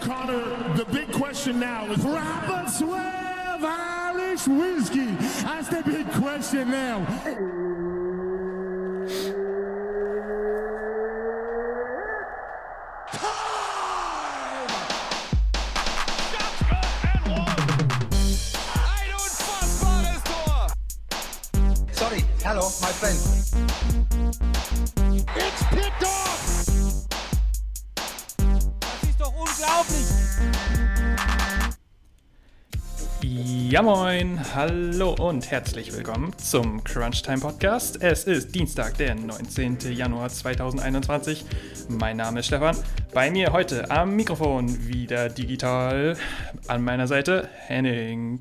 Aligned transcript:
Connor, 0.00 0.74
the 0.74 0.84
big 0.86 1.10
question 1.12 1.60
now 1.60 1.86
is 1.90 1.98
Robert 2.04 2.70
Swerve 2.70 3.64
Irish 3.64 4.46
Whiskey. 4.46 5.14
That's 5.42 5.68
the 5.68 5.82
big 5.84 6.10
question 6.12 6.70
now. 6.70 7.04
Sorry, 21.92 22.20
hello, 22.42 22.62
my 22.80 22.92
friend. 22.92 23.33
Ja 33.74 33.82
moin, 33.82 34.38
hallo 34.54 35.16
und 35.18 35.50
herzlich 35.50 35.92
willkommen 35.92 36.32
zum 36.38 36.84
Crunchtime 36.84 37.40
Podcast. 37.40 38.00
Es 38.00 38.22
ist 38.22 38.54
Dienstag, 38.54 38.96
der 38.98 39.16
19. 39.16 39.78
Januar 39.92 40.28
2021. 40.28 41.44
Mein 41.88 42.18
Name 42.18 42.38
ist 42.38 42.46
Stefan. 42.46 42.76
Bei 43.12 43.32
mir 43.32 43.52
heute 43.52 43.90
am 43.90 44.14
Mikrofon 44.14 44.86
wieder 44.86 45.28
digital 45.28 46.16
an 46.68 46.84
meiner 46.84 47.08
Seite 47.08 47.48
Henning. 47.66 48.38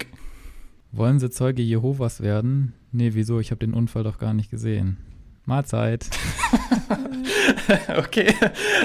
Wollen 0.91 1.17
Sie 1.17 1.31
Zeuge 1.31 1.63
Jehovas 1.63 2.21
werden? 2.21 2.73
Nee, 2.91 3.15
wieso? 3.15 3.39
Ich 3.39 3.49
habe 3.49 3.65
den 3.65 3.73
Unfall 3.73 4.03
doch 4.03 4.19
gar 4.19 4.35
nicht 4.35 4.52
gesehen. 4.52 4.97
Mahlzeit. 5.45 6.05
Okay, 7.95 8.33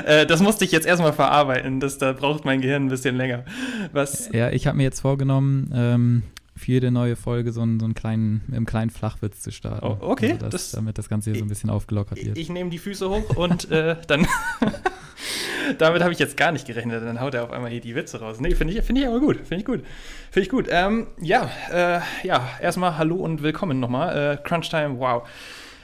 äh, 0.05 0.27
das 0.27 0.41
musste 0.41 0.65
ich 0.65 0.73
jetzt 0.73 0.87
erstmal 0.87 1.13
verarbeiten. 1.13 1.81
Das, 1.81 1.99
da 1.99 2.13
braucht 2.13 2.45
mein 2.45 2.61
Gehirn 2.61 2.87
ein 2.87 2.89
bisschen 2.89 3.17
länger. 3.17 3.45
Was? 3.93 4.31
Ja, 4.33 4.51
ich 4.51 4.67
habe 4.67 4.77
mir 4.77 4.85
jetzt 4.85 5.01
vorgenommen, 5.01 5.71
ähm, 5.75 6.23
für 6.59 6.73
jede 6.73 6.91
neue 6.91 7.17
Folge 7.17 7.53
so 7.53 7.61
einen, 7.63 7.79
so 7.81 7.85
einen 7.87 7.95
kleinen, 7.95 8.43
im 8.53 8.67
kleinen 8.67 8.91
Flachwitz 8.91 9.41
zu 9.41 9.51
starten. 9.53 9.87
Oh, 9.87 9.97
okay, 10.01 10.33
Also 10.33 10.45
das, 10.45 10.51
das- 10.51 10.71
damit 10.73 10.99
das 10.99 11.09
Ganze 11.09 11.31
hier 11.31 11.39
so 11.39 11.45
ein 11.45 11.49
bisschen 11.49 11.71
aufgelockert 11.71 12.25
wird. 12.25 12.37
Ich 12.39 12.49
nehme 12.51 12.71
die 12.71 12.79
Füße 12.79 13.09
hoch 13.09 13.37
und 13.37 13.71
äh, 13.71 13.97
dann. 14.07 14.27
Damit 15.79 16.03
habe 16.03 16.13
ich 16.13 16.19
jetzt 16.19 16.37
gar 16.37 16.51
nicht 16.53 16.67
gerechnet. 16.67 17.03
Dann 17.03 17.21
haut 17.21 17.35
er 17.35 17.45
auf 17.45 17.51
einmal 17.51 17.71
hier 17.71 17.81
die 17.81 17.95
Witze 17.95 18.21
raus. 18.21 18.41
Nee, 18.41 18.55
finde 18.55 18.73
ich, 18.73 18.83
find 18.83 18.99
ich 18.99 19.07
aber 19.07 19.21
gut. 19.21 19.37
Finde 19.37 19.57
ich 19.57 19.65
gut. 19.67 19.83
Finde 20.31 20.43
ich 20.45 20.49
gut. 20.49 20.67
Ähm, 20.71 21.09
ja, 21.21 21.51
äh, 21.71 22.01
ja, 22.27 22.49
erstmal 22.63 22.97
hallo 22.97 23.17
und 23.17 23.43
willkommen 23.43 23.79
nochmal. 23.79 24.39
Äh, 24.43 24.49
Crunchtime, 24.49 24.99
wow. 24.99 25.29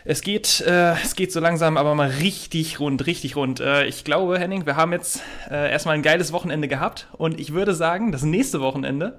Es 0.06 0.20
geht, 0.22 0.61
äh, 0.62 0.92
es 1.02 1.14
geht 1.17 1.33
so 1.33 1.41
langsam, 1.41 1.77
aber 1.77 1.95
mal 1.95 2.08
richtig 2.08 2.80
rund, 2.80 3.06
richtig 3.06 3.36
rund. 3.36 3.61
Äh, 3.61 3.84
ich 3.86 4.05
glaube, 4.05 4.39
Henning, 4.39 4.64
wir 4.67 4.77
haben 4.77 4.92
jetzt 4.92 5.22
äh, 5.50 5.70
erstmal 5.70 5.95
ein 5.97 6.02
geiles 6.02 6.33
Wochenende 6.33 6.69
gehabt 6.69 7.08
und 7.12 7.39
ich 7.39 7.52
würde 7.52 7.75
sagen, 7.75 8.11
das 8.12 8.22
nächste 8.22 8.61
Wochenende, 8.61 9.19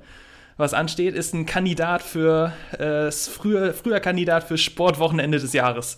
was 0.58 0.74
ansteht, 0.74 1.16
ist 1.16 1.34
ein 1.34 1.46
Kandidat 1.46 2.02
für, 2.02 2.54
äh, 2.78 3.12
früher, 3.12 3.74
früher 3.74 4.00
Kandidat 4.00 4.44
für 4.46 4.58
Sportwochenende 4.58 5.40
des 5.40 5.54
Jahres. 5.54 5.98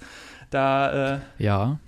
Da, 0.50 1.16
äh, 1.16 1.20
Ja, 1.38 1.80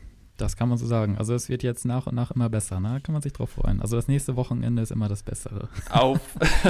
das 0.42 0.56
kann 0.56 0.70
man 0.70 0.78
so 0.78 0.86
sagen. 0.86 1.18
Also 1.18 1.34
es 1.34 1.50
wird 1.50 1.64
jetzt 1.64 1.86
nach 1.86 2.08
und 2.08 2.16
nach 2.16 2.32
immer 2.32 2.50
besser, 2.50 2.80
ne? 2.80 3.00
Kann 3.04 3.14
man 3.14 3.22
sich 3.22 3.34
drauf 3.34 3.52
freuen. 3.52 3.82
Also 3.82 3.96
das 3.96 4.08
nächste 4.08 4.36
Wochenende 4.36 4.82
ist 4.82 4.92
immer 4.92 5.08
das 5.08 5.24
Bessere. 5.24 5.70
auf. 5.90 6.20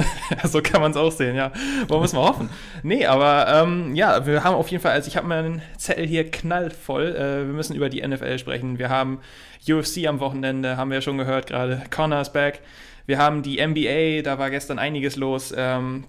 so 0.44 0.60
kann 0.60 0.80
man 0.80 0.90
es 0.90 0.96
auch 0.96 1.12
sehen, 1.12 1.36
ja. 1.36 1.52
Wollen 1.88 2.00
wir 2.00 2.04
es 2.04 2.12
mal 2.12 2.28
hoffen. 2.28 2.50
Nee, 2.82 3.06
aber 3.06 3.46
ähm, 3.48 3.94
ja, 3.94 4.26
wir 4.26 4.44
haben 4.44 4.54
auf 4.54 4.68
jeden 4.68 4.82
Fall, 4.82 4.92
also 4.92 5.08
ich 5.08 5.16
habe 5.16 5.26
meinen 5.26 5.62
Zettel 5.78 6.06
hier 6.06 6.30
knallvoll. 6.30 7.14
Äh, 7.14 7.46
wir 7.46 7.54
müssen 7.54 7.74
über 7.74 7.88
die 7.88 8.06
NFL 8.06 8.38
sprechen. 8.38 8.78
Wir 8.78 8.88
haben 8.88 9.20
UFC 9.68 10.06
am 10.06 10.20
Wochenende, 10.20 10.76
haben 10.76 10.90
wir 10.90 10.96
ja 10.96 11.02
schon 11.02 11.18
gehört 11.18 11.46
gerade. 11.46 11.82
Connor 11.90 12.20
ist 12.20 12.32
back. 12.32 12.60
Wir 13.06 13.18
haben 13.18 13.42
die 13.42 13.64
NBA, 13.64 14.22
da 14.22 14.38
war 14.38 14.50
gestern 14.50 14.78
einiges 14.78 15.16
los. 15.16 15.52
Ähm, 15.56 16.04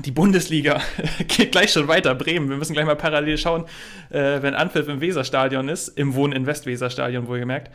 die 0.00 0.10
Bundesliga 0.10 0.80
geht 1.28 1.52
gleich 1.52 1.72
schon 1.72 1.88
weiter. 1.88 2.14
Bremen, 2.14 2.48
wir 2.48 2.56
müssen 2.56 2.72
gleich 2.72 2.86
mal 2.86 2.96
parallel 2.96 3.38
schauen, 3.38 3.64
äh, 4.10 4.42
wenn 4.42 4.54
Anpfiff 4.54 4.88
im 4.88 5.00
Weserstadion 5.00 5.68
ist, 5.68 5.88
im 5.88 6.14
Wohn 6.14 6.32
in 6.32 6.46
Westweserstadion 6.46 7.28
wohlgemerkt. 7.28 7.70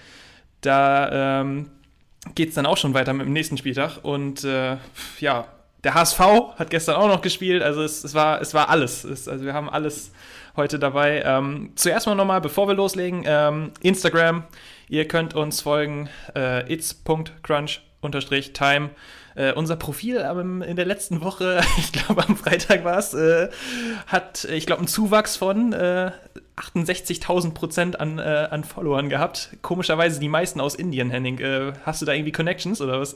Da 0.62 1.42
ähm, 1.42 1.70
geht 2.36 2.50
es 2.50 2.56
dann 2.56 2.66
auch 2.66 2.76
schon 2.78 2.94
weiter 2.94 3.14
mit 3.14 3.26
dem 3.26 3.32
nächsten 3.34 3.58
Spieltag. 3.58 4.00
Und 4.04 4.44
äh, 4.44 4.76
ja, 5.20 5.48
der 5.84 5.94
HSV 5.94 6.20
hat 6.58 6.70
gestern 6.70 6.96
auch 6.96 7.08
noch 7.08 7.22
gespielt. 7.22 7.64
Also 7.64 7.82
es, 7.82 8.04
es, 8.04 8.14
war, 8.14 8.42
es 8.42 8.54
war 8.54 8.68
alles. 8.70 9.06
Es, 9.06 9.30
also 9.30 9.46
wir 9.46 9.54
haben 9.54 9.70
alles 9.70 10.12
heute 10.56 10.78
dabei. 10.78 11.24
Ähm, 11.26 11.72
zuerst 11.76 12.06
mal 12.08 12.16
nochmal, 12.16 12.42
bevor 12.42 12.68
wir 12.68 12.76
loslegen, 12.76 13.24
ähm, 13.26 13.72
Instagram. 13.82 14.44
Ihr 14.90 15.08
könnt 15.08 15.36
uns 15.36 15.62
folgen, 15.62 16.10
äh, 16.36 16.70
its.crunch-time. 16.72 18.90
Äh, 19.40 19.54
unser 19.54 19.78
Profil 19.78 20.18
ähm, 20.18 20.62
in 20.62 20.76
der 20.76 20.86
letzten 20.86 21.22
Woche, 21.22 21.62
ich 21.78 21.94
glaube 21.94 22.28
am 22.28 22.36
Freitag 22.36 22.84
war 22.84 22.98
es, 22.98 23.14
äh, 23.14 23.48
hat, 24.06 24.44
ich 24.44 24.66
glaube, 24.66 24.80
einen 24.80 24.90
Zuwachs 24.90 25.38
von 25.38 25.72
äh, 25.72 26.12
68.000 26.58 27.54
Prozent 27.54 28.02
an, 28.02 28.20
äh, 28.20 28.50
an 28.52 28.66
Followern 28.66 29.08
gehabt. 29.08 29.56
Komischerweise 29.62 30.20
die 30.20 30.28
meisten 30.28 30.60
aus 30.60 30.76
Indien, 30.76 31.10
Henning. 31.10 31.40
Äh, 31.40 31.72
hast 31.86 32.02
du 32.02 32.06
da 32.06 32.12
irgendwie 32.12 32.34
Connections 32.34 32.82
oder 32.82 33.00
was? 33.00 33.16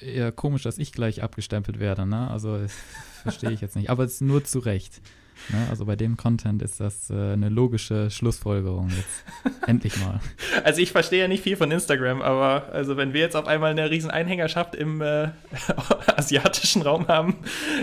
Ja, 0.00 0.32
komisch, 0.32 0.64
dass 0.64 0.78
ich 0.78 0.92
gleich 0.92 1.22
abgestempelt 1.22 1.78
werde, 1.78 2.04
ne? 2.04 2.28
Also 2.28 2.58
verstehe 3.22 3.52
ich 3.52 3.60
jetzt 3.60 3.76
nicht. 3.76 3.88
Aber 3.88 4.02
es 4.02 4.14
ist 4.14 4.22
nur 4.22 4.42
zu 4.42 4.58
Recht. 4.58 5.00
Ne? 5.48 5.66
Also 5.70 5.84
bei 5.84 5.96
dem 5.96 6.16
Content 6.16 6.62
ist 6.62 6.80
das 6.80 7.10
äh, 7.10 7.14
eine 7.14 7.48
logische 7.48 8.10
Schlussfolgerung 8.10 8.90
jetzt. 8.90 9.60
Endlich 9.66 9.96
mal. 10.04 10.20
Also 10.64 10.80
ich 10.80 10.92
verstehe 10.92 11.20
ja 11.20 11.28
nicht 11.28 11.42
viel 11.42 11.56
von 11.56 11.70
Instagram, 11.70 12.22
aber 12.22 12.68
also 12.72 12.96
wenn 12.96 13.12
wir 13.12 13.20
jetzt 13.20 13.36
auf 13.36 13.46
einmal 13.46 13.70
eine 13.70 13.90
riesen 13.90 14.10
Einhängerschaft 14.10 14.74
im 14.74 15.00
äh, 15.00 15.28
asiatischen 16.16 16.82
Raum 16.82 17.08
haben, 17.08 17.36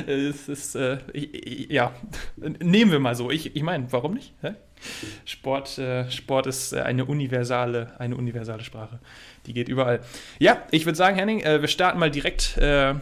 es 0.06 0.48
ist, 0.48 0.76
äh, 0.76 0.98
ich, 1.14 1.34
ich, 1.34 1.70
ja, 1.70 1.94
nehmen 2.38 2.92
wir 2.92 3.00
mal 3.00 3.16
so. 3.16 3.32
Ich, 3.32 3.56
ich 3.56 3.64
meine, 3.64 3.92
warum 3.92 4.14
nicht? 4.14 4.34
Hä? 4.42 4.54
Sport, 5.26 5.78
äh, 5.78 6.10
Sport 6.12 6.48
ist 6.48 6.74
äh, 6.74 6.82
eine 6.82 7.06
universale, 7.06 7.94
eine 8.00 8.16
universale 8.16 8.64
Sprache. 8.64 9.00
Die 9.46 9.54
geht 9.54 9.70
überall. 9.70 10.02
Ja, 10.40 10.64
ich 10.72 10.86
würde 10.86 10.98
sagen, 10.98 11.18
Henning, 11.18 11.42
äh, 11.42 11.62
wir 11.62 11.68
starten 11.68 12.00
mal 12.00 12.12
direkt 12.12 12.58
äh, 12.58 12.94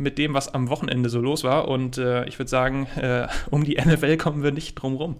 mit 0.00 0.16
dem, 0.18 0.34
was 0.34 0.52
am 0.52 0.68
Wochenende 0.70 1.08
so 1.10 1.20
los 1.20 1.44
war. 1.44 1.68
Und 1.68 1.98
äh, 1.98 2.24
ich 2.24 2.38
würde 2.38 2.48
sagen, 2.48 2.86
äh, 2.96 3.28
um 3.50 3.64
die 3.64 3.76
NFL 3.76 4.16
kommen 4.16 4.42
wir 4.42 4.50
nicht 4.50 4.74
drum 4.74 4.96
rum. 4.96 5.16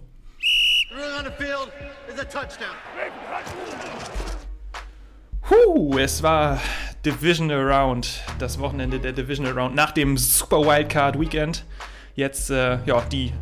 Puh, 5.41 5.97
es 5.99 6.23
war 6.23 6.59
Divisional 7.05 7.61
Round, 7.61 8.21
das 8.39 8.59
Wochenende 8.59 8.99
der 8.99 9.13
Divisional 9.13 9.57
Round 9.57 9.75
nach 9.75 9.91
dem 9.91 10.17
Super 10.17 10.61
Wildcard 10.61 11.19
Weekend. 11.19 11.63
Jetzt 12.15 12.49
äh, 12.49 12.79
ja 12.85 13.01
die 13.11 13.33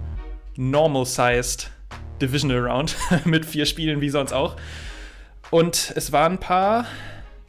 normal-sized 0.58 1.72
Divisional 2.22 2.68
Round 2.68 2.98
mit 3.26 3.46
vier 3.46 3.66
Spielen 3.66 4.02
wie 4.02 4.10
sonst 4.10 4.34
auch. 4.34 4.58
Und 5.52 5.94
es 5.96 6.12
waren 6.12 6.34
ein 6.34 6.40
paar 6.40 6.86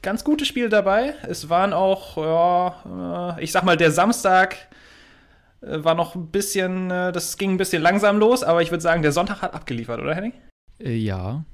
ganz 0.02 0.24
gute 0.24 0.44
Spiele 0.44 0.68
dabei. 0.68 1.14
Es 1.28 1.48
waren 1.48 1.72
auch, 1.72 2.16
ja, 2.16 3.36
äh, 3.36 3.44
ich 3.44 3.52
sag 3.52 3.64
mal, 3.64 3.76
der 3.76 3.90
Samstag 3.90 4.56
äh, 5.60 5.84
war 5.84 5.94
noch 5.94 6.14
ein 6.14 6.28
bisschen, 6.28 6.90
äh, 6.90 7.12
das 7.12 7.36
ging 7.36 7.52
ein 7.52 7.56
bisschen 7.56 7.82
langsam 7.82 8.18
los, 8.18 8.42
aber 8.42 8.62
ich 8.62 8.70
würde 8.70 8.82
sagen, 8.82 9.02
der 9.02 9.12
Sonntag 9.12 9.42
hat 9.42 9.54
abgeliefert, 9.54 10.00
oder 10.00 10.14
Henning? 10.14 10.32
Ja. 10.78 11.44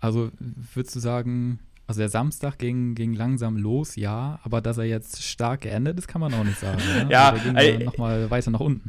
Also 0.00 0.30
würdest 0.74 0.94
du 0.96 1.00
sagen, 1.00 1.60
also 1.86 2.00
der 2.00 2.08
Samstag 2.08 2.58
ging, 2.58 2.94
ging 2.94 3.14
langsam 3.14 3.56
los, 3.56 3.96
ja, 3.96 4.38
aber 4.42 4.60
dass 4.60 4.78
er 4.78 4.84
jetzt 4.84 5.22
stark 5.22 5.62
geendet 5.62 5.98
ist, 5.98 6.08
kann 6.08 6.20
man 6.20 6.32
auch 6.34 6.44
nicht 6.44 6.58
sagen. 6.58 6.78
Ne? 6.78 7.06
Ja, 7.10 7.30
also 7.30 7.52
der 7.52 7.62
ey, 7.62 7.76
ging 7.76 7.86
nochmal 7.86 8.30
weiter 8.30 8.50
nach 8.50 8.60
unten. 8.60 8.88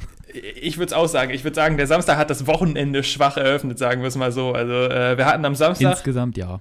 Ich 0.61 0.77
würde 0.77 0.87
es 0.87 0.93
auch 0.93 1.07
sagen. 1.07 1.31
Ich 1.31 1.43
würde 1.43 1.55
sagen, 1.55 1.77
der 1.77 1.87
Samstag 1.87 2.17
hat 2.17 2.29
das 2.29 2.47
Wochenende 2.47 3.03
schwach 3.03 3.37
eröffnet, 3.37 3.77
sagen 3.77 4.01
wir 4.01 4.07
es 4.07 4.15
mal 4.17 4.31
so. 4.31 4.51
Also 4.53 4.73
äh, 4.73 5.17
wir 5.17 5.25
hatten 5.25 5.45
am 5.45 5.55
Samstag, 5.55 5.91
Insgesamt 5.91 6.37
ja. 6.37 6.59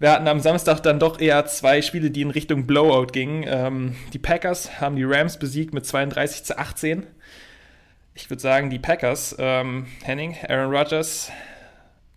Wir 0.00 0.10
hatten 0.10 0.26
am 0.28 0.40
Samstag 0.40 0.80
dann 0.80 0.98
doch 0.98 1.20
eher 1.20 1.44
zwei 1.44 1.82
Spiele, 1.82 2.10
die 2.10 2.22
in 2.22 2.30
Richtung 2.30 2.66
Blowout 2.66 3.08
gingen. 3.12 3.44
Ähm, 3.46 3.96
die 4.14 4.18
Packers 4.18 4.80
haben 4.80 4.96
die 4.96 5.04
Rams 5.04 5.38
besiegt 5.38 5.74
mit 5.74 5.84
32 5.84 6.42
zu 6.44 6.58
18. 6.58 7.06
Ich 8.14 8.30
würde 8.30 8.40
sagen, 8.40 8.70
die 8.70 8.78
Packers, 8.78 9.36
ähm, 9.38 9.86
Henning, 10.02 10.36
Aaron 10.48 10.74
Rodgers, 10.74 11.30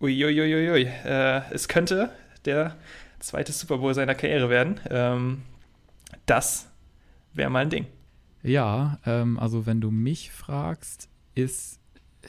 uiuiuiui, 0.00 0.84
äh, 1.04 1.42
es 1.52 1.68
könnte 1.68 2.10
der 2.46 2.74
zweite 3.20 3.52
Super 3.52 3.76
Bowl 3.76 3.92
seiner 3.92 4.14
Karriere 4.14 4.48
werden. 4.48 4.80
Ähm, 4.88 5.42
das 6.24 6.70
wäre 7.34 7.50
mal 7.50 7.60
ein 7.60 7.70
Ding. 7.70 7.86
Ja, 8.42 8.98
ähm, 9.04 9.38
also 9.38 9.66
wenn 9.66 9.82
du 9.82 9.90
mich 9.90 10.32
fragst, 10.32 11.10
ist, 11.34 11.80
äh, 12.22 12.28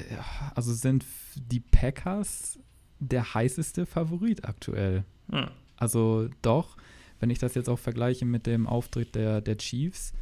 also 0.53 0.73
sind 0.73 1.05
die 1.35 1.61
Packers 1.61 2.59
der 2.99 3.33
heißeste 3.33 3.85
Favorit 3.85 4.43
aktuell. 4.43 5.05
Hm. 5.31 5.47
Also 5.77 6.29
doch, 6.41 6.77
wenn 7.19 7.29
ich 7.29 7.39
das 7.39 7.55
jetzt 7.55 7.69
auch 7.69 7.79
vergleiche 7.79 8.25
mit 8.25 8.45
dem 8.45 8.67
Auftritt 8.67 9.15
der, 9.15 9.41
der 9.41 9.57
Chiefs, 9.57 10.13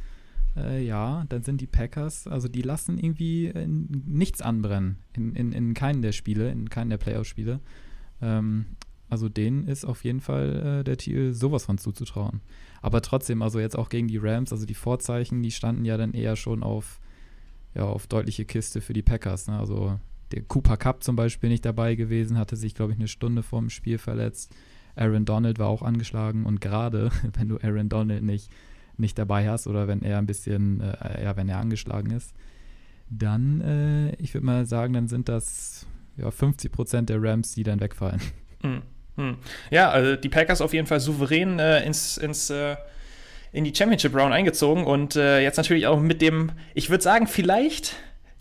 äh, 0.56 0.84
ja, 0.84 1.24
dann 1.28 1.42
sind 1.42 1.60
die 1.60 1.66
Packers, 1.66 2.26
also 2.26 2.48
die 2.48 2.62
lassen 2.62 2.98
irgendwie 2.98 3.46
äh, 3.46 3.66
nichts 3.66 4.40
anbrennen 4.42 4.98
in, 5.14 5.34
in, 5.34 5.52
in 5.52 5.74
keinen 5.74 6.02
der 6.02 6.12
Spiele, 6.12 6.50
in 6.50 6.70
keinen 6.70 6.90
der 6.90 6.98
Playoff-Spiele. 6.98 7.60
Ähm, 8.22 8.66
Also 9.10 9.28
denen 9.28 9.68
ist 9.68 9.84
auf 9.84 10.02
jeden 10.04 10.20
Fall 10.20 10.80
äh, 10.80 10.84
der 10.84 10.96
Titel 10.96 11.32
sowas 11.32 11.66
von 11.66 11.78
zuzutrauen. 11.78 12.40
Aber 12.82 13.00
trotzdem, 13.00 13.42
also 13.42 13.60
jetzt 13.60 13.76
auch 13.76 13.88
gegen 13.88 14.08
die 14.08 14.18
Rams, 14.18 14.52
also 14.52 14.66
die 14.66 14.74
Vorzeichen, 14.74 15.42
die 15.42 15.50
standen 15.50 15.84
ja 15.84 15.96
dann 15.96 16.14
eher 16.14 16.36
schon 16.36 16.62
auf, 16.62 17.00
ja, 17.74 17.84
auf 17.84 18.06
deutliche 18.06 18.44
Kiste 18.44 18.80
für 18.80 18.92
die 18.92 19.02
Packers. 19.02 19.46
Ne? 19.46 19.58
Also 19.58 20.00
der 20.32 20.42
Cooper 20.42 20.76
Cup 20.76 21.02
zum 21.02 21.16
Beispiel 21.16 21.50
nicht 21.50 21.64
dabei 21.64 21.94
gewesen, 21.96 22.38
hatte 22.38 22.56
sich, 22.56 22.74
glaube 22.74 22.92
ich, 22.92 22.98
eine 22.98 23.08
Stunde 23.08 23.42
vor 23.42 23.60
dem 23.60 23.70
Spiel 23.70 23.98
verletzt. 23.98 24.54
Aaron 24.96 25.24
Donald 25.24 25.58
war 25.58 25.68
auch 25.68 25.82
angeschlagen 25.82 26.46
und 26.46 26.60
gerade 26.60 27.10
wenn 27.38 27.48
du 27.48 27.58
Aaron 27.58 27.88
Donald 27.88 28.22
nicht, 28.22 28.50
nicht 28.96 29.18
dabei 29.18 29.48
hast 29.48 29.66
oder 29.66 29.88
wenn 29.88 30.02
er 30.02 30.18
ein 30.18 30.26
bisschen, 30.26 30.80
äh, 30.80 31.24
ja, 31.24 31.36
wenn 31.36 31.48
er 31.48 31.58
angeschlagen 31.58 32.10
ist, 32.10 32.34
dann, 33.10 33.60
äh, 33.60 34.14
ich 34.16 34.34
würde 34.34 34.46
mal 34.46 34.66
sagen, 34.66 34.94
dann 34.94 35.08
sind 35.08 35.28
das 35.28 35.86
ja, 36.16 36.30
50 36.30 36.72
Prozent 36.72 37.08
der 37.10 37.22
Rams, 37.22 37.54
die 37.54 37.62
dann 37.62 37.80
wegfallen. 37.80 38.20
Hm. 38.62 38.80
Hm. 39.16 39.36
Ja, 39.70 39.90
also 39.90 40.16
die 40.16 40.30
Packers 40.30 40.62
auf 40.62 40.72
jeden 40.72 40.86
Fall 40.86 40.98
souverän 40.98 41.58
äh, 41.58 41.84
ins, 41.84 42.16
ins 42.16 42.48
äh, 42.48 42.76
in 43.52 43.64
die 43.64 43.74
Championship 43.74 44.14
Round 44.14 44.32
eingezogen 44.32 44.84
und 44.84 45.16
äh, 45.16 45.40
jetzt 45.40 45.58
natürlich 45.58 45.86
auch 45.86 46.00
mit 46.00 46.22
dem, 46.22 46.52
ich 46.72 46.88
würde 46.88 47.04
sagen, 47.04 47.26
vielleicht 47.26 47.94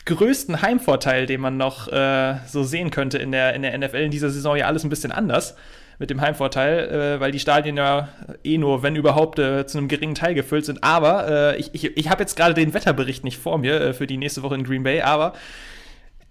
größten 0.05 0.61
Heimvorteil, 0.61 1.25
den 1.25 1.41
man 1.41 1.57
noch 1.57 1.87
äh, 1.89 2.37
so 2.47 2.63
sehen 2.63 2.89
könnte 2.89 3.17
in 3.17 3.31
der, 3.31 3.53
in 3.53 3.61
der 3.61 3.77
NFL 3.77 3.97
in 3.97 4.11
dieser 4.11 4.29
Saison 4.29 4.55
ja 4.55 4.65
alles 4.67 4.83
ein 4.83 4.89
bisschen 4.89 5.11
anders 5.11 5.55
mit 5.99 6.09
dem 6.09 6.21
Heimvorteil, 6.21 6.89
äh, 6.89 7.19
weil 7.19 7.31
die 7.31 7.39
Stadien 7.39 7.77
ja 7.77 8.09
eh 8.43 8.57
nur, 8.57 8.83
wenn 8.83 8.95
überhaupt, 8.95 9.39
äh, 9.39 9.65
zu 9.65 9.77
einem 9.77 9.87
geringen 9.87 10.15
Teil 10.15 10.33
gefüllt 10.33 10.65
sind. 10.65 10.83
Aber 10.83 11.27
äh, 11.53 11.57
ich, 11.57 11.73
ich, 11.73 11.97
ich 11.97 12.09
habe 12.09 12.21
jetzt 12.21 12.35
gerade 12.35 12.53
den 12.53 12.73
Wetterbericht 12.73 13.23
nicht 13.23 13.37
vor 13.37 13.57
mir 13.57 13.79
äh, 13.81 13.93
für 13.93 14.07
die 14.07 14.17
nächste 14.17 14.43
Woche 14.43 14.55
in 14.55 14.63
Green 14.63 14.83
Bay, 14.83 15.01
aber 15.01 15.33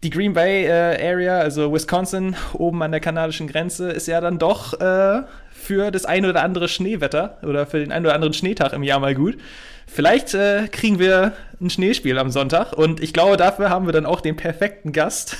die 0.02 0.10
Green 0.10 0.32
Bay 0.32 0.66
äh, 0.66 1.10
Area, 1.10 1.38
also 1.38 1.72
Wisconsin, 1.72 2.34
oben 2.54 2.82
an 2.82 2.90
der 2.90 3.00
kanadischen 3.00 3.46
Grenze, 3.46 3.90
ist 3.92 4.08
ja 4.08 4.20
dann 4.20 4.38
doch 4.38 4.80
äh, 4.80 5.22
für 5.62 5.90
das 5.90 6.04
ein 6.04 6.26
oder 6.26 6.42
andere 6.42 6.68
Schneewetter 6.68 7.38
oder 7.42 7.66
für 7.66 7.78
den 7.78 7.92
ein 7.92 8.04
oder 8.04 8.14
anderen 8.14 8.34
Schneetag 8.34 8.72
im 8.72 8.82
Jahr 8.82 9.00
mal 9.00 9.14
gut. 9.14 9.38
Vielleicht 9.86 10.32
äh, 10.34 10.68
kriegen 10.68 10.98
wir 10.98 11.32
ein 11.60 11.68
Schneespiel 11.68 12.18
am 12.18 12.30
Sonntag 12.30 12.72
und 12.72 13.02
ich 13.02 13.12
glaube, 13.12 13.36
dafür 13.36 13.68
haben 13.68 13.86
wir 13.86 13.92
dann 13.92 14.06
auch 14.06 14.20
den 14.20 14.36
perfekten 14.36 14.92
Gast. 14.92 15.36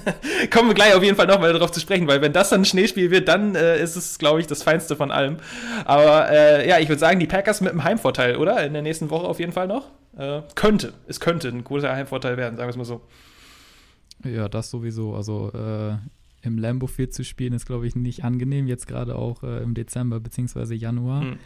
Kommen 0.52 0.68
wir 0.68 0.74
gleich 0.74 0.94
auf 0.94 1.02
jeden 1.02 1.16
Fall 1.16 1.26
nochmal 1.26 1.52
darauf 1.52 1.72
zu 1.72 1.80
sprechen, 1.80 2.06
weil 2.06 2.22
wenn 2.22 2.32
das 2.32 2.50
dann 2.50 2.62
ein 2.62 2.64
Schneespiel 2.64 3.10
wird, 3.10 3.28
dann 3.28 3.54
äh, 3.54 3.82
ist 3.82 3.96
es, 3.96 4.18
glaube 4.18 4.40
ich, 4.40 4.46
das 4.46 4.62
Feinste 4.62 4.96
von 4.96 5.10
allem. 5.10 5.38
Aber 5.84 6.30
äh, 6.30 6.68
ja, 6.68 6.78
ich 6.78 6.88
würde 6.88 7.00
sagen, 7.00 7.18
die 7.18 7.26
Packers 7.26 7.60
mit 7.60 7.72
einem 7.72 7.84
Heimvorteil, 7.84 8.36
oder? 8.36 8.64
In 8.64 8.72
der 8.72 8.82
nächsten 8.82 9.10
Woche 9.10 9.26
auf 9.26 9.40
jeden 9.40 9.52
Fall 9.52 9.66
noch. 9.66 9.90
Äh, 10.16 10.42
könnte, 10.54 10.92
es 11.08 11.20
könnte 11.20 11.48
ein 11.48 11.64
großer 11.64 11.92
Heimvorteil 11.92 12.36
werden, 12.36 12.56
sagen 12.56 12.68
wir 12.68 12.70
es 12.70 12.76
mal 12.76 12.84
so. 12.84 13.00
Ja, 14.24 14.48
das 14.48 14.70
sowieso. 14.70 15.14
Also 15.14 15.50
äh, 15.52 15.96
im 16.46 16.58
Lambo 16.58 16.86
Field 16.86 17.12
zu 17.12 17.24
spielen 17.24 17.52
ist, 17.52 17.66
glaube 17.66 17.86
ich, 17.86 17.96
nicht 17.96 18.24
angenehm, 18.24 18.66
jetzt 18.66 18.86
gerade 18.86 19.16
auch 19.16 19.42
äh, 19.42 19.62
im 19.62 19.74
Dezember 19.74 20.20
bzw. 20.20 20.74
Januar. 20.74 21.22
Hm. 21.22 21.36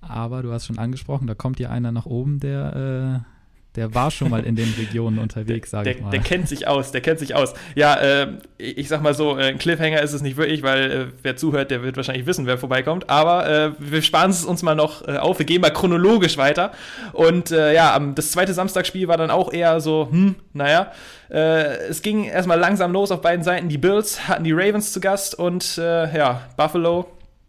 Aber 0.00 0.42
du 0.42 0.52
hast 0.52 0.66
schon 0.66 0.78
angesprochen, 0.78 1.26
da 1.26 1.34
kommt 1.34 1.58
ja 1.58 1.70
einer 1.70 1.90
nach 1.90 2.06
oben, 2.06 2.38
der 2.38 3.24
äh, 3.26 3.37
der 3.78 3.94
war 3.94 4.10
schon 4.10 4.28
mal 4.28 4.44
in 4.44 4.56
den 4.56 4.74
Regionen 4.76 5.18
unterwegs, 5.20 5.70
sage 5.70 5.92
ich 5.92 6.00
mal. 6.00 6.10
Der 6.10 6.18
kennt 6.18 6.48
sich 6.48 6.66
aus, 6.66 6.90
der 6.90 7.00
kennt 7.00 7.20
sich 7.20 7.36
aus. 7.36 7.54
Ja, 7.76 7.94
äh, 7.94 8.26
ich 8.58 8.88
sag 8.88 9.02
mal 9.02 9.14
so, 9.14 9.38
äh, 9.38 9.44
ein 9.44 9.58
Cliffhanger 9.58 10.02
ist 10.02 10.12
es 10.12 10.20
nicht 10.20 10.36
wirklich, 10.36 10.64
weil 10.64 10.90
äh, 10.90 11.06
wer 11.22 11.36
zuhört, 11.36 11.70
der 11.70 11.84
wird 11.84 11.96
wahrscheinlich 11.96 12.26
wissen, 12.26 12.44
wer 12.46 12.58
vorbeikommt. 12.58 13.08
Aber 13.08 13.48
äh, 13.48 13.70
wir 13.78 14.02
sparen 14.02 14.30
es 14.30 14.44
uns 14.44 14.64
mal 14.64 14.74
noch 14.74 15.06
äh, 15.06 15.16
auf. 15.16 15.38
Wir 15.38 15.46
gehen 15.46 15.60
mal 15.60 15.70
chronologisch 15.70 16.36
weiter. 16.38 16.72
Und 17.12 17.52
äh, 17.52 17.72
ja, 17.72 17.96
das 18.16 18.32
zweite 18.32 18.52
Samstagsspiel 18.52 19.06
war 19.06 19.16
dann 19.16 19.30
auch 19.30 19.52
eher 19.52 19.80
so, 19.80 20.08
hm, 20.10 20.34
naja. 20.52 20.90
es 21.28 22.02
ging 22.02 22.24
erstmal 22.24 22.58
langsam 22.58 22.90
los 22.90 23.12
auf 23.12 23.20
beiden 23.20 23.44
Seiten. 23.44 23.68
Die 23.68 23.78
Bills 23.78 24.26
hatten 24.26 24.42
die 24.42 24.52
Ravens 24.52 24.92
zu 24.92 25.00
Gast 25.00 25.38
und 25.38 25.76
ja, 25.76 26.40
Buffalo 26.56 27.06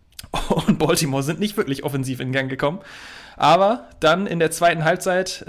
und 0.67 0.77
Baltimore 0.77 1.23
sind 1.23 1.39
nicht 1.39 1.57
wirklich 1.57 1.83
offensiv 1.83 2.19
in 2.19 2.31
Gang 2.31 2.49
gekommen. 2.49 2.79
Aber 3.37 3.87
dann 3.99 4.27
in 4.27 4.39
der 4.39 4.51
zweiten 4.51 4.83
Halbzeit 4.83 5.45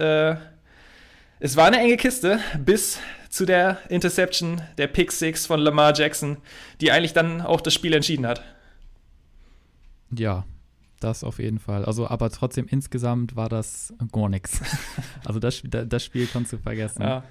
es 1.41 1.57
war 1.57 1.67
eine 1.67 1.79
enge 1.79 1.97
Kiste 1.97 2.39
bis 2.59 3.01
zu 3.31 3.47
der 3.47 3.79
Interception, 3.89 4.61
der 4.77 4.87
Pick 4.87 5.11
Six 5.11 5.47
von 5.47 5.59
Lamar 5.59 5.95
Jackson, 5.97 6.37
die 6.81 6.93
eigentlich 6.93 7.15
dann 7.15 7.41
auch 7.41 7.63
das 7.63 7.73
Spiel 7.73 7.95
entschieden 7.95 8.27
hat. 8.27 8.43
Ja, 10.15 10.45
das 11.01 11.25
auf 11.25 11.39
jeden 11.39 11.59
Fall. 11.59 11.85
Also, 11.87 12.07
aber 12.09 12.31
trotzdem 12.31 12.67
insgesamt 12.69 13.37
war 13.37 13.49
das 13.49 13.95
gar 14.13 14.29
nichts. 14.29 14.61
Also 15.25 15.39
das, 15.39 15.63
das 15.65 16.05
Spiel 16.05 16.27
konntest 16.27 16.55
du 16.55 16.59
vergessen. 16.59 17.03
Ja. 17.03 17.25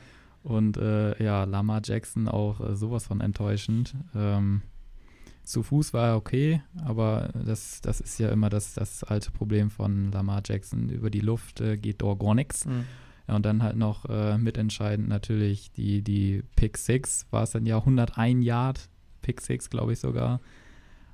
Und 0.43 0.77
äh, 0.77 1.21
ja, 1.21 1.43
Lamar 1.43 1.81
Jackson 1.83 2.27
auch 2.27 2.61
äh, 2.61 2.75
sowas 2.75 3.05
von 3.05 3.19
enttäuschend. 3.19 3.93
Ähm, 4.15 4.61
zu 5.43 5.63
Fuß 5.63 5.93
war 5.93 6.09
er 6.09 6.15
okay, 6.15 6.61
aber 6.85 7.29
das, 7.33 7.81
das 7.81 7.99
ist 7.99 8.19
ja 8.19 8.29
immer 8.29 8.49
das, 8.49 8.75
das 8.75 9.03
alte 9.03 9.31
Problem 9.31 9.69
von 9.69 10.11
Lamar 10.11 10.41
Jackson. 10.45 10.89
Über 10.89 11.09
die 11.09 11.19
Luft 11.19 11.59
äh, 11.59 11.77
geht 11.77 12.01
dort 12.01 12.19
gar 12.19 12.35
nichts. 12.35 12.65
Mhm. 12.65 12.85
Ja, 13.29 13.35
und 13.35 13.45
dann 13.45 13.61
halt 13.61 13.75
noch 13.75 14.05
äh, 14.05 14.39
mitentscheidend 14.39 15.07
natürlich 15.07 15.71
die, 15.71 16.01
die 16.01 16.43
Pick 16.55 16.79
6, 16.79 17.27
war 17.29 17.43
es 17.43 17.51
dann 17.51 17.63
ja 17.67 17.77
101 17.77 18.43
Yard, 18.43 18.89
Pick 19.21 19.39
6, 19.39 19.69
glaube 19.69 19.93
ich 19.93 19.99
sogar. 19.99 20.39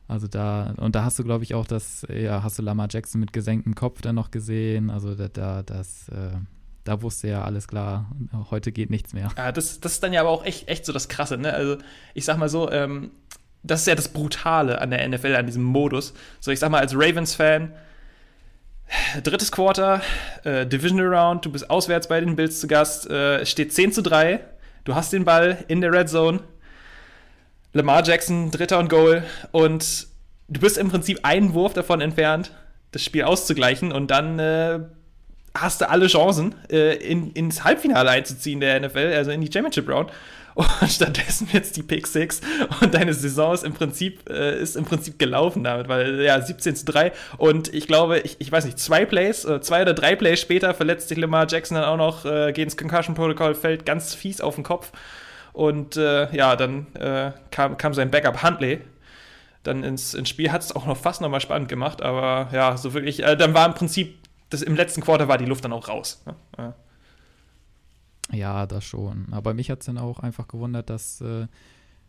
Also 0.08 0.28
da, 0.28 0.76
und 0.78 0.96
da 0.96 1.04
hast 1.04 1.20
du, 1.20 1.26
glaube 1.26 1.44
ich, 1.44 1.56
auch 1.56 1.68
das, 1.68 2.08
ja, 2.10 2.42
hast 2.42 2.58
du 2.58 2.64
Lamar 2.64 2.88
Jackson 2.90 3.20
mit 3.20 3.34
gesenktem 3.34 3.76
Kopf 3.76 4.02
dann 4.02 4.16
noch 4.16 4.32
gesehen. 4.32 4.90
Also 4.90 5.14
da, 5.14 5.28
da 5.28 5.62
das, 5.62 6.08
äh, 6.08 6.38
da 6.86 7.02
wusste 7.02 7.28
ja 7.28 7.44
alles 7.44 7.68
klar, 7.68 8.10
heute 8.50 8.72
geht 8.72 8.92
nichts 8.92 9.12
mehr. 9.12 9.32
Ja, 9.36 9.52
das, 9.52 9.82
das 9.82 9.94
ist 9.94 10.04
dann 10.04 10.14
ja 10.14 10.22
aber 10.22 10.30
auch 10.30 10.46
echt, 10.46 10.70
echt 10.70 10.86
so 10.86 10.94
das 10.94 11.10
Krasse, 11.10 11.38
ne? 11.38 11.54
Also 11.54 11.80
ich 12.14 12.24
sag 12.24 12.38
mal 12.38 12.48
so, 12.48 12.72
ähm, 12.72 13.12
das 13.62 13.82
ist 13.82 13.88
ja 13.88 13.96
das 13.96 14.08
Brutale 14.08 14.80
an 14.80 14.90
der 14.90 15.06
NFL, 15.06 15.36
an 15.36 15.48
diesem 15.48 15.64
Modus. 15.64 16.14
So, 16.40 16.52
ich 16.52 16.60
sag 16.60 16.70
mal, 16.70 16.80
als 16.80 16.96
Ravens-Fan, 16.96 17.74
Drittes 19.24 19.52
Quarter, 19.52 20.02
äh, 20.44 20.66
Divisional 20.66 21.14
Round, 21.14 21.46
du 21.46 21.52
bist 21.52 21.70
auswärts 21.70 22.08
bei 22.08 22.20
den 22.20 22.36
Bills 22.36 22.60
zu 22.60 22.68
Gast, 22.68 23.10
äh, 23.10 23.46
steht 23.46 23.74
10 23.74 23.92
zu 23.92 24.02
3, 24.02 24.40
du 24.84 24.96
hast 24.96 25.12
den 25.12 25.26
Ball 25.26 25.64
in 25.68 25.82
der 25.82 25.92
Red 25.92 26.10
Zone, 26.10 26.42
Lamar 27.74 28.04
Jackson, 28.04 28.52
Dritter 28.52 28.80
und 28.80 28.90
Goal 28.90 29.24
und 29.52 30.08
du 30.48 30.60
bist 30.60 30.78
im 30.78 30.90
Prinzip 30.90 31.20
einen 31.24 31.54
Wurf 31.54 31.74
davon 31.74 32.02
entfernt, 32.02 32.52
das 32.92 33.04
Spiel 33.04 33.24
auszugleichen 33.24 33.92
und 33.92 34.12
dann 34.12 34.40
äh, 34.40 34.80
hast 35.56 35.82
du 35.82 35.90
alle 35.90 36.08
Chancen, 36.08 36.56
äh, 36.70 36.96
in, 36.96 37.32
ins 37.32 37.64
Halbfinale 37.64 38.10
einzuziehen 38.10 38.60
der 38.60 38.80
NFL, 38.80 39.14
also 39.16 39.32
in 39.32 39.42
die 39.42 39.52
Championship 39.52 39.90
Round 39.90 40.12
und 40.56 40.90
stattdessen 40.90 41.50
jetzt 41.52 41.76
die 41.76 41.84
Pick 41.84 42.08
6 42.08 42.42
und 42.82 42.94
deine 42.94 43.14
Saison 43.14 43.54
ist 43.54 43.64
im 43.64 43.74
Prinzip, 43.74 44.30
äh, 44.30 44.58
ist 44.60 44.78
im 44.78 44.86
Prinzip 44.86 45.20
gelaufen 45.20 45.64
damit, 45.64 45.90
weil 45.90 46.22
ja, 46.22 46.42
17 46.42 46.78
zu 46.78 46.86
3 46.86 47.12
und 47.38 47.74
ich 47.74 47.88
glaube, 47.88 48.20
ich, 48.20 48.38
ich 48.40 48.52
weiß 48.52 48.66
nicht, 48.66 48.80
zwei 48.80 49.06
Plays, 49.06 49.44
äh, 49.44 49.60
zwei 49.60 49.82
oder 49.82 49.94
drei 49.94 50.16
Plays 50.16 50.40
später 50.40 50.74
verletzt 50.74 51.10
sich 51.10 51.18
Lamar 51.18 51.46
Jackson 51.50 51.76
dann 51.76 51.86
auch 51.86 51.98
noch, 51.98 52.26
äh, 52.26 52.54
geht 52.54 52.64
ins 52.64 52.78
Concussion 52.78 53.16
Protocol, 53.16 53.54
fällt 53.54 53.86
ganz 53.86 54.16
fies 54.16 54.40
auf 54.40 54.56
den 54.56 54.64
Kopf 54.64 54.94
und 55.52 55.98
äh, 55.98 56.34
ja, 56.34 56.56
dann 56.56 56.88
äh, 56.96 57.32
kam, 57.52 57.78
kam 57.78 57.94
sein 57.94 58.10
Backup 58.10 58.42
Huntley 58.42 58.80
dann 59.64 59.84
ins, 59.84 60.14
ins 60.14 60.30
Spiel, 60.30 60.52
hat 60.52 60.62
es 60.62 60.74
auch 60.74 60.86
noch 60.86 60.96
fast 60.98 61.22
nochmal 61.22 61.42
spannend 61.42 61.68
gemacht, 61.68 62.02
aber 62.02 62.50
ja, 62.54 62.78
so 62.78 62.94
wirklich, 62.94 63.18
dann 63.18 63.54
war 63.54 63.66
im 63.66 63.74
Prinzip, 63.74 64.20
das, 64.52 64.62
im 64.62 64.76
letzten 64.76 65.02
Quarter 65.02 65.28
war 65.28 65.38
die 65.38 65.46
Luft 65.46 65.66
dann 65.66 65.74
auch 65.74 65.88
raus. 65.88 66.24
Ne? 66.58 66.74
Ja. 68.32 68.66
Das 68.66 68.84
schon. 68.84 69.28
Aber 69.32 69.54
mich 69.54 69.70
hat 69.70 69.80
es 69.82 69.86
dann 69.86 69.98
auch 69.98 70.20
einfach 70.20 70.48
gewundert, 70.48 70.90
dass, 70.90 71.22
äh, 71.22 71.48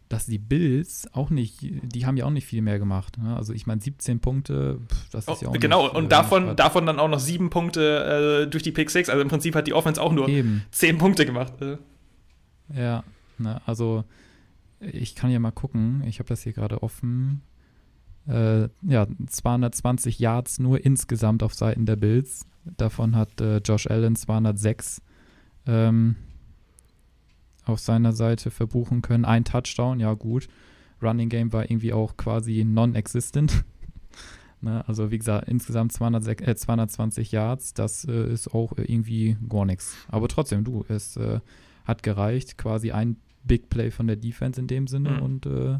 dass 0.08 0.26
die 0.26 0.38
Bills 0.38 1.08
auch 1.12 1.30
nicht, 1.30 1.58
die 1.60 2.06
haben 2.06 2.16
ja 2.16 2.24
auch 2.24 2.30
nicht 2.30 2.46
viel 2.46 2.62
mehr 2.62 2.78
gemacht. 2.78 3.18
Ne? 3.18 3.36
Also 3.36 3.52
ich 3.52 3.66
meine, 3.66 3.80
17 3.80 4.20
Punkte, 4.20 4.78
pff, 4.88 5.10
das 5.10 5.24
ist 5.24 5.28
oh, 5.28 5.38
ja 5.42 5.48
auch 5.48 5.52
Genau, 5.54 5.82
nicht, 5.84 5.94
und 5.94 6.04
äh, 6.06 6.08
davon, 6.08 6.56
davon 6.56 6.86
dann 6.86 6.98
auch 6.98 7.08
noch 7.08 7.20
sieben 7.20 7.50
Punkte 7.50 8.44
äh, 8.44 8.50
durch 8.50 8.62
die 8.62 8.72
Pick 8.72 8.90
6. 8.90 9.08
Also 9.08 9.20
im 9.20 9.28
Prinzip 9.28 9.54
hat 9.54 9.66
die 9.66 9.74
Offense 9.74 10.00
auch 10.00 10.12
nur 10.12 10.28
Eben. 10.28 10.62
10 10.70 10.98
Punkte 10.98 11.26
gemacht. 11.26 11.52
Äh. 11.60 11.78
Ja, 12.74 13.04
ne, 13.38 13.60
also 13.66 14.04
ich 14.80 15.14
kann 15.14 15.30
ja 15.30 15.38
mal 15.38 15.52
gucken, 15.52 16.02
ich 16.06 16.18
habe 16.18 16.28
das 16.28 16.42
hier 16.42 16.52
gerade 16.52 16.82
offen. 16.82 17.42
Äh, 18.28 18.68
ja, 18.82 19.06
220 19.26 20.18
Yards 20.18 20.58
nur 20.58 20.84
insgesamt 20.84 21.42
auf 21.42 21.54
Seiten 21.54 21.86
der 21.86 21.96
Bills. 21.96 22.46
Davon 22.64 23.16
hat 23.16 23.40
äh, 23.40 23.58
Josh 23.58 23.86
Allen 23.86 24.16
206 24.16 25.00
ähm, 25.66 26.16
auf 27.64 27.80
seiner 27.80 28.12
Seite 28.12 28.50
verbuchen 28.50 29.02
können. 29.02 29.24
Ein 29.24 29.44
Touchdown, 29.44 30.00
ja 30.00 30.14
gut. 30.14 30.48
Running 31.02 31.28
Game 31.28 31.52
war 31.52 31.70
irgendwie 31.70 31.92
auch 31.92 32.16
quasi 32.16 32.64
non-existent. 32.64 33.64
ne? 34.60 34.86
Also 34.88 35.10
wie 35.10 35.18
gesagt, 35.18 35.48
insgesamt 35.48 35.92
200, 35.92 36.40
äh, 36.40 36.56
220 36.56 37.32
Yards, 37.32 37.74
das 37.74 38.04
äh, 38.04 38.32
ist 38.32 38.54
auch 38.54 38.72
irgendwie 38.76 39.36
gar 39.48 39.64
nichts. 39.64 39.96
Aber 40.08 40.28
trotzdem, 40.28 40.64
du, 40.64 40.84
es 40.88 41.16
äh, 41.16 41.40
hat 41.84 42.02
gereicht. 42.02 42.56
Quasi 42.56 42.92
ein 42.92 43.16
Big 43.44 43.68
Play 43.68 43.90
von 43.90 44.06
der 44.06 44.16
Defense 44.16 44.60
in 44.60 44.66
dem 44.66 44.86
Sinne 44.86 45.10
mhm. 45.10 45.22
und 45.22 45.46
äh, 45.46 45.78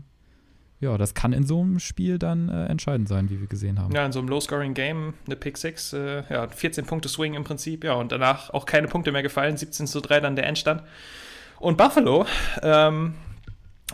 ja, 0.80 0.99
das 0.99 1.14
kann 1.14 1.33
in 1.33 1.47
so 1.47 1.62
einem 1.62 1.78
Spiel 1.78 2.18
dann 2.18 2.49
äh, 2.49 2.66
entscheidend 2.66 3.09
sein, 3.09 3.30
wie 3.30 3.40
wir 3.40 3.47
gesehen 3.47 3.80
haben. 3.80 3.95
Ja, 3.95 4.04
in 4.04 4.12
so 4.12 4.18
einem 4.18 4.28
Low-Scoring-Game, 4.28 5.14
eine 5.26 5.37
Pick 5.37 5.56
6, 5.56 5.92
äh, 5.95 6.23
ja, 6.28 6.49
14 6.49 6.85
Punkte 6.85 7.09
Swing 7.09 7.35
im 7.35 7.45
Prinzip, 7.45 7.85
ja, 7.85 7.95
und 7.95 8.12
danach 8.12 8.50
auch 8.50 8.66
keine 8.66 8.87
Punkte 8.87 9.11
mehr 9.11 9.23
gefallen, 9.23 9.56
17 9.56 9.87
zu 9.87 10.00
3 10.00 10.21
dann 10.21 10.37
der 10.37 10.47
Endstand. 10.47 10.83
Und 11.59 11.78
Buffalo, 11.78 12.26
ähm, 12.62 13.14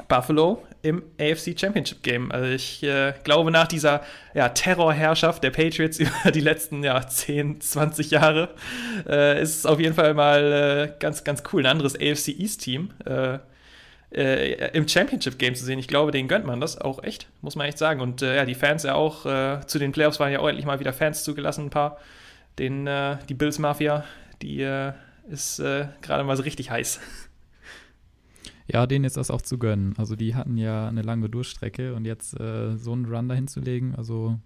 Buffalo 0.09 0.65
im 0.83 1.03
AFC 1.21 1.59
Championship 1.59 2.03
Game. 2.03 2.33
Also 2.33 2.51
ich 2.51 2.83
äh, 2.83 3.13
glaube, 3.23 3.53
nach 3.53 3.69
dieser 3.69 4.03
ja, 4.35 4.49
Terrorherrschaft 4.49 5.45
der 5.45 5.51
Patriots 5.51 5.99
über 6.01 6.33
die 6.33 6.41
letzten 6.41 6.83
ja, 6.83 7.07
10, 7.07 7.61
20 7.61 8.11
Jahre 8.11 8.55
äh, 9.09 9.41
ist 9.41 9.59
es 9.59 9.67
auf 9.67 9.79
jeden 9.79 9.95
Fall 9.95 10.15
mal 10.15 10.53
äh, 10.53 10.99
ganz, 10.99 11.23
ganz 11.23 11.43
cool, 11.53 11.63
ein 11.63 11.71
anderes 11.71 11.95
AFC 11.95 12.29
East-Team 12.29 12.91
äh, 13.05 13.39
äh, 14.15 14.71
im 14.77 14.89
Championship 14.89 15.39
Game 15.39 15.55
zu 15.55 15.65
sehen. 15.65 15.79
Ich 15.79 15.89
glaube, 15.89 16.13
denen 16.13 16.29
gönnt 16.29 16.47
man 16.47 16.61
das 16.61 16.81
auch 16.81 17.03
echt, 17.03 17.29
muss 17.41 17.57
man 17.57 17.67
echt 17.67 17.79
sagen. 17.79 18.01
Und 18.01 18.23
äh, 18.23 18.37
ja, 18.37 18.45
die 18.45 18.55
Fans 18.55 18.83
ja 18.83 18.95
auch, 18.95 19.23
zu 19.67 19.79
den 19.79 19.93
Playoffs 19.93 20.21
waren 20.21 20.33
ja 20.33 20.41
auch 20.41 20.49
endlich 20.49 20.67
mal 20.67 20.81
wieder 20.81 20.93
Fans 20.93 21.25
zugelassen, 21.25 21.67
ein 21.67 21.71
paar. 21.71 21.99
Den, 22.59 22.89
die 23.29 23.35
Bills 23.35 23.59
Mafia, 23.59 24.05
die 24.43 24.63
ist 25.29 25.57
gerade 25.57 26.25
mal 26.25 26.37
so 26.37 26.43
richtig 26.43 26.71
heiß. 26.71 27.01
Ja, 28.67 28.87
denen 28.87 29.05
ist 29.05 29.17
das 29.17 29.31
auch 29.31 29.43
zu 29.43 29.59
gönnen. 29.59 29.95
Also 29.99 30.17
die 30.17 30.35
hatten 30.35 30.57
ja 30.57 30.89
eine 30.89 31.03
lange 31.03 31.29
Durchstrecke 31.29 31.95
und 31.95 32.05
jetzt 32.05 32.39
äh, 32.39 32.77
so 32.77 32.93
einen 32.93 33.07
Run 33.07 33.29
dahin 33.29 33.49
zu 33.49 33.61
legen, 33.61 33.95
also 33.97 34.39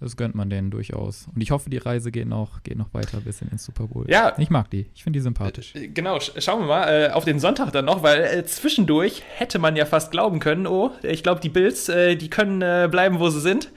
das 0.00 0.16
gönnt 0.16 0.34
man 0.34 0.50
denen 0.50 0.70
durchaus. 0.70 1.28
Und 1.34 1.40
ich 1.40 1.50
hoffe, 1.50 1.70
die 1.70 1.78
Reise 1.78 2.10
geht 2.10 2.28
noch, 2.28 2.62
geht 2.62 2.76
noch 2.76 2.92
weiter 2.92 3.20
bis 3.20 3.40
in 3.42 3.48
den 3.48 3.58
Super 3.58 3.86
Bowl. 3.86 4.04
Ja. 4.08 4.34
Ich 4.38 4.50
mag 4.50 4.70
die. 4.70 4.86
Ich 4.94 5.02
finde 5.02 5.18
die 5.18 5.22
sympathisch. 5.22 5.74
Äh, 5.74 5.88
genau, 5.88 6.18
schauen 6.20 6.60
wir 6.60 6.66
mal 6.66 6.88
äh, 6.88 7.10
auf 7.10 7.24
den 7.24 7.38
Sonntag 7.38 7.72
dann 7.72 7.84
noch, 7.84 8.02
weil 8.02 8.22
äh, 8.22 8.44
zwischendurch 8.44 9.22
hätte 9.36 9.58
man 9.58 9.76
ja 9.76 9.86
fast 9.86 10.10
glauben 10.10 10.40
können, 10.40 10.66
oh, 10.66 10.90
ich 11.02 11.22
glaube, 11.22 11.40
die 11.40 11.48
Bills, 11.48 11.88
äh, 11.88 12.16
die 12.16 12.28
können 12.28 12.62
äh, 12.62 12.88
bleiben, 12.90 13.18
wo 13.20 13.28
sie 13.30 13.40
sind 13.40 13.70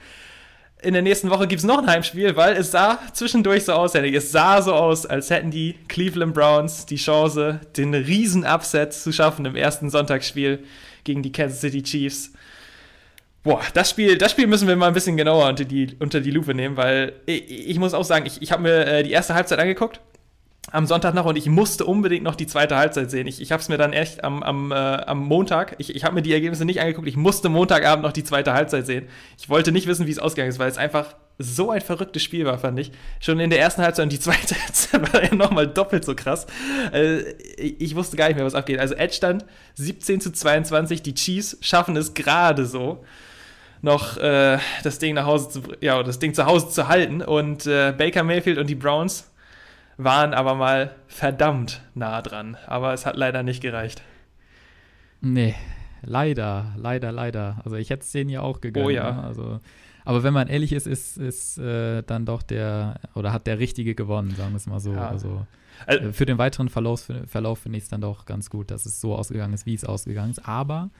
in 0.82 0.92
der 0.92 1.02
nächsten 1.02 1.30
Woche 1.30 1.46
gibt 1.46 1.60
es 1.60 1.66
noch 1.66 1.78
ein 1.78 1.86
Heimspiel, 1.86 2.36
weil 2.36 2.56
es 2.56 2.70
sah 2.70 2.98
zwischendurch 3.12 3.64
so 3.64 3.72
aus, 3.72 3.94
es 3.94 4.32
sah 4.32 4.62
so 4.62 4.74
aus, 4.74 5.06
als 5.06 5.30
hätten 5.30 5.50
die 5.50 5.74
Cleveland 5.88 6.34
Browns 6.34 6.86
die 6.86 6.96
Chance, 6.96 7.60
den 7.76 7.94
riesen 7.94 8.44
Upset 8.44 8.92
zu 8.92 9.12
schaffen 9.12 9.44
im 9.44 9.56
ersten 9.56 9.90
Sonntagsspiel 9.90 10.60
gegen 11.04 11.22
die 11.22 11.32
Kansas 11.32 11.60
City 11.60 11.82
Chiefs. 11.82 12.32
Boah, 13.48 13.62
das 13.72 13.88
Spiel, 13.88 14.18
das 14.18 14.32
Spiel 14.32 14.46
müssen 14.46 14.68
wir 14.68 14.76
mal 14.76 14.88
ein 14.88 14.92
bisschen 14.92 15.16
genauer 15.16 15.48
unter 15.48 15.64
die, 15.64 15.96
unter 16.00 16.20
die 16.20 16.30
Lupe 16.30 16.52
nehmen, 16.52 16.76
weil 16.76 17.14
ich, 17.24 17.70
ich 17.70 17.78
muss 17.78 17.94
auch 17.94 18.04
sagen, 18.04 18.26
ich, 18.26 18.42
ich 18.42 18.52
habe 18.52 18.62
mir 18.62 18.86
äh, 18.86 19.02
die 19.02 19.10
erste 19.10 19.32
Halbzeit 19.32 19.58
angeguckt 19.58 20.00
am 20.70 20.84
Sonntag 20.84 21.14
noch 21.14 21.24
und 21.24 21.36
ich 21.36 21.46
musste 21.46 21.86
unbedingt 21.86 22.24
noch 22.24 22.34
die 22.34 22.46
zweite 22.46 22.76
Halbzeit 22.76 23.10
sehen. 23.10 23.26
Ich, 23.26 23.40
ich 23.40 23.50
habe 23.50 23.62
es 23.62 23.70
mir 23.70 23.78
dann 23.78 23.94
echt 23.94 24.22
am, 24.22 24.42
am, 24.42 24.70
äh, 24.70 24.74
am 24.74 25.24
Montag, 25.24 25.76
ich, 25.78 25.96
ich 25.96 26.04
habe 26.04 26.16
mir 26.16 26.20
die 26.20 26.34
Ergebnisse 26.34 26.66
nicht 26.66 26.78
angeguckt, 26.78 27.08
ich 27.08 27.16
musste 27.16 27.48
Montagabend 27.48 28.04
noch 28.04 28.12
die 28.12 28.22
zweite 28.22 28.52
Halbzeit 28.52 28.84
sehen. 28.84 29.06
Ich 29.38 29.48
wollte 29.48 29.72
nicht 29.72 29.86
wissen, 29.86 30.06
wie 30.06 30.10
es 30.10 30.18
ausgegangen 30.18 30.50
ist, 30.50 30.58
weil 30.58 30.70
es 30.70 30.76
einfach 30.76 31.14
so 31.38 31.70
ein 31.70 31.80
verrücktes 31.80 32.22
Spiel 32.22 32.44
war, 32.44 32.58
fand 32.58 32.78
ich. 32.78 32.92
Schon 33.18 33.40
in 33.40 33.48
der 33.48 33.60
ersten 33.60 33.80
Halbzeit 33.80 34.02
und 34.02 34.12
die 34.12 34.20
zweite 34.20 34.56
Halbzeit 34.60 35.12
war 35.14 35.24
ja 35.24 35.34
nochmal 35.34 35.68
doppelt 35.68 36.04
so 36.04 36.14
krass. 36.14 36.46
Äh, 36.92 37.20
ich 37.56 37.96
wusste 37.96 38.18
gar 38.18 38.28
nicht 38.28 38.36
mehr, 38.36 38.44
was 38.44 38.54
abgeht. 38.54 38.78
Also 38.78 38.94
Edge 38.94 39.14
stand 39.14 39.46
17 39.76 40.20
zu 40.20 40.32
22, 40.32 41.00
die 41.00 41.14
Chiefs 41.14 41.56
schaffen 41.62 41.96
es 41.96 42.12
gerade 42.12 42.66
so 42.66 43.02
noch 43.82 44.16
äh, 44.16 44.58
das 44.82 44.98
Ding 44.98 45.14
nach 45.14 45.26
Hause 45.26 45.48
zu, 45.48 45.62
ja, 45.80 46.02
das 46.02 46.18
Ding 46.18 46.34
zu 46.34 46.46
Hause 46.46 46.70
zu 46.70 46.88
halten 46.88 47.22
und 47.22 47.66
äh, 47.66 47.92
Baker 47.96 48.24
Mayfield 48.24 48.58
und 48.58 48.68
die 48.68 48.74
Browns 48.74 49.30
waren 49.96 50.32
aber 50.32 50.54
mal 50.54 50.94
verdammt 51.08 51.82
nah 51.94 52.22
dran. 52.22 52.56
Aber 52.66 52.94
es 52.94 53.04
hat 53.04 53.16
leider 53.16 53.42
nicht 53.42 53.60
gereicht. 53.60 54.02
Nee, 55.20 55.54
leider, 56.02 56.72
leider, 56.76 57.12
leider. 57.12 57.60
Also 57.64 57.76
ich 57.76 57.90
hätte 57.90 58.04
es 58.04 58.12
denen 58.12 58.30
ja 58.30 58.40
auch 58.40 58.60
gegönnt. 58.60 58.86
Oh 58.86 58.90
ja. 58.90 59.12
Ne? 59.12 59.24
Also, 59.24 59.60
aber 60.04 60.22
wenn 60.22 60.32
man 60.32 60.48
ehrlich 60.48 60.72
ist, 60.72 60.86
ist, 60.86 61.18
ist 61.18 61.58
äh, 61.58 62.02
dann 62.02 62.24
doch 62.24 62.42
der, 62.42 63.00
oder 63.14 63.32
hat 63.32 63.46
der 63.46 63.58
Richtige 63.58 63.94
gewonnen, 63.94 64.30
sagen 64.36 64.52
wir 64.52 64.56
es 64.56 64.66
mal 64.66 64.80
so. 64.80 64.92
Ja. 64.92 65.08
Also, 65.08 65.46
also, 65.86 66.12
für 66.12 66.26
den 66.26 66.38
weiteren 66.38 66.68
Verlauf, 66.68 67.10
Verlauf 67.26 67.58
finde 67.60 67.78
ich 67.78 67.84
es 67.84 67.90
dann 67.90 68.00
doch 68.00 68.24
ganz 68.24 68.50
gut, 68.50 68.70
dass 68.70 68.86
es 68.86 69.00
so 69.00 69.14
ausgegangen 69.14 69.54
ist, 69.54 69.66
wie 69.66 69.74
es 69.74 69.84
ausgegangen 69.84 70.30
ist. 70.30 70.46
Aber 70.46 70.90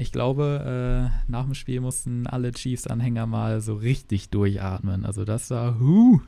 ich 0.00 0.12
glaube, 0.12 1.10
äh, 1.28 1.30
nach 1.30 1.44
dem 1.44 1.54
Spiel 1.54 1.80
mussten 1.80 2.26
alle 2.26 2.52
Chiefs-Anhänger 2.52 3.26
mal 3.26 3.60
so 3.60 3.74
richtig 3.74 4.30
durchatmen. 4.30 5.04
Also 5.04 5.24
das 5.24 5.50
war, 5.50 5.78
huh, 5.78 6.20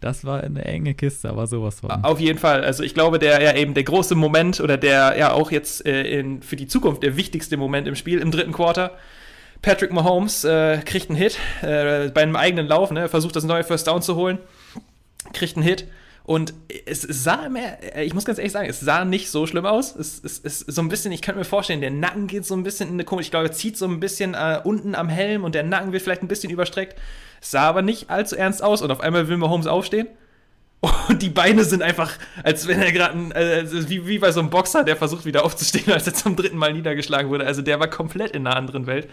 das 0.00 0.24
war 0.24 0.42
eine 0.42 0.64
enge 0.64 0.94
Kiste, 0.94 1.28
aber 1.28 1.46
sowas 1.46 1.80
von. 1.80 1.90
Auf 1.90 2.20
jeden 2.20 2.38
Fall. 2.38 2.62
Also 2.62 2.82
ich 2.82 2.94
glaube, 2.94 3.18
der 3.18 3.42
ja 3.42 3.54
eben 3.56 3.74
der 3.74 3.84
große 3.84 4.14
Moment 4.14 4.60
oder 4.60 4.76
der 4.76 5.16
ja 5.18 5.32
auch 5.32 5.50
jetzt 5.50 5.84
äh, 5.86 6.02
in, 6.02 6.42
für 6.42 6.56
die 6.56 6.68
Zukunft 6.68 7.02
der 7.02 7.16
wichtigste 7.16 7.56
Moment 7.56 7.88
im 7.88 7.96
Spiel 7.96 8.20
im 8.20 8.30
dritten 8.30 8.52
Quarter. 8.52 8.92
Patrick 9.60 9.92
Mahomes 9.92 10.44
äh, 10.44 10.78
kriegt 10.84 11.08
einen 11.08 11.16
Hit 11.16 11.38
äh, 11.62 12.10
bei 12.10 12.22
einem 12.22 12.36
eigenen 12.36 12.66
Lauf, 12.66 12.90
ne, 12.90 13.08
versucht 13.08 13.34
das 13.34 13.44
neue 13.44 13.64
First 13.64 13.86
Down 13.86 14.02
zu 14.02 14.14
holen, 14.14 14.38
kriegt 15.32 15.56
einen 15.56 15.64
Hit. 15.64 15.86
Und 16.26 16.54
es 16.86 17.02
sah 17.02 17.50
mehr, 17.50 17.78
ich 18.02 18.14
muss 18.14 18.24
ganz 18.24 18.38
ehrlich 18.38 18.52
sagen, 18.52 18.68
es 18.68 18.80
sah 18.80 19.04
nicht 19.04 19.30
so 19.30 19.46
schlimm 19.46 19.66
aus. 19.66 19.94
Es 19.94 20.20
ist 20.20 20.72
so 20.72 20.80
ein 20.80 20.88
bisschen, 20.88 21.12
ich 21.12 21.20
könnte 21.20 21.38
mir 21.38 21.44
vorstellen, 21.44 21.82
der 21.82 21.90
Nacken 21.90 22.28
geht 22.28 22.46
so 22.46 22.54
ein 22.54 22.62
bisschen 22.62 22.88
in 22.88 22.94
eine 22.94 23.04
komische, 23.04 23.26
ich 23.26 23.30
glaube, 23.30 23.48
er 23.48 23.52
zieht 23.52 23.76
so 23.76 23.84
ein 23.84 24.00
bisschen 24.00 24.32
äh, 24.32 24.58
unten 24.64 24.94
am 24.94 25.10
Helm 25.10 25.44
und 25.44 25.54
der 25.54 25.64
Nacken 25.64 25.92
wird 25.92 26.02
vielleicht 26.02 26.22
ein 26.22 26.28
bisschen 26.28 26.50
überstreckt. 26.50 26.98
Sah 27.42 27.68
aber 27.68 27.82
nicht 27.82 28.08
allzu 28.08 28.36
ernst 28.36 28.62
aus 28.62 28.80
und 28.80 28.90
auf 28.90 29.00
einmal 29.00 29.28
will 29.28 29.36
Mahomes 29.36 29.66
aufstehen. 29.66 30.08
Und 31.08 31.20
die 31.20 31.28
Beine 31.28 31.64
sind 31.64 31.82
einfach, 31.82 32.12
als 32.42 32.66
wenn 32.68 32.80
er 32.80 32.92
gerade, 32.92 33.18
äh, 33.34 33.88
wie, 33.88 34.06
wie 34.06 34.18
bei 34.18 34.32
so 34.32 34.40
einem 34.40 34.50
Boxer, 34.50 34.82
der 34.84 34.96
versucht 34.96 35.26
wieder 35.26 35.44
aufzustehen, 35.44 35.90
als 35.92 36.06
er 36.06 36.14
zum 36.14 36.36
dritten 36.36 36.56
Mal 36.56 36.72
niedergeschlagen 36.72 37.30
wurde. 37.30 37.46
Also 37.46 37.60
der 37.60 37.80
war 37.80 37.88
komplett 37.88 38.30
in 38.32 38.46
einer 38.46 38.56
anderen 38.56 38.86
Welt. 38.86 39.08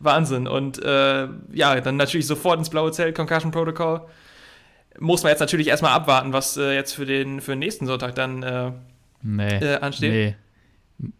Wahnsinn. 0.00 0.48
Und 0.48 0.82
äh, 0.82 1.28
ja, 1.52 1.80
dann 1.80 1.96
natürlich 1.96 2.26
sofort 2.26 2.58
ins 2.58 2.70
blaue 2.70 2.90
Zelt, 2.90 3.16
Concussion 3.16 3.52
Protocol. 3.52 4.02
Muss 4.98 5.22
man 5.22 5.30
jetzt 5.30 5.40
natürlich 5.40 5.68
erstmal 5.68 5.92
abwarten, 5.92 6.32
was 6.32 6.56
äh, 6.56 6.74
jetzt 6.74 6.92
für 6.92 7.06
den, 7.06 7.40
für 7.40 7.52
den 7.52 7.60
nächsten 7.60 7.86
Sonntag 7.86 8.14
dann 8.14 8.42
äh, 8.42 8.72
nee, 9.22 9.58
äh, 9.58 9.76
ansteht. 9.76 10.12
Nee. 10.12 10.34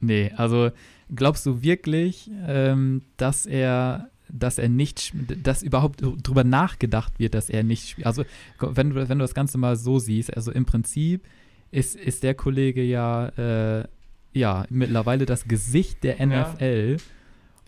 Nee, 0.00 0.32
also 0.36 0.70
glaubst 1.14 1.46
du 1.46 1.62
wirklich, 1.62 2.30
ähm, 2.46 3.02
dass 3.16 3.46
er 3.46 4.10
dass 4.30 4.58
er 4.58 4.68
nicht, 4.68 5.12
dass 5.42 5.62
überhaupt 5.62 6.02
drüber 6.02 6.44
nachgedacht 6.44 7.18
wird, 7.18 7.34
dass 7.34 7.48
er 7.48 7.62
nicht 7.62 7.88
spielt. 7.88 8.06
Also, 8.06 8.24
wenn 8.60 8.90
du, 8.90 9.08
wenn 9.08 9.18
du 9.18 9.24
das 9.24 9.34
Ganze 9.34 9.56
mal 9.58 9.76
so 9.76 9.98
siehst, 9.98 10.36
also 10.36 10.52
im 10.52 10.66
Prinzip 10.66 11.24
ist, 11.70 11.96
ist 11.96 12.22
der 12.22 12.34
Kollege 12.34 12.82
ja, 12.82 13.28
äh, 13.28 13.84
ja, 14.32 14.66
mittlerweile 14.68 15.26
das 15.26 15.48
Gesicht 15.48 16.04
der 16.04 16.24
NFL 16.24 16.96
ja. 16.98 17.04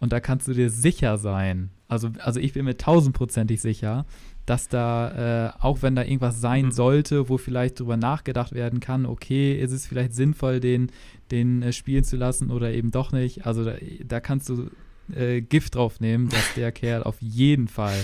und 0.00 0.12
da 0.12 0.20
kannst 0.20 0.48
du 0.48 0.52
dir 0.52 0.70
sicher 0.70 1.18
sein. 1.18 1.70
Also, 1.88 2.10
also 2.18 2.38
ich 2.38 2.52
bin 2.52 2.64
mir 2.64 2.76
tausendprozentig 2.76 3.60
sicher, 3.60 4.06
dass 4.50 4.66
da, 4.66 5.46
äh, 5.46 5.52
auch 5.60 5.80
wenn 5.82 5.94
da 5.94 6.02
irgendwas 6.02 6.40
sein 6.40 6.66
mhm. 6.66 6.72
sollte, 6.72 7.28
wo 7.28 7.38
vielleicht 7.38 7.78
drüber 7.78 7.96
nachgedacht 7.96 8.52
werden 8.52 8.80
kann, 8.80 9.06
okay, 9.06 9.54
ist 9.54 9.70
es 9.70 9.86
vielleicht 9.86 10.12
sinnvoll, 10.12 10.58
den, 10.58 10.90
den 11.30 11.62
äh, 11.62 11.72
spielen 11.72 12.02
zu 12.02 12.16
lassen 12.16 12.50
oder 12.50 12.72
eben 12.72 12.90
doch 12.90 13.12
nicht. 13.12 13.46
Also 13.46 13.64
da, 13.64 13.74
da 14.04 14.18
kannst 14.18 14.48
du 14.48 14.68
äh, 15.14 15.40
Gift 15.40 15.76
drauf 15.76 16.00
nehmen, 16.00 16.30
dass 16.30 16.54
der 16.56 16.72
Kerl 16.72 17.04
auf 17.04 17.14
jeden 17.20 17.68
Fall 17.68 17.94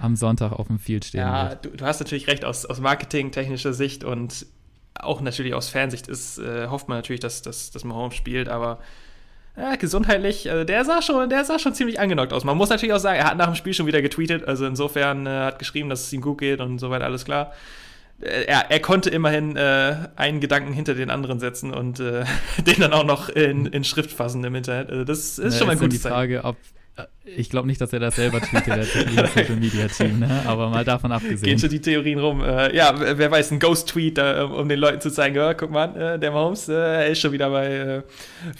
am 0.00 0.16
Sonntag 0.16 0.52
auf 0.52 0.68
dem 0.68 0.78
Field 0.78 1.04
stehen 1.04 1.20
ja, 1.20 1.50
wird. 1.50 1.66
Ja, 1.66 1.70
du, 1.70 1.76
du, 1.76 1.84
hast 1.84 2.00
natürlich 2.00 2.26
recht, 2.26 2.46
aus, 2.46 2.64
aus 2.64 2.80
marketingtechnischer 2.80 3.74
Sicht 3.74 4.02
und 4.02 4.46
auch 4.94 5.20
natürlich 5.20 5.52
aus 5.52 5.68
Fansicht 5.68 6.08
ist, 6.08 6.38
äh, 6.38 6.68
hofft 6.68 6.88
man 6.88 6.96
natürlich, 6.96 7.20
dass, 7.20 7.42
dass, 7.42 7.70
dass 7.70 7.84
Mahomes 7.84 8.14
spielt, 8.14 8.48
aber 8.48 8.78
ja, 9.56 9.76
gesundheitlich, 9.76 10.50
also 10.50 10.64
der 10.64 10.84
sah 10.84 11.02
schon, 11.02 11.28
der 11.28 11.44
sah 11.44 11.58
schon 11.58 11.74
ziemlich 11.74 12.00
angenockt 12.00 12.32
aus. 12.32 12.44
Man 12.44 12.56
muss 12.56 12.70
natürlich 12.70 12.94
auch 12.94 13.00
sagen, 13.00 13.18
er 13.18 13.26
hat 13.26 13.36
nach 13.36 13.46
dem 13.46 13.54
Spiel 13.54 13.74
schon 13.74 13.86
wieder 13.86 14.00
getweetet, 14.00 14.48
also 14.48 14.66
insofern 14.66 15.26
äh, 15.26 15.30
hat 15.30 15.58
geschrieben, 15.58 15.90
dass 15.90 16.02
es 16.02 16.12
ihm 16.12 16.22
gut 16.22 16.38
geht 16.38 16.60
und 16.60 16.78
soweit 16.78 17.02
alles 17.02 17.24
klar. 17.24 17.52
Äh, 18.22 18.44
er, 18.46 18.70
er 18.70 18.80
konnte 18.80 19.10
immerhin 19.10 19.56
äh, 19.56 19.96
einen 20.16 20.40
Gedanken 20.40 20.72
hinter 20.72 20.94
den 20.94 21.10
anderen 21.10 21.38
setzen 21.38 21.72
und 21.72 22.00
äh, 22.00 22.24
den 22.66 22.80
dann 22.80 22.92
auch 22.92 23.04
noch 23.04 23.28
in, 23.28 23.66
in 23.66 23.84
Schrift 23.84 24.10
fassen 24.10 24.42
im 24.44 24.54
Internet. 24.54 24.90
Also 24.90 25.04
das 25.04 25.38
ist 25.38 25.54
ja, 25.54 25.58
schon 25.58 25.66
mal 25.66 25.76
gut. 25.76 25.92
die 25.92 25.98
Frage, 25.98 26.44
ob 26.44 26.56
ich 27.24 27.48
glaube 27.50 27.68
nicht, 27.68 27.80
dass 27.80 27.92
er 27.92 28.00
das 28.00 28.16
selber 28.16 28.40
tweetet, 28.40 28.66
der 29.16 29.26
Social 29.26 29.56
Media 29.56 29.86
Team, 29.86 30.18
ne? 30.18 30.42
aber 30.44 30.68
mal 30.68 30.84
davon 30.84 31.12
abgesehen. 31.12 31.42
Gehen 31.42 31.58
schon 31.58 31.70
die 31.70 31.80
Theorien 31.80 32.18
rum. 32.18 32.42
Äh, 32.42 32.74
ja, 32.76 32.92
wer 32.96 33.30
weiß, 33.30 33.52
ein 33.52 33.60
Ghost-Tweet, 33.60 34.18
äh, 34.18 34.40
um 34.42 34.68
den 34.68 34.78
Leuten 34.78 35.00
zu 35.00 35.10
zeigen, 35.10 35.38
oh, 35.38 35.52
guck 35.56 35.70
mal, 35.70 35.96
äh, 35.96 36.18
der 36.18 36.32
Mahomes, 36.32 36.68
äh, 36.68 37.10
ist 37.10 37.20
schon 37.20 37.32
wieder 37.32 37.48
bei 37.48 37.66
äh, 37.66 38.02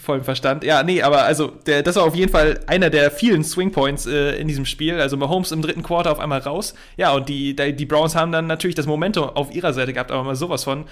vollem 0.01 0.23
Verstand. 0.23 0.63
Ja, 0.63 0.81
nee, 0.81 1.01
aber 1.01 1.23
also, 1.23 1.47
der, 1.65 1.83
das 1.83 1.97
war 1.97 2.03
auf 2.05 2.15
jeden 2.15 2.31
Fall 2.31 2.59
einer 2.65 2.89
der 2.89 3.11
vielen 3.11 3.43
Swing-Points 3.43 4.07
äh, 4.07 4.37
in 4.37 4.47
diesem 4.47 4.65
Spiel. 4.65 4.99
Also 4.99 5.17
Mahomes 5.17 5.51
im 5.51 5.61
dritten 5.61 5.83
Quarter 5.83 6.11
auf 6.11 6.19
einmal 6.19 6.39
raus. 6.39 6.73
Ja, 6.97 7.11
und 7.13 7.29
die, 7.29 7.55
die 7.55 7.85
Browns 7.85 8.15
haben 8.15 8.31
dann 8.31 8.47
natürlich 8.47 8.75
das 8.75 8.87
Momentum 8.87 9.29
auf 9.29 9.53
ihrer 9.53 9.73
Seite 9.73 9.93
gehabt, 9.93 10.11
aber 10.11 10.23
mal 10.23 10.35
sowas 10.35 10.63
von. 10.63 10.85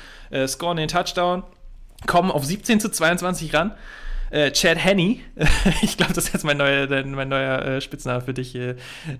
scoren 0.45 0.77
den 0.77 0.89
Touchdown, 0.89 1.43
kommen 2.05 2.31
auf 2.31 2.45
17 2.45 2.79
zu 2.79 2.91
22 2.91 3.53
ran 3.53 3.71
äh, 4.31 4.51
Chad 4.51 4.83
Henny. 4.83 5.21
ich 5.81 5.97
glaube, 5.97 6.13
das 6.13 6.25
ist 6.25 6.33
jetzt 6.33 6.43
mein 6.43 6.57
neuer, 6.57 6.87
mein 7.05 7.29
neuer 7.29 7.61
äh, 7.63 7.81
Spitzname 7.81 8.21
für 8.21 8.33
dich, 8.33 8.55
äh, 8.55 8.75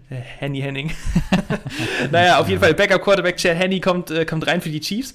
Henny 0.09 0.61
Henning. 0.61 0.91
naja, 2.11 2.39
auf 2.39 2.49
jeden 2.49 2.61
Fall, 2.61 2.73
Backup 2.73 3.03
Quarterback 3.03 3.37
Chad 3.37 3.57
Henny 3.57 3.79
kommt, 3.79 4.09
äh, 4.09 4.25
kommt 4.25 4.47
rein 4.47 4.61
für 4.61 4.69
die 4.69 4.79
Chiefs. 4.79 5.13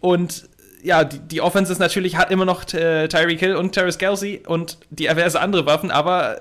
Und 0.00 0.48
ja, 0.82 1.04
die, 1.04 1.18
die 1.18 1.40
Offense 1.40 1.72
ist 1.72 1.78
natürlich, 1.78 2.16
hat 2.16 2.30
immer 2.30 2.44
noch 2.44 2.64
äh, 2.74 3.08
Tyreek 3.08 3.40
Hill 3.40 3.56
und 3.56 3.72
Terrace 3.72 3.98
Kelsey 3.98 4.42
und 4.46 4.78
diverse 4.90 5.40
andere 5.40 5.64
Waffen, 5.66 5.90
aber 5.90 6.38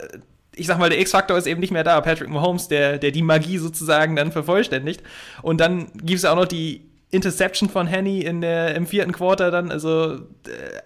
ich 0.56 0.68
sag 0.68 0.78
mal, 0.78 0.90
der 0.90 1.00
X-Faktor 1.00 1.38
ist 1.38 1.48
eben 1.48 1.60
nicht 1.60 1.72
mehr 1.72 1.84
da. 1.84 2.00
Patrick 2.02 2.30
Mahomes, 2.30 2.68
der, 2.68 2.98
der 2.98 3.12
die 3.12 3.22
Magie 3.22 3.58
sozusagen 3.58 4.16
dann 4.16 4.32
vervollständigt. 4.32 5.02
Und 5.42 5.60
dann 5.60 5.92
gibt 5.94 6.20
es 6.20 6.26
auch 6.26 6.36
noch 6.36 6.46
die 6.46 6.82
Interception 7.14 7.70
von 7.70 7.86
Henny 7.86 8.22
in 8.22 8.42
der, 8.42 8.76
im 8.76 8.88
vierten 8.88 9.12
Quarter 9.12 9.52
dann, 9.52 9.72
also 9.72 10.16
äh, 10.16 10.20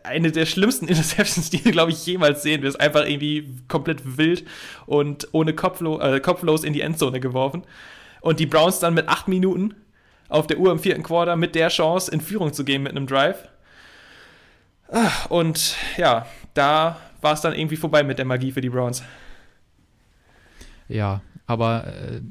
eine 0.04 0.32
der 0.32 0.46
schlimmsten 0.46 0.88
Interceptions, 0.90 1.50
die 1.50 1.64
du, 1.64 1.72
glaube 1.72 1.92
ich, 1.92 2.06
jemals 2.06 2.44
sehen 2.44 2.62
wirst. 2.62 2.80
Einfach 2.80 3.06
irgendwie 3.06 3.50
komplett 3.68 4.18
wild 4.18 4.46
und 4.86 5.30
ohne 5.32 5.54
Kopflo 5.54 6.00
äh, 6.02 6.20
Kopflos 6.20 6.64
in 6.64 6.74
die 6.74 6.82
Endzone 6.82 7.22
geworfen. 7.22 7.64
Und 8.20 8.40
die 8.40 8.46
Browns 8.46 8.80
dann 8.80 8.94
mit 8.94 9.08
acht 9.08 9.28
Minuten 9.30 9.76
auf 10.28 10.48
der 10.48 10.60
Uhr 10.60 10.72
im 10.72 10.80
vierten 10.80 11.02
Quarter 11.02 11.38
mit 11.38 11.56
der 11.56 11.70
Chance, 11.70 12.12
in 12.12 12.20
Führung 12.20 12.52
zu 12.52 12.66
gehen 12.66 12.84
mit 12.84 12.92
einem 12.92 13.08
Drive. 13.08 13.48
Und 15.30 15.76
ja, 15.96 16.26
da 16.54 16.98
war 17.22 17.34
es 17.34 17.42
dann 17.42 17.54
irgendwie 17.54 17.78
vorbei 17.78 18.04
mit 18.04 18.18
der 18.18 18.26
Magie 18.26 18.52
für 18.52 18.62
die 18.62 18.70
Browns. 18.70 19.02
Ja, 20.90 21.22
aber 21.46 21.88
äh, 21.88 22.22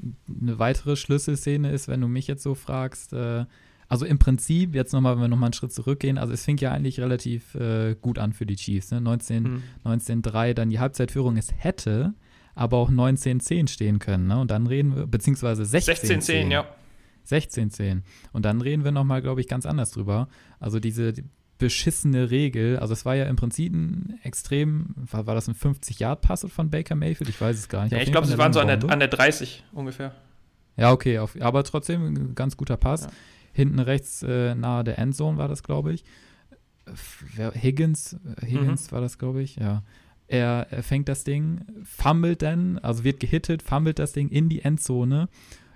eine 0.43 0.59
weitere 0.59 0.97
Schlüsselszene 0.97 1.71
ist, 1.71 1.88
wenn 1.88 2.03
du 2.03 2.09
mich 2.09 2.26
jetzt 2.26 2.43
so 2.43 2.55
fragst, 2.55 3.15
äh, 3.15 3.47
also 3.88 4.05
im 4.05 4.19
Prinzip, 4.19 4.75
jetzt 4.75 4.93
nochmal, 4.93 5.14
wenn 5.14 5.23
wir 5.23 5.28
nochmal 5.28 5.49
einen 5.49 5.52
Schritt 5.55 5.73
zurückgehen, 5.73 6.19
also 6.19 6.33
es 6.33 6.45
fing 6.45 6.59
ja 6.59 6.73
eigentlich 6.73 6.99
relativ 7.00 7.55
äh, 7.55 7.95
gut 8.00 8.19
an 8.19 8.33
für 8.33 8.47
die 8.47 8.57
Chiefs. 8.57 8.90
Ne? 8.90 9.00
19, 9.00 9.43
Mhm. 9.43 9.62
19-3, 9.85 10.55
dann 10.55 10.71
die 10.71 10.81
Halbzeitführung. 10.81 11.37
Es 11.37 11.52
hätte 11.57 12.14
aber 12.55 12.78
auch 12.78 12.90
19-10 12.90 13.69
stehen 13.69 13.99
können. 13.99 14.26
Ne? 14.26 14.38
Und 14.40 14.50
dann 14.50 14.66
reden 14.66 14.97
wir, 14.97 15.07
beziehungsweise 15.07 15.62
16-10. 15.64 16.21
16-10, 16.23 16.50
ja. 16.50 16.66
16-10. 17.28 18.02
Und 18.33 18.45
dann 18.45 18.61
reden 18.61 18.85
wir 18.85 18.93
nochmal, 18.93 19.21
glaube 19.23 19.40
ich, 19.40 19.49
ganz 19.49 19.66
anders 19.66 19.90
drüber. 19.90 20.28
Also 20.59 20.81
diese 20.81 21.12
beschissene 21.59 22.31
Regel, 22.31 22.78
also 22.78 22.93
es 22.93 23.05
war 23.05 23.14
ja 23.14 23.25
im 23.25 23.37
Prinzip 23.37 23.73
ein 23.73 24.19
extrem, 24.23 24.95
war, 24.97 25.26
war 25.26 25.35
das 25.35 25.49
ein 25.49 25.55
50-Yard-Pass 25.55 26.47
von 26.50 26.71
Baker 26.71 26.95
Mayfield? 26.95 27.31
Ich 27.31 27.40
weiß 27.40 27.57
es 27.57 27.69
gar 27.69 27.83
nicht. 27.85 27.93
ja 27.93 27.99
ich 27.99 28.12
glaube, 28.12 28.26
eine 28.26 28.38
waren 28.38 28.52
so 28.52 28.61
an 28.61 28.66
der, 28.66 28.90
an 28.90 28.99
der 28.99 29.09
30 29.09 29.64
ungefähr. 29.73 30.12
Ja, 30.76 30.93
okay, 30.93 31.19
auf, 31.19 31.35
aber 31.40 31.64
trotzdem 31.64 32.05
ein 32.05 32.35
ganz 32.35 32.57
guter 32.57 32.76
Pass. 32.76 33.05
Ja. 33.05 33.11
Hinten 33.57 33.79
rechts 33.79 34.23
äh, 34.23 34.55
nahe 34.55 34.85
der 34.85 34.99
Endzone 34.99 35.39
war 35.39 35.49
das, 35.49 35.63
glaube 35.63 35.95
ich. 35.95 36.05
Higgins, 37.55 38.13
äh, 38.13 38.47
Higgins 38.47 38.93
war 38.93 39.01
das, 39.01 39.17
glaube 39.17 39.43
ich, 39.43 39.57
ja. 39.57 39.83
Er, 40.29 40.67
er 40.71 40.83
fängt 40.83 41.09
das 41.09 41.25
Ding, 41.25 41.65
fummelt 41.83 42.43
dann, 42.43 42.79
also 42.79 43.03
wird 43.03 43.19
gehittet, 43.19 43.63
fummelt 43.63 43.99
das 43.99 44.13
Ding 44.13 44.29
in 44.29 44.51
die 44.51 44.61
Endzone, 44.61 45.31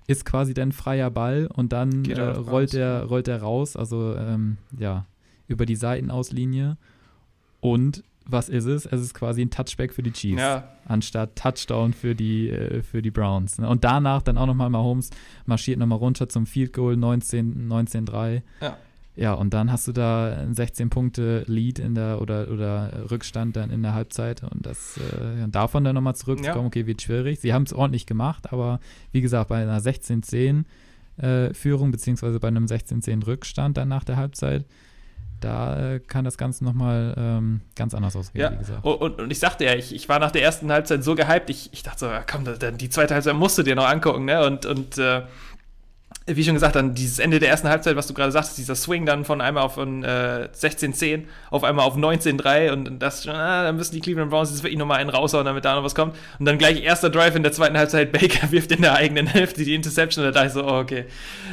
ist 0.09 0.27
quasi 0.27 0.53
dann 0.53 0.73
freier 0.73 1.11
Ball 1.11 1.47
und 1.47 1.73
dann 1.73 2.05
äh, 2.05 2.21
rollt, 2.21 2.75
er, 2.75 3.05
rollt 3.05 3.29
er 3.29 3.41
raus, 3.41 3.77
also 3.77 4.15
ähm, 4.15 4.59
ja, 4.77 5.07
über 5.47 5.65
die 5.65 5.77
Seitenauslinie. 5.77 6.77
Und 7.61 8.05
was 8.31 8.49
ist 8.49 8.67
es? 8.67 8.87
Es 8.87 9.01
ist 9.01 9.15
quasi 9.15 9.43
ein 9.43 9.51
Touchback 9.51 9.93
für 9.93 10.03
die 10.03 10.13
Chiefs 10.13 10.41
Ja, 10.41 10.69
anstatt 10.87 11.37
Touchdown 11.37 11.93
für 11.93 12.15
die, 12.15 12.51
äh, 12.51 12.83
für 12.83 13.03
die 13.03 13.11
Browns. 13.11 13.59
Ne? 13.59 13.69
Und 13.69 13.85
danach 13.85 14.23
dann 14.23 14.39
auch 14.39 14.47
nochmal 14.47 14.71
Mahomes 14.71 15.11
marschiert 15.47 15.79
nochmal 15.79 15.99
runter 15.99 16.29
zum 16.29 16.47
Field 16.47 16.73
Goal 16.73 16.97
19 16.97 17.69
19-3. 17.69 18.43
Ja. 18.61 18.77
Ja, 19.17 19.35
und 19.35 19.53
dann 19.53 19.71
hast 19.73 19.87
du 19.89 19.93
da 19.93 20.33
ein 20.35 20.55
16-Punkte-Lead 20.55 21.79
in 21.79 21.95
der 21.95 22.23
oder, 22.23 22.49
oder 22.51 23.11
Rückstand 23.11 23.57
dann 23.57 23.71
in 23.71 23.83
der 23.83 23.93
Halbzeit 23.93 24.43
und 24.45 24.65
das 24.65 24.97
äh, 24.99 25.49
davon 25.49 25.85
dann 25.85 25.95
nochmal 25.97 26.15
zurückzukommen, 26.15 26.63
Ja. 26.65 26.67
okay, 26.69 26.87
wird 26.87 27.03
schwierig. 27.03 27.41
Sie 27.41 27.53
haben 27.53 27.65
es 27.65 27.73
ordentlich 27.73 28.07
gemacht, 28.07 28.53
aber 28.53 28.81
wie 29.13 29.21
gesagt, 29.21 29.49
bei 29.49 29.61
einer 29.63 29.81
16-10 29.81 30.65
äh, 31.19 31.53
Führung, 31.53 31.91
beziehungsweise 31.91 32.39
bei 32.41 32.49
einem 32.49 32.67
16-10 32.67 33.27
Rückstand 33.27 33.77
dann 33.77 33.89
nach 33.89 34.05
der 34.05 34.17
Halbzeit, 34.17 34.65
da 35.41 35.95
äh, 35.95 36.01
kann 36.01 36.25
das 36.25 36.39
Ganze 36.39 36.65
nochmal 36.65 37.15
ähm, 37.17 37.61
ganz 37.75 37.95
anders 37.95 38.15
ausgehen, 38.17 38.43
ja. 38.43 38.53
wie 38.53 38.59
gesagt. 38.59 38.85
Und, 38.85 38.97
und, 39.01 39.21
und 39.21 39.31
ich 39.31 39.39
sagte 39.39 39.65
ja, 39.65 39.75
ich, 39.75 39.95
ich 39.95 40.09
war 40.09 40.19
nach 40.19 40.31
der 40.31 40.43
ersten 40.43 40.71
Halbzeit 40.71 41.03
so 41.03 41.15
gehypt, 41.15 41.51
ich, 41.51 41.71
ich 41.73 41.83
dachte 41.83 41.99
so, 42.01 42.07
ja, 42.07 42.23
komm, 42.23 42.45
die 42.45 42.89
zweite 42.91 43.15
Halbzeit 43.15 43.35
musst 43.35 43.59
du 43.59 43.63
dir 43.63 43.75
noch 43.75 43.89
angucken, 43.89 44.27
ne? 44.27 44.45
Und, 44.45 44.67
und 44.67 44.99
äh, 44.99 45.23
wie 46.37 46.45
schon 46.45 46.55
gesagt, 46.55 46.77
dann 46.77 46.95
dieses 46.95 47.19
Ende 47.19 47.39
der 47.39 47.49
ersten 47.49 47.69
Halbzeit, 47.69 47.97
was 47.97 48.07
du 48.07 48.15
gerade 48.15 48.33
sagtest, 48.33 48.59
dieser 48.59 48.75
Swing 48.75 49.07
dann 49.07 49.25
von 49.25 49.41
einmal 49.41 49.65
auf 49.65 49.75
von, 49.75 50.05
äh, 50.05 50.49
16-10 50.53 51.25
auf 51.51 51.65
einmal 51.65 51.87
auf 51.87 51.97
19-3 51.97 52.73
und 52.73 52.99
das 52.99 53.27
ah, 53.27 53.65
dann 53.65 53.77
müssen 53.77 53.95
die 53.95 54.01
Cleveland 54.01 54.31
Browns 54.31 54.51
jetzt 54.51 54.63
wirklich 54.63 54.79
nochmal 54.79 54.99
einen 54.99 55.11
raushauen, 55.11 55.45
damit 55.45 55.65
da 55.65 55.75
noch 55.75 55.85
was 55.85 55.95
kommt. 55.95 56.17
Und 56.39 56.47
dann 56.47 56.59
gleich 56.59 56.83
erster 56.83 57.11
Drive 57.11 57.35
in 57.35 57.43
der 57.43 57.53
zweiten 57.53 57.79
Halbzeit, 57.79 58.13
Baker 58.13 58.51
wirft 58.51 58.73
in 58.73 58.83
der 58.83 58.95
eigenen 58.95 59.27
Hälfte 59.27 59.65
die 59.65 59.75
Interception 59.75 60.25
und 60.25 60.35
da 60.35 60.41
dachte 60.41 60.49
ich 60.49 60.53
so, 60.53 60.65
oh, 60.65 60.79
okay, 60.79 61.07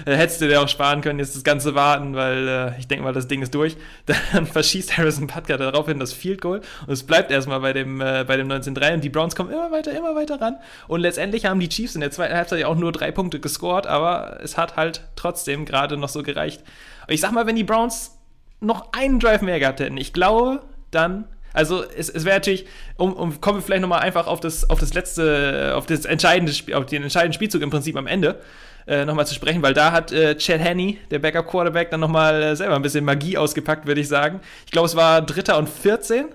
äh, 0.06 0.16
hättest 0.16 0.42
du 0.42 0.48
dir 0.48 0.62
auch 0.62 0.68
sparen 0.68 1.02
können, 1.02 1.20
jetzt 1.20 1.36
das 1.36 1.44
Ganze 1.44 1.76
warten, 1.76 2.16
weil 2.16 2.48
äh, 2.48 2.80
ich 2.80 2.88
denke 2.88 3.04
mal, 3.04 3.14
das 3.14 3.28
Ding 3.28 3.42
ist 3.42 3.54
durch. 3.54 3.78
Dann 4.34 4.46
verschießt 4.46 4.98
Harrison 4.98 5.28
Butker 5.28 5.58
daraufhin 5.58 6.00
das 6.00 6.14
Field 6.14 6.42
Goal 6.42 6.62
und 6.86 6.94
es 6.94 7.04
bleibt 7.04 7.32
erstmal 7.32 7.60
bei 7.60 7.74
dem, 7.74 8.02
äh, 8.02 8.26
bei 8.28 8.38
dem 8.38 8.48
19-3 8.48 8.96
und 8.96 9.04
die 9.04 9.10
Browns 9.10 9.36
kommen 9.36 9.52
immer 9.52 9.72
weiter, 9.72 9.98
immer 9.98 10.16
weiter 10.16 10.42
ran. 10.42 10.58
Und 10.88 11.02
letztendlich 11.02 11.46
haben 11.46 11.60
die 11.60 11.70
Chiefs 11.70 11.96
in 11.96 12.02
der 12.02 12.12
zweiten 12.12 12.36
Halbzeit 12.36 12.64
auch 12.66 12.76
nur 12.76 12.92
drei 12.92 13.12
Punkte 13.12 13.40
gescored, 13.40 13.88
aber 13.88 14.40
es 14.44 14.58
hat 14.58 14.67
halt 14.76 15.02
trotzdem 15.16 15.66
gerade 15.66 15.98
noch 15.98 16.10
so 16.10 16.24
gereicht. 16.24 16.64
Und 17.08 17.14
ich 17.14 17.22
sag 17.22 17.32
mal, 17.32 17.46
wenn 17.46 17.56
die 17.56 17.64
Browns 17.64 18.18
noch 18.60 18.92
einen 18.94 19.20
Drive 19.20 19.42
mehr 19.42 19.60
gehabt 19.60 19.80
hätten, 19.80 19.98
ich 19.98 20.14
glaube, 20.14 20.64
dann. 20.92 21.26
Also 21.54 21.84
es, 21.84 22.10
es 22.10 22.26
wäre 22.26 22.36
natürlich, 22.36 22.68
um, 22.98 23.14
um 23.14 23.42
kommen 23.42 23.60
wir 23.60 23.62
vielleicht 23.64 23.82
nochmal 23.82 24.02
einfach 24.02 24.28
auf 24.28 24.40
das, 24.40 24.70
auf 24.70 24.80
das 24.80 24.94
letzte, 24.94 25.74
auf 25.76 25.88
das 25.88 26.06
entscheidende 26.06 26.54
Spiel, 26.54 26.76
auf 26.76 26.86
den 26.86 27.02
entscheidenden 27.02 27.34
Spielzug 27.34 27.62
im 27.64 27.72
Prinzip 27.72 27.96
am 27.96 28.06
Ende 28.06 28.40
äh, 28.88 29.06
nochmal 29.06 29.26
zu 29.26 29.34
sprechen, 29.34 29.62
weil 29.62 29.74
da 29.74 29.92
hat 29.92 30.12
äh, 30.12 30.38
Chad 30.38 30.60
Henney, 30.60 31.00
der 31.10 31.20
Backup 31.20 31.48
Quarterback, 31.48 31.90
dann 31.90 32.00
nochmal 32.00 32.44
äh, 32.44 32.56
selber 32.56 32.76
ein 32.76 32.82
bisschen 32.82 33.06
Magie 33.06 33.38
ausgepackt, 33.38 33.88
würde 33.88 34.02
ich 34.02 34.08
sagen. 34.08 34.40
Ich 34.66 34.72
glaube, 34.72 34.86
es 34.86 34.96
war 34.96 35.22
Dritter 35.22 35.58
und 35.58 35.68
14 35.68 36.28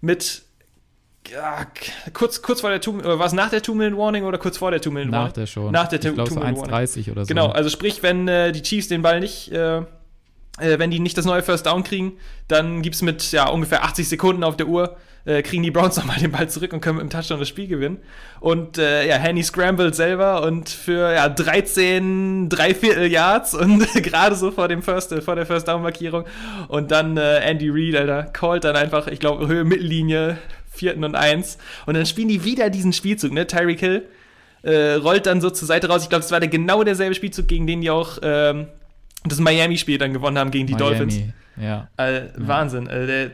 mit 0.00 0.42
ja, 1.30 1.66
kurz, 2.12 2.42
kurz 2.42 2.60
vor 2.60 2.70
der 2.70 2.80
Two, 2.80 2.92
oder 2.92 3.18
war 3.18 3.26
es 3.26 3.32
nach 3.32 3.50
der 3.50 3.62
Two-Minute-Warning 3.62 4.24
oder 4.24 4.38
kurz 4.38 4.58
vor 4.58 4.70
der 4.70 4.80
Two-Minute-Warning? 4.80 5.28
Nach 5.28 5.32
der 5.32 5.46
schon. 5.46 5.72
Nach 5.72 5.88
der 5.88 6.00
Two-Minute-Warning. 6.00 6.64
1,30 6.64 7.10
oder 7.10 7.24
so. 7.24 7.28
Genau, 7.28 7.48
also 7.48 7.70
sprich, 7.70 8.02
wenn 8.02 8.28
äh, 8.28 8.52
die 8.52 8.62
Chiefs 8.62 8.88
den 8.88 9.02
Ball 9.02 9.20
nicht, 9.20 9.52
äh, 9.52 9.78
äh, 10.58 10.78
wenn 10.78 10.90
die 10.90 11.00
nicht 11.00 11.16
das 11.16 11.24
neue 11.24 11.42
First 11.42 11.66
Down 11.66 11.84
kriegen, 11.84 12.18
dann 12.48 12.82
gibt 12.82 12.96
es 12.96 13.02
mit 13.02 13.32
ja, 13.32 13.48
ungefähr 13.48 13.84
80 13.84 14.08
Sekunden 14.08 14.44
auf 14.44 14.56
der 14.56 14.66
Uhr, 14.66 14.96
äh, 15.24 15.42
kriegen 15.42 15.62
die 15.62 15.70
Browns 15.70 15.96
nochmal 15.98 16.18
den 16.18 16.32
Ball 16.32 16.48
zurück 16.48 16.72
und 16.72 16.80
können 16.80 16.98
mit 16.98 17.04
dem 17.04 17.10
Touchdown 17.10 17.38
das 17.38 17.48
Spiel 17.48 17.68
gewinnen. 17.68 17.98
Und 18.40 18.78
äh, 18.78 19.06
ja, 19.06 19.16
Henny 19.16 19.42
scrambled 19.42 19.94
selber 19.94 20.42
und 20.42 20.68
für 20.68 21.12
ja, 21.12 21.28
13 21.28 22.48
Dreiviertel 22.48 23.06
Yards 23.06 23.54
und 23.54 23.86
gerade 24.02 24.34
so 24.34 24.50
vor 24.50 24.68
dem 24.68 24.82
First, 24.82 25.12
äh, 25.12 25.22
vor 25.22 25.36
der 25.36 25.46
First 25.46 25.68
Down 25.68 25.82
Markierung. 25.82 26.24
Und 26.68 26.90
dann 26.90 27.16
äh, 27.16 27.38
Andy 27.38 27.70
Reid, 27.70 27.96
Alter, 27.96 28.24
callt 28.24 28.64
dann 28.64 28.76
einfach, 28.76 29.06
ich 29.06 29.20
glaube, 29.20 29.46
Höhe 29.46 29.64
Mittellinie, 29.64 30.38
vierten 30.72 31.04
und 31.04 31.14
eins. 31.14 31.58
Und 31.86 31.94
dann 31.94 32.06
spielen 32.06 32.28
die 32.28 32.44
wieder 32.44 32.70
diesen 32.70 32.92
Spielzug, 32.92 33.32
ne? 33.32 33.46
Tyreek 33.46 33.80
Hill 33.80 34.08
äh, 34.62 34.94
rollt 34.94 35.26
dann 35.26 35.40
so 35.40 35.50
zur 35.50 35.66
Seite 35.66 35.88
raus. 35.88 36.02
Ich 36.02 36.08
glaube, 36.08 36.24
es 36.24 36.30
war 36.30 36.40
der 36.40 36.48
genau 36.48 36.84
derselbe 36.84 37.14
Spielzug, 37.14 37.48
gegen 37.48 37.66
den 37.66 37.80
die 37.80 37.90
auch 37.90 38.18
ähm, 38.22 38.66
das 39.24 39.40
Miami-Spiel 39.40 39.98
dann 39.98 40.12
gewonnen 40.12 40.38
haben 40.38 40.50
gegen 40.50 40.66
die 40.66 40.74
Miami, 40.74 40.96
Dolphins. 40.96 41.20
Ja. 41.60 41.88
Äh, 41.96 42.22
Wahnsinn. 42.36 42.86
Äh, 42.86 43.06
der, 43.06 43.30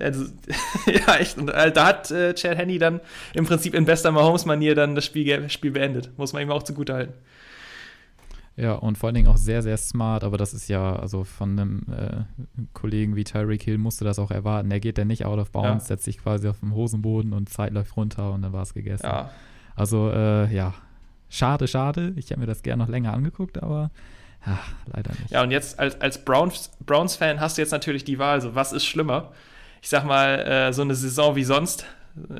also, 0.00 0.24
ja, 0.86 1.16
echt. 1.16 1.38
Und 1.38 1.48
äh, 1.50 1.72
da 1.72 1.86
hat 1.86 2.10
äh, 2.10 2.34
Chad 2.34 2.56
Henney 2.56 2.78
dann 2.78 3.00
im 3.34 3.46
Prinzip 3.46 3.74
in 3.74 3.84
bester 3.84 4.12
Mahomes-Manier 4.12 4.74
dann 4.74 4.94
das 4.94 5.04
Spiel, 5.04 5.48
Spiel 5.50 5.72
beendet. 5.72 6.10
Muss 6.16 6.32
man 6.32 6.42
ihm 6.42 6.50
auch 6.50 6.62
zugutehalten. 6.62 7.14
Ja, 8.60 8.72
und 8.72 8.98
vor 8.98 9.06
allen 9.08 9.14
Dingen 9.14 9.28
auch 9.28 9.36
sehr, 9.36 9.62
sehr 9.62 9.76
smart, 9.76 10.24
aber 10.24 10.36
das 10.36 10.52
ist 10.52 10.68
ja, 10.68 10.96
also 10.96 11.22
von 11.22 11.50
einem 11.58 11.82
äh, 11.92 12.64
Kollegen 12.72 13.14
wie 13.14 13.22
Tyreek 13.22 13.62
Hill 13.62 13.78
musste 13.78 14.04
das 14.04 14.18
auch 14.18 14.32
erwarten. 14.32 14.70
Er 14.72 14.80
geht 14.80 14.98
dann 14.98 15.06
nicht 15.06 15.24
out 15.24 15.38
of 15.38 15.52
bounds, 15.52 15.84
Ja. 15.84 15.88
setzt 15.94 16.04
sich 16.04 16.18
quasi 16.18 16.48
auf 16.48 16.58
den 16.58 16.74
Hosenboden 16.74 17.32
und 17.32 17.48
Zeit 17.48 17.72
läuft 17.72 17.96
runter 17.96 18.32
und 18.32 18.42
dann 18.42 18.52
war 18.52 18.62
es 18.62 18.74
gegessen. 18.74 19.06
Ja. 19.06 19.30
Also, 19.76 20.10
äh, 20.10 20.52
ja, 20.52 20.74
schade, 21.28 21.68
schade. 21.68 22.12
Ich 22.16 22.30
hätte 22.30 22.40
mir 22.40 22.46
das 22.46 22.62
gerne 22.62 22.82
noch 22.82 22.90
länger 22.90 23.12
angeguckt, 23.12 23.62
aber 23.62 23.92
ja, 24.44 24.58
leider 24.86 25.12
nicht. 25.12 25.30
Ja, 25.30 25.42
und 25.44 25.52
jetzt 25.52 25.78
als, 25.78 26.00
als 26.00 26.24
Browns- 26.24 26.70
Browns-Fan 26.84 27.38
hast 27.40 27.58
du 27.58 27.62
jetzt 27.62 27.70
natürlich 27.70 28.02
die 28.02 28.18
Wahl, 28.18 28.40
so 28.40 28.56
was 28.56 28.72
ist 28.72 28.84
schlimmer? 28.86 29.30
Ich 29.82 29.88
sag 29.88 30.04
mal, 30.04 30.40
äh, 30.40 30.72
so 30.72 30.82
eine 30.82 30.96
Saison 30.96 31.36
wie 31.36 31.44
sonst, 31.44 31.86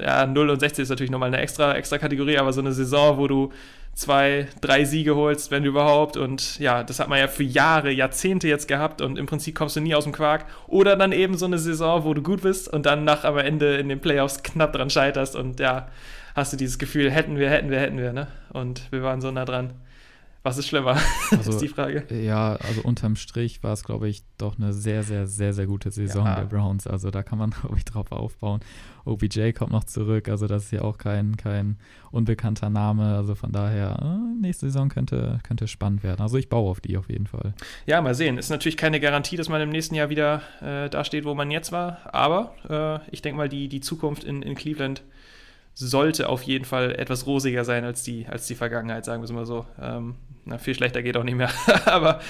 ja, 0.00 0.26
0 0.26 0.50
und 0.50 0.60
16 0.60 0.82
ist 0.82 0.88
natürlich 0.88 1.10
nochmal 1.10 1.28
eine 1.28 1.38
extra, 1.38 1.74
extra 1.74 1.98
Kategorie, 1.98 2.38
aber 2.38 2.52
so 2.52 2.60
eine 2.60 2.72
Saison, 2.72 3.18
wo 3.18 3.26
du 3.26 3.52
zwei, 3.94 4.46
drei 4.60 4.84
Siege 4.84 5.16
holst, 5.16 5.50
wenn 5.50 5.64
überhaupt. 5.64 6.16
Und 6.16 6.58
ja, 6.58 6.84
das 6.84 7.00
hat 7.00 7.08
man 7.08 7.18
ja 7.18 7.26
für 7.26 7.42
Jahre, 7.42 7.90
Jahrzehnte 7.90 8.46
jetzt 8.48 8.68
gehabt 8.68 9.00
und 9.00 9.18
im 9.18 9.26
Prinzip 9.26 9.56
kommst 9.56 9.76
du 9.76 9.80
nie 9.80 9.94
aus 9.94 10.04
dem 10.04 10.12
Quark. 10.12 10.46
Oder 10.68 10.96
dann 10.96 11.12
eben 11.12 11.36
so 11.36 11.46
eine 11.46 11.58
Saison, 11.58 12.04
wo 12.04 12.14
du 12.14 12.22
gut 12.22 12.42
bist 12.42 12.72
und 12.72 12.86
dann 12.86 13.04
nach 13.04 13.24
am 13.24 13.38
Ende 13.38 13.76
in 13.76 13.88
den 13.88 14.00
Playoffs 14.00 14.42
knapp 14.42 14.72
dran 14.72 14.90
scheiterst 14.90 15.34
und 15.34 15.58
ja, 15.58 15.88
hast 16.34 16.52
du 16.52 16.56
dieses 16.56 16.78
Gefühl, 16.78 17.10
hätten 17.10 17.36
wir, 17.38 17.50
hätten 17.50 17.70
wir, 17.70 17.80
hätten 17.80 17.98
wir, 17.98 18.12
ne? 18.12 18.28
Und 18.50 18.82
wir 18.92 19.02
waren 19.02 19.20
so 19.20 19.30
nah 19.30 19.44
dran. 19.44 19.72
Was 20.48 20.56
ist 20.56 20.68
schlimmer? 20.68 20.96
Also, 21.30 21.50
ist 21.50 21.61
die 21.61 21.68
Frage. 21.68 22.06
Ja, 22.11 22.56
also 22.56 22.80
unterm 22.82 23.14
Strich 23.14 23.62
war 23.62 23.74
es, 23.74 23.84
glaube 23.84 24.08
ich, 24.08 24.22
doch 24.38 24.56
eine 24.56 24.72
sehr, 24.72 25.02
sehr, 25.02 25.26
sehr, 25.26 25.52
sehr 25.52 25.66
gute 25.66 25.90
Saison 25.90 26.24
Ja. 26.24 26.37
der 26.37 26.46
Browns. 26.46 26.87
Also 26.87 27.11
da 27.11 27.22
kann 27.22 27.38
man, 27.38 27.50
glaube 27.61 27.76
ich, 27.76 27.84
drauf 27.84 28.11
aufbauen. 28.12 28.61
OBJ 29.04 29.52
kommt 29.52 29.72
noch 29.72 29.84
zurück, 29.84 30.28
also 30.28 30.46
das 30.46 30.64
ist 30.64 30.70
ja 30.70 30.82
auch 30.82 30.96
kein, 30.96 31.37
kein 31.37 31.76
unbekannter 32.11 32.70
Name. 32.70 33.14
Also 33.14 33.34
von 33.34 33.52
daher, 33.52 33.98
äh, 34.02 34.40
nächste 34.40 34.66
Saison 34.66 34.88
könnte, 34.88 35.38
könnte 35.42 35.68
spannend 35.68 36.02
werden. 36.02 36.22
Also 36.22 36.38
ich 36.38 36.48
baue 36.48 36.70
auf 36.70 36.80
die 36.80 36.96
auf 36.96 37.11
jeden 37.11 37.26
Fall. 37.26 37.52
Ja, 37.84 38.00
mal 38.00 38.14
sehen. 38.14 38.38
Ist 38.38 38.48
natürlich 38.48 38.78
keine 38.78 39.00
Garantie, 39.00 39.37
dass 39.37 39.50
man 39.50 39.61
im 39.61 39.68
nächsten 39.68 39.94
Jahr 39.94 40.08
wieder 40.08 40.40
äh, 40.62 40.88
da 40.88 41.04
steht, 41.04 41.26
wo 41.26 41.34
man 41.34 41.50
jetzt 41.50 41.72
war. 41.72 41.98
Aber 42.14 42.54
äh, 42.68 43.00
ich 43.14 43.20
denke 43.20 43.37
mal, 43.37 43.48
die, 43.50 43.68
die 43.68 43.80
Zukunft 43.80 44.24
in, 44.24 44.40
in 44.40 44.54
Cleveland 44.54 45.02
sollte 45.78 46.28
auf 46.28 46.42
jeden 46.42 46.64
Fall 46.64 46.94
etwas 46.96 47.26
rosiger 47.26 47.64
sein 47.64 47.84
als 47.84 48.02
die, 48.02 48.26
als 48.28 48.46
die 48.46 48.56
Vergangenheit, 48.56 49.04
sagen 49.04 49.22
wir 49.22 49.26
es 49.26 49.32
mal 49.32 49.46
so. 49.46 49.64
Ähm, 49.80 50.16
na, 50.44 50.58
viel 50.58 50.74
schlechter 50.74 51.02
geht 51.02 51.16
auch 51.16 51.22
nicht 51.24 51.36
mehr. 51.36 51.50
Aber 51.86 52.20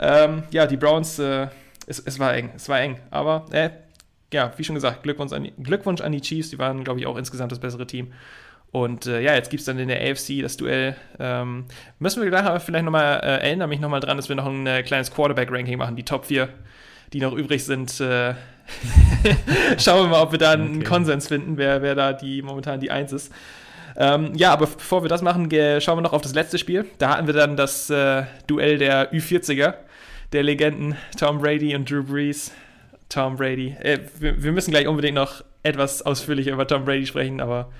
ähm, 0.00 0.42
ja, 0.50 0.66
die 0.66 0.76
Browns, 0.76 1.18
äh, 1.18 1.46
es, 1.86 2.00
es 2.00 2.18
war 2.18 2.34
eng, 2.34 2.50
es 2.56 2.68
war 2.68 2.80
eng. 2.80 2.98
Aber 3.10 3.46
äh, 3.52 3.70
ja, 4.32 4.52
wie 4.56 4.64
schon 4.64 4.74
gesagt, 4.74 5.04
Glückwunsch 5.04 5.32
an, 5.32 5.44
die, 5.44 5.52
Glückwunsch 5.62 6.00
an 6.00 6.10
die 6.10 6.20
Chiefs, 6.20 6.50
die 6.50 6.58
waren, 6.58 6.82
glaube 6.82 6.98
ich, 6.98 7.06
auch 7.06 7.16
insgesamt 7.16 7.52
das 7.52 7.60
bessere 7.60 7.86
Team. 7.86 8.12
Und 8.72 9.06
äh, 9.06 9.20
ja, 9.20 9.34
jetzt 9.34 9.50
gibt 9.50 9.60
es 9.60 9.66
dann 9.66 9.78
in 9.78 9.88
der 9.88 10.00
AFC 10.00 10.42
das 10.42 10.56
Duell. 10.56 10.96
Ähm, 11.20 11.66
müssen 12.00 12.22
wir 12.22 12.28
gleich 12.28 12.60
vielleicht 12.62 12.84
nochmal, 12.84 13.20
äh, 13.22 13.46
erinnere 13.46 13.68
mich 13.68 13.78
nochmal 13.78 14.00
dran, 14.00 14.16
dass 14.16 14.28
wir 14.28 14.36
noch 14.36 14.46
ein 14.46 14.66
äh, 14.66 14.82
kleines 14.82 15.12
Quarterback-Ranking 15.12 15.78
machen, 15.78 15.94
die 15.94 16.04
Top 16.04 16.26
4, 16.26 16.48
die 17.12 17.20
noch 17.20 17.32
übrig 17.32 17.64
sind. 17.64 18.00
Äh, 18.00 18.34
schauen 19.78 20.04
wir 20.04 20.08
mal, 20.08 20.22
ob 20.22 20.32
wir 20.32 20.38
da 20.38 20.52
einen 20.52 20.76
okay. 20.76 20.84
Konsens 20.84 21.28
finden, 21.28 21.56
wer, 21.56 21.82
wer 21.82 21.94
da 21.94 22.12
die 22.12 22.42
momentan 22.42 22.80
die 22.80 22.90
Eins 22.90 23.12
ist. 23.12 23.32
Ähm, 23.96 24.32
ja, 24.34 24.52
aber 24.52 24.66
bevor 24.66 25.02
wir 25.02 25.08
das 25.08 25.22
machen, 25.22 25.48
schauen 25.80 25.98
wir 25.98 26.02
noch 26.02 26.12
auf 26.12 26.22
das 26.22 26.34
letzte 26.34 26.58
Spiel. 26.58 26.86
Da 26.98 27.10
hatten 27.10 27.26
wir 27.26 27.34
dann 27.34 27.56
das 27.56 27.88
äh, 27.88 28.24
Duell 28.46 28.78
der 28.78 29.12
Ü40er, 29.12 29.74
der 30.32 30.42
Legenden 30.42 30.96
Tom 31.18 31.38
Brady 31.38 31.74
und 31.74 31.90
Drew 31.90 32.02
Brees. 32.02 32.52
Tom 33.08 33.36
Brady. 33.36 33.76
Äh, 33.80 34.00
wir, 34.18 34.42
wir, 34.42 34.52
müssen 34.52 34.70
gleich 34.72 34.88
unbedingt 34.88 35.14
noch 35.14 35.42
etwas 35.62 36.02
ausführlicher 36.02 36.52
über 36.52 36.66
Tom 36.66 36.84
Brady 36.84 37.06
sprechen, 37.06 37.40
aber 37.40 37.70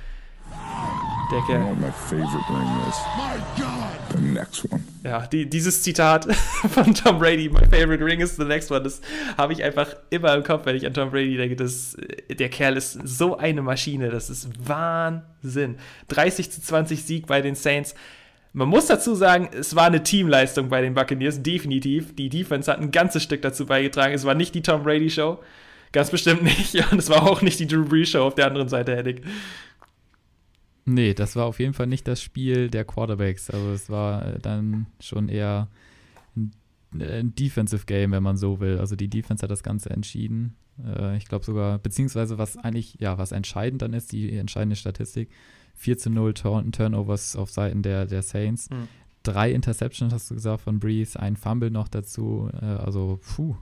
der 1.31 1.43
Kerl. 1.43 1.75
my 1.75 1.91
favorite 1.91 2.49
ring 2.49 2.89
is. 2.89 2.97
My 3.17 3.63
God. 3.63 3.96
The 4.13 4.23
next 4.23 4.71
one. 4.71 4.83
Ja, 5.05 5.27
die, 5.27 5.49
dieses 5.49 5.83
Zitat 5.83 6.33
von 6.71 6.95
Tom 6.95 7.19
Brady, 7.19 7.49
my 7.49 7.65
favorite 7.71 8.05
ring 8.05 8.21
is 8.21 8.37
the 8.37 8.45
next 8.45 8.71
one, 8.71 8.83
das 8.83 9.01
habe 9.37 9.53
ich 9.53 9.63
einfach 9.63 9.95
immer 10.11 10.35
im 10.35 10.43
Kopf, 10.43 10.67
wenn 10.67 10.77
ich 10.77 10.87
an 10.87 10.95
Tom 10.95 11.11
Brady 11.11 11.37
denke. 11.37 11.57
Das, 11.57 11.97
der 12.29 12.49
Kerl 12.49 12.77
ist 12.77 12.99
so 13.05 13.37
eine 13.37 13.63
Maschine, 13.63 14.11
das 14.11 14.31
ist 14.31 14.49
Wahnsinn. 14.67 15.77
30 16.09 16.51
zu 16.51 16.63
20 16.63 17.05
Sieg 17.05 17.27
bei 17.27 17.41
den 17.41 17.55
Saints. 17.55 17.95
Man 18.53 18.69
muss 18.69 18.87
dazu 18.87 19.15
sagen, 19.15 19.51
es 19.53 19.77
war 19.77 19.85
eine 19.85 20.03
Teamleistung 20.03 20.71
bei 20.71 20.81
den 20.81 20.95
Buccaneers, 20.95 21.43
definitiv. 21.43 22.17
Die 22.17 22.31
Defense 22.31 22.73
hat 22.73 22.81
ein 22.81 22.91
ganzes 22.91 23.23
Stück 23.23 23.43
dazu 23.43 23.67
beigetragen. 23.67 24.15
Es 24.15 24.25
war 24.25 24.35
nicht 24.35 24.55
die 24.55 24.63
Tom 24.63 24.83
Brady 24.83 25.11
Show, 25.11 25.41
ganz 25.93 26.11
bestimmt 26.11 26.43
nicht. 26.43 26.75
Und 26.91 26.99
es 26.99 27.11
war 27.11 27.31
auch 27.31 27.43
nicht 27.43 27.61
die 27.61 27.67
Drew 27.67 27.85
Brees 27.85 28.09
Show 28.09 28.23
auf 28.23 28.35
der 28.35 28.47
anderen 28.47 28.71
Seite, 28.71 28.97
Henning. 28.97 29.21
Nee, 30.89 31.15
das 31.15 31.35
war 31.35 31.47
auf 31.47 31.59
jeden 31.59 31.75
Fall 31.75 31.89
nicht 31.89 32.07
das 32.07 32.23
Spiel 32.23 32.71
der 32.71 32.85
Quarterbacks. 32.85 33.51
Also 33.51 33.73
es 33.73 33.91
war 33.91 34.25
äh, 34.25 34.39
dann 34.39 34.87
schon 35.01 35.29
eher 35.29 35.69
ein, 36.37 36.53
äh, 36.99 37.19
ein 37.19 37.35
Defensive 37.35 37.87
Game, 37.87 38.13
wenn 38.13 38.23
man 38.23 38.37
so 38.37 38.61
will. 38.61 38.79
Also 38.79 38.95
die 38.95 39.09
Defense 39.09 39.43
hat 39.43 39.51
das 39.51 39.65
Ganze 39.65 39.91
entschieden. 39.91 40.55
Äh, 40.83 41.17
ich 41.17 41.27
glaube 41.27 41.45
sogar, 41.45 41.81
beziehungsweise 41.81 42.39
was 42.39 42.57
eigentlich, 42.57 42.99
ja, 43.01 43.19
was 43.19 43.33
entscheidend 43.33 43.83
dann 43.83 43.95
ist, 43.95 44.13
die 44.13 44.33
entscheidende 44.39 44.77
Statistik, 44.77 45.29
4 45.75 45.99
zu 45.99 46.09
0 46.09 46.35
Turn 46.35 46.71
Turnovers 46.71 47.35
auf 47.35 47.51
Seiten 47.51 47.83
der, 47.83 48.07
der 48.07 48.23
Saints. 48.23 48.71
Mhm. 48.71 48.87
Drei 49.25 49.51
Interceptions, 49.51 50.15
hast 50.15 50.31
du 50.31 50.37
gesagt, 50.37 50.63
von 50.63 50.79
Breeze, 50.79 51.19
ein 51.19 51.37
Fumble 51.37 51.73
noch 51.73 51.89
dazu. 51.89 52.49
Äh, 52.63 52.65
also, 52.65 53.19
puh. 53.35 53.57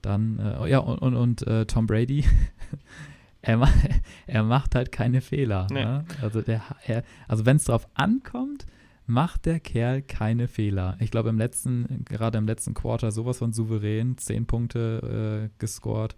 Dann, 0.00 0.38
äh, 0.38 0.70
ja, 0.70 0.78
und, 0.78 0.98
und, 1.00 1.16
und 1.44 1.68
Tom 1.68 1.86
Brady 1.86 2.24
er, 3.46 3.68
er 4.26 4.42
macht 4.42 4.74
halt 4.74 4.92
keine 4.92 5.20
Fehler. 5.20 5.66
Nee. 5.70 5.84
Ne? 5.84 6.04
Also, 6.20 6.42
also 7.28 7.46
wenn 7.46 7.56
es 7.56 7.64
drauf 7.64 7.88
ankommt, 7.94 8.66
macht 9.06 9.46
der 9.46 9.60
Kerl 9.60 10.02
keine 10.02 10.48
Fehler. 10.48 10.96
Ich 11.00 11.10
glaube, 11.10 11.28
im 11.28 11.38
letzten, 11.38 12.04
gerade 12.04 12.38
im 12.38 12.46
letzten 12.46 12.74
Quarter 12.74 13.12
sowas 13.12 13.38
von 13.38 13.52
souverän, 13.52 14.18
zehn 14.18 14.46
Punkte 14.46 15.46
äh, 15.46 15.58
gescored. 15.58 16.16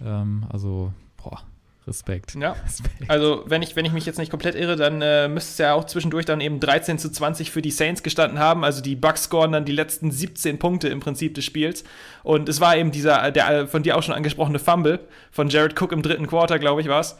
Ähm, 0.00 0.44
also, 0.48 0.92
boah, 1.16 1.42
Respekt. 1.86 2.34
Ja. 2.34 2.52
Respekt. 2.52 3.08
Also, 3.08 3.44
wenn 3.46 3.62
ich, 3.62 3.76
wenn 3.76 3.84
ich 3.84 3.92
mich 3.92 4.06
jetzt 4.06 4.18
nicht 4.18 4.30
komplett 4.30 4.54
irre, 4.54 4.76
dann 4.76 5.00
äh, 5.02 5.28
müsste 5.28 5.50
es 5.50 5.58
ja 5.58 5.74
auch 5.74 5.84
zwischendurch 5.84 6.24
dann 6.24 6.40
eben 6.40 6.58
13 6.58 6.98
zu 6.98 7.10
20 7.10 7.50
für 7.50 7.62
die 7.62 7.70
Saints 7.70 8.02
gestanden 8.02 8.38
haben. 8.38 8.64
Also, 8.64 8.82
die 8.82 8.96
Bucks 8.96 9.24
scoren 9.24 9.52
dann 9.52 9.64
die 9.64 9.72
letzten 9.72 10.10
17 10.10 10.58
Punkte 10.58 10.88
im 10.88 11.00
Prinzip 11.00 11.34
des 11.34 11.44
Spiels. 11.44 11.84
Und 12.22 12.48
es 12.48 12.60
war 12.60 12.76
eben 12.76 12.90
dieser, 12.90 13.30
der 13.30 13.68
von 13.68 13.82
dir 13.82 13.96
auch 13.96 14.02
schon 14.02 14.14
angesprochene 14.14 14.58
Fumble 14.58 15.00
von 15.30 15.48
Jared 15.48 15.80
Cook 15.80 15.92
im 15.92 16.02
dritten 16.02 16.26
Quarter, 16.26 16.58
glaube 16.58 16.80
ich, 16.80 16.88
war 16.88 17.00
es 17.00 17.16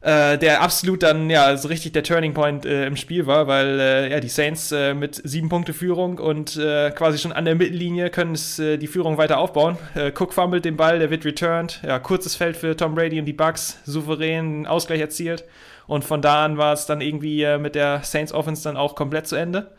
äh, 0.00 0.38
der 0.38 0.62
absolut 0.62 1.02
dann 1.02 1.28
ja 1.28 1.56
so 1.56 1.66
richtig 1.68 1.92
der 1.92 2.04
Turning 2.04 2.32
Point 2.32 2.64
äh, 2.64 2.86
im 2.86 2.96
Spiel 2.96 3.26
war, 3.26 3.48
weil 3.48 3.80
äh, 3.80 4.10
ja 4.10 4.20
die 4.20 4.28
Saints 4.28 4.70
äh, 4.70 4.94
mit 4.94 5.20
sieben 5.24 5.48
Punkte 5.48 5.74
Führung 5.74 6.18
und 6.18 6.56
äh, 6.56 6.92
quasi 6.92 7.18
schon 7.18 7.32
an 7.32 7.44
der 7.44 7.56
Mittellinie 7.56 8.10
können 8.10 8.34
es 8.34 8.56
die 8.56 8.86
Führung 8.86 9.18
weiter 9.18 9.38
aufbauen. 9.38 9.76
Cook 10.16 10.32
fummelt 10.32 10.64
den 10.64 10.76
Ball, 10.76 10.98
der 10.98 11.10
wird 11.10 11.24
returned. 11.24 11.80
Ja, 11.84 11.98
kurzes 11.98 12.36
Feld 12.36 12.56
für 12.56 12.76
Tom 12.76 12.94
Brady 12.94 13.18
und 13.18 13.26
die 13.26 13.32
Bucks, 13.32 13.80
souverän 13.84 14.66
Ausgleich 14.66 15.00
erzielt. 15.00 15.44
Und 15.86 16.04
von 16.04 16.22
da 16.22 16.44
an 16.44 16.58
war 16.58 16.72
es 16.74 16.86
dann 16.86 17.00
irgendwie 17.00 17.46
mit 17.58 17.74
der 17.74 18.02
Saints 18.04 18.32
Offense 18.32 18.62
dann 18.62 18.76
auch 18.76 18.94
komplett 18.94 19.26
zu 19.26 19.36
Ende. 19.36 19.72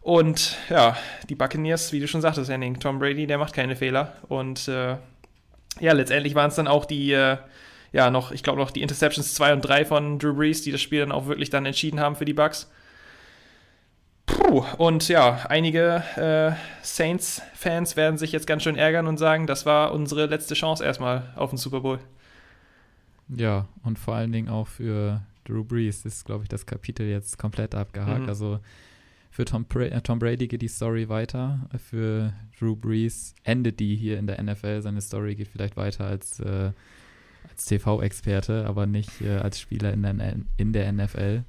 Und 0.00 0.56
ja, 0.70 0.96
die 1.28 1.34
Buccaneers, 1.34 1.92
wie 1.92 2.00
du 2.00 2.08
schon 2.08 2.20
sagtest, 2.20 2.50
Henning, 2.50 2.80
Tom 2.80 2.98
Brady, 2.98 3.26
der 3.26 3.38
macht 3.38 3.52
keine 3.52 3.76
Fehler. 3.76 4.14
Und 4.28 4.66
ja, 4.66 5.92
letztendlich 5.92 6.34
waren 6.34 6.48
es 6.48 6.56
dann 6.56 6.68
auch 6.68 6.84
die 6.84 7.16
ja, 7.92 8.10
noch, 8.10 8.32
ich 8.32 8.42
glaube 8.42 8.58
noch 8.58 8.70
die 8.70 8.82
Interceptions 8.82 9.34
2 9.34 9.52
und 9.52 9.60
3 9.60 9.84
von 9.84 10.18
Drew 10.18 10.34
Brees, 10.34 10.62
die 10.62 10.72
das 10.72 10.80
Spiel 10.80 11.00
dann 11.00 11.12
auch 11.12 11.26
wirklich 11.26 11.50
dann 11.50 11.66
entschieden 11.66 12.00
haben 12.00 12.16
für 12.16 12.24
die 12.24 12.32
Bucks. 12.32 12.70
Puh, 14.26 14.64
und 14.78 15.08
ja, 15.08 15.44
einige 15.48 16.02
äh, 16.16 16.52
Saints-Fans 16.82 17.96
werden 17.96 18.16
sich 18.16 18.32
jetzt 18.32 18.46
ganz 18.46 18.62
schön 18.62 18.76
ärgern 18.76 19.06
und 19.06 19.18
sagen, 19.18 19.46
das 19.46 19.66
war 19.66 19.92
unsere 19.92 20.26
letzte 20.26 20.54
Chance 20.54 20.84
erstmal 20.84 21.32
auf 21.36 21.50
den 21.50 21.58
Super 21.58 21.80
Bowl. 21.80 21.98
Ja, 23.28 23.68
und 23.82 23.98
vor 23.98 24.14
allen 24.14 24.32
Dingen 24.32 24.48
auch 24.48 24.68
für 24.68 25.22
Drew 25.44 25.64
Brees 25.64 26.04
ist, 26.04 26.24
glaube 26.24 26.44
ich, 26.44 26.48
das 26.48 26.66
Kapitel 26.66 27.06
jetzt 27.06 27.38
komplett 27.38 27.74
abgehakt. 27.74 28.22
Mhm. 28.22 28.28
Also 28.28 28.60
für 29.30 29.44
Tom, 29.44 29.66
äh, 29.74 30.00
Tom, 30.00 30.18
Brady 30.18 30.46
geht 30.46 30.62
die 30.62 30.68
Story 30.68 31.08
weiter. 31.08 31.68
Für 31.90 32.32
Drew 32.58 32.76
Brees 32.76 33.34
endet 33.44 33.80
die 33.80 33.96
hier 33.96 34.18
in 34.18 34.26
der 34.26 34.42
NFL. 34.42 34.82
Seine 34.82 35.00
Story 35.00 35.34
geht 35.34 35.48
vielleicht 35.48 35.76
weiter 35.76 36.04
als 36.04 36.38
äh, 36.40 36.72
als 37.50 37.64
TV-Experte, 37.66 38.66
aber 38.66 38.86
nicht 38.86 39.20
äh, 39.20 39.36
als 39.36 39.60
Spieler 39.60 39.92
in 39.92 40.02
der, 40.02 40.36
in 40.56 40.72
der 40.72 40.92
NFL. 40.92 41.44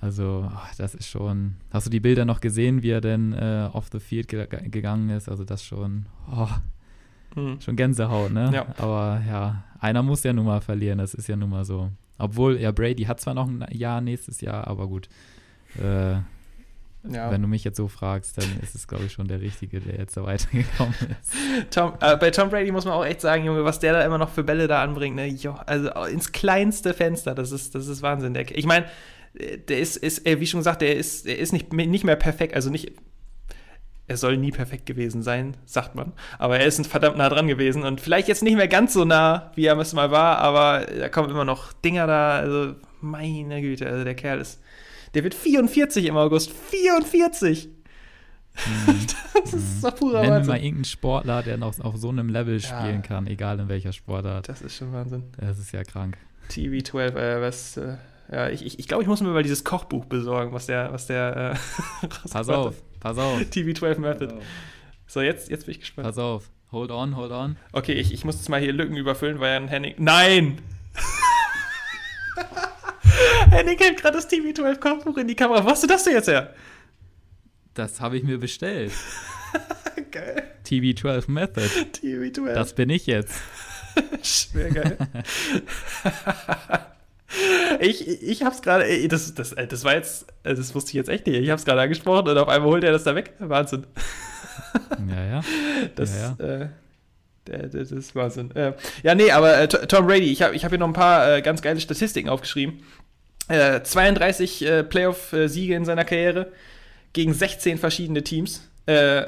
Also, 0.00 0.50
oh, 0.50 0.60
das 0.78 0.94
ist 0.94 1.08
schon. 1.08 1.56
Hast 1.70 1.86
du 1.86 1.90
die 1.90 2.00
Bilder 2.00 2.24
noch 2.24 2.40
gesehen, 2.40 2.82
wie 2.82 2.90
er 2.90 3.02
denn 3.02 3.32
äh, 3.34 3.68
off 3.72 3.88
the 3.92 4.00
field 4.00 4.28
ge 4.28 4.46
gegangen 4.46 5.10
ist? 5.10 5.28
Also, 5.28 5.44
das 5.44 5.62
schon. 5.62 6.06
Oh, 6.30 6.48
mhm. 7.38 7.60
Schon 7.60 7.76
Gänsehaut, 7.76 8.32
ne? 8.32 8.50
Ja. 8.52 8.66
Aber 8.78 9.22
ja, 9.28 9.64
einer 9.78 10.02
muss 10.02 10.22
ja 10.22 10.32
nun 10.32 10.46
mal 10.46 10.62
verlieren, 10.62 10.98
das 10.98 11.12
ist 11.12 11.28
ja 11.28 11.36
nun 11.36 11.50
mal 11.50 11.64
so. 11.64 11.90
Obwohl, 12.16 12.58
ja, 12.58 12.72
Brady 12.72 13.04
hat 13.04 13.20
zwar 13.20 13.34
noch 13.34 13.48
ein 13.48 13.64
Jahr 13.72 14.00
nächstes 14.00 14.40
Jahr, 14.40 14.66
aber 14.66 14.88
gut. 14.88 15.08
Äh, 15.78 16.16
ja. 17.08 17.30
Wenn 17.30 17.40
du 17.40 17.48
mich 17.48 17.64
jetzt 17.64 17.78
so 17.78 17.88
fragst, 17.88 18.36
dann 18.36 18.44
ist 18.62 18.74
es, 18.74 18.86
glaube 18.86 19.04
ich, 19.04 19.12
schon 19.12 19.26
der 19.26 19.40
Richtige, 19.40 19.80
der 19.80 19.96
jetzt 19.96 20.14
so 20.14 20.24
weitergekommen 20.24 20.94
ist. 21.20 21.32
Tom, 21.70 21.94
äh, 22.00 22.16
bei 22.16 22.30
Tom 22.30 22.50
Brady 22.50 22.72
muss 22.72 22.84
man 22.84 22.94
auch 22.94 23.04
echt 23.04 23.22
sagen, 23.22 23.44
Junge, 23.44 23.64
was 23.64 23.78
der 23.78 23.94
da 23.94 24.04
immer 24.04 24.18
noch 24.18 24.28
für 24.28 24.44
Bälle 24.44 24.68
da 24.68 24.82
anbringt, 24.82 25.16
ne? 25.16 25.26
Jo, 25.26 25.54
also 25.66 25.90
ins 26.04 26.32
kleinste 26.32 26.92
Fenster, 26.92 27.34
das 27.34 27.52
ist, 27.52 27.74
das 27.74 27.86
ist 27.86 28.02
Wahnsinn. 28.02 28.34
Der, 28.34 28.50
ich 28.56 28.66
meine, 28.66 28.86
der 29.34 29.78
ist, 29.78 29.96
ist, 29.96 30.24
wie 30.26 30.46
schon 30.46 30.60
gesagt, 30.60 30.82
der 30.82 30.96
ist, 30.96 31.26
der 31.26 31.38
ist 31.38 31.52
nicht, 31.52 31.72
nicht 31.72 32.04
mehr 32.04 32.16
perfekt, 32.16 32.54
also 32.54 32.68
nicht, 32.68 32.92
er 34.06 34.16
soll 34.16 34.36
nie 34.36 34.50
perfekt 34.50 34.86
gewesen 34.86 35.22
sein, 35.22 35.56
sagt 35.64 35.94
man. 35.94 36.12
Aber 36.38 36.58
er 36.58 36.66
ist 36.66 36.84
verdammt 36.86 37.16
nah 37.16 37.28
dran 37.28 37.46
gewesen 37.46 37.84
und 37.84 38.00
vielleicht 38.00 38.28
jetzt 38.28 38.42
nicht 38.42 38.56
mehr 38.56 38.68
ganz 38.68 38.92
so 38.92 39.04
nah, 39.04 39.52
wie 39.54 39.66
er 39.66 39.78
es 39.78 39.94
mal 39.94 40.10
war, 40.10 40.38
aber 40.38 40.84
da 40.84 41.08
kommen 41.08 41.30
immer 41.30 41.44
noch 41.44 41.72
Dinger 41.72 42.06
da, 42.06 42.38
also 42.40 42.74
meine 43.00 43.62
Güte, 43.62 43.86
also 43.86 44.04
der 44.04 44.14
Kerl 44.14 44.40
ist 44.40 44.60
der 45.14 45.24
wird 45.24 45.34
44 45.34 46.06
im 46.06 46.16
August. 46.16 46.52
44! 46.52 47.68
Mhm. 48.66 49.06
das 49.34 49.54
ist 49.54 49.80
so 49.80 49.90
purer 49.90 50.22
Nenn 50.22 50.30
Wahnsinn. 50.30 50.48
mal 50.48 50.56
irgendeinen 50.56 50.84
Sportler, 50.84 51.42
der 51.42 51.56
noch 51.56 51.78
auf 51.80 51.96
so 51.96 52.08
einem 52.08 52.28
Level 52.28 52.60
spielen 52.60 52.96
ja. 52.96 53.00
kann, 53.00 53.26
egal 53.26 53.58
in 53.60 53.68
welcher 53.68 53.92
Sportart. 53.92 54.48
Das 54.48 54.60
ist 54.62 54.76
schon 54.76 54.92
Wahnsinn. 54.92 55.24
Das 55.38 55.58
ist 55.58 55.72
ja 55.72 55.84
krank. 55.84 56.16
TV12, 56.50 57.14
äh, 57.14 57.40
was, 57.40 57.76
äh, 57.76 57.96
ja, 58.30 58.48
ich, 58.48 58.64
ich, 58.64 58.78
ich 58.78 58.88
glaube, 58.88 59.02
ich 59.02 59.08
muss 59.08 59.20
mir 59.20 59.28
mal 59.28 59.42
dieses 59.42 59.64
Kochbuch 59.64 60.04
besorgen, 60.04 60.52
was 60.52 60.66
der, 60.66 60.92
was 60.92 61.06
der, 61.06 61.56
äh, 62.02 62.06
Pass 62.30 62.48
auf, 62.48 62.82
pass 62.98 63.18
auf. 63.18 63.40
TV12 63.40 63.98
Method. 63.98 64.34
So, 65.06 65.20
jetzt, 65.20 65.50
jetzt 65.50 65.66
bin 65.66 65.72
ich 65.72 65.80
gespannt. 65.80 66.06
Pass 66.06 66.18
auf. 66.18 66.50
Hold 66.72 66.92
on, 66.92 67.16
hold 67.16 67.32
on. 67.32 67.56
Okay, 67.72 67.94
ich, 67.94 68.12
ich 68.12 68.24
muss 68.24 68.36
jetzt 68.36 68.48
mal 68.48 68.60
hier 68.60 68.72
Lücken 68.72 68.96
überfüllen, 68.96 69.40
weil 69.40 69.56
ein 69.56 69.68
Henning. 69.68 69.94
Nein! 69.98 70.58
Henning 73.50 73.78
hält 73.78 74.00
gerade 74.00 74.16
das 74.16 74.28
TV12 74.28 74.78
Kochbuch 74.78 75.16
in 75.18 75.28
die 75.28 75.36
Kamera. 75.36 75.64
Wo 75.64 75.70
hast 75.70 75.82
du 75.82 75.86
das 75.86 76.04
denn 76.04 76.14
jetzt 76.14 76.28
her? 76.28 76.54
Das 77.74 78.00
habe 78.00 78.16
ich 78.16 78.22
mir 78.22 78.38
bestellt. 78.38 78.92
geil. 80.10 80.42
TV12 80.66 81.30
Method. 81.30 81.62
TV12. 81.62 82.52
Das 82.52 82.74
bin 82.74 82.90
ich 82.90 83.06
jetzt. 83.06 83.34
Schwer 84.22 84.70
geil. 84.70 84.96
ich, 87.80 88.22
ich 88.22 88.42
hab's 88.42 88.62
gerade, 88.62 89.08
das, 89.08 89.34
das, 89.34 89.54
das 89.54 89.84
war 89.84 89.94
jetzt, 89.94 90.26
das 90.42 90.74
wusste 90.74 90.90
ich 90.90 90.94
jetzt 90.94 91.08
echt 91.08 91.26
nicht. 91.26 91.40
Ich 91.40 91.50
hab's 91.50 91.64
gerade 91.64 91.80
angesprochen 91.80 92.28
und 92.28 92.38
auf 92.38 92.48
einmal 92.48 92.70
holt 92.70 92.84
er 92.84 92.92
das 92.92 93.04
da 93.04 93.14
weg. 93.14 93.32
Wahnsinn. 93.38 93.86
Ja, 95.08 95.24
ja. 95.24 95.40
Das, 95.96 96.16
ja, 96.16 96.36
ja. 96.38 96.68
Äh, 97.50 97.68
das 97.68 97.90
ist 97.90 98.14
Wahnsinn. 98.14 98.54
Äh, 98.54 98.74
ja, 99.02 99.14
nee, 99.14 99.30
aber 99.30 99.58
äh, 99.58 99.68
Tom 99.68 100.06
Brady, 100.06 100.30
ich 100.30 100.42
habe 100.42 100.54
ich 100.54 100.64
hab 100.64 100.70
hier 100.70 100.78
noch 100.78 100.86
ein 100.86 100.92
paar 100.92 101.36
äh, 101.36 101.42
ganz 101.42 101.62
geile 101.62 101.80
Statistiken 101.80 102.28
aufgeschrieben. 102.28 102.82
Äh, 103.50 103.82
32 103.82 104.64
äh, 104.64 104.84
Playoff-Siege 104.84 105.74
in 105.74 105.84
seiner 105.84 106.04
Karriere 106.04 106.52
gegen 107.12 107.34
16 107.34 107.78
verschiedene 107.78 108.22
Teams. 108.22 108.68
Äh, 108.86 109.24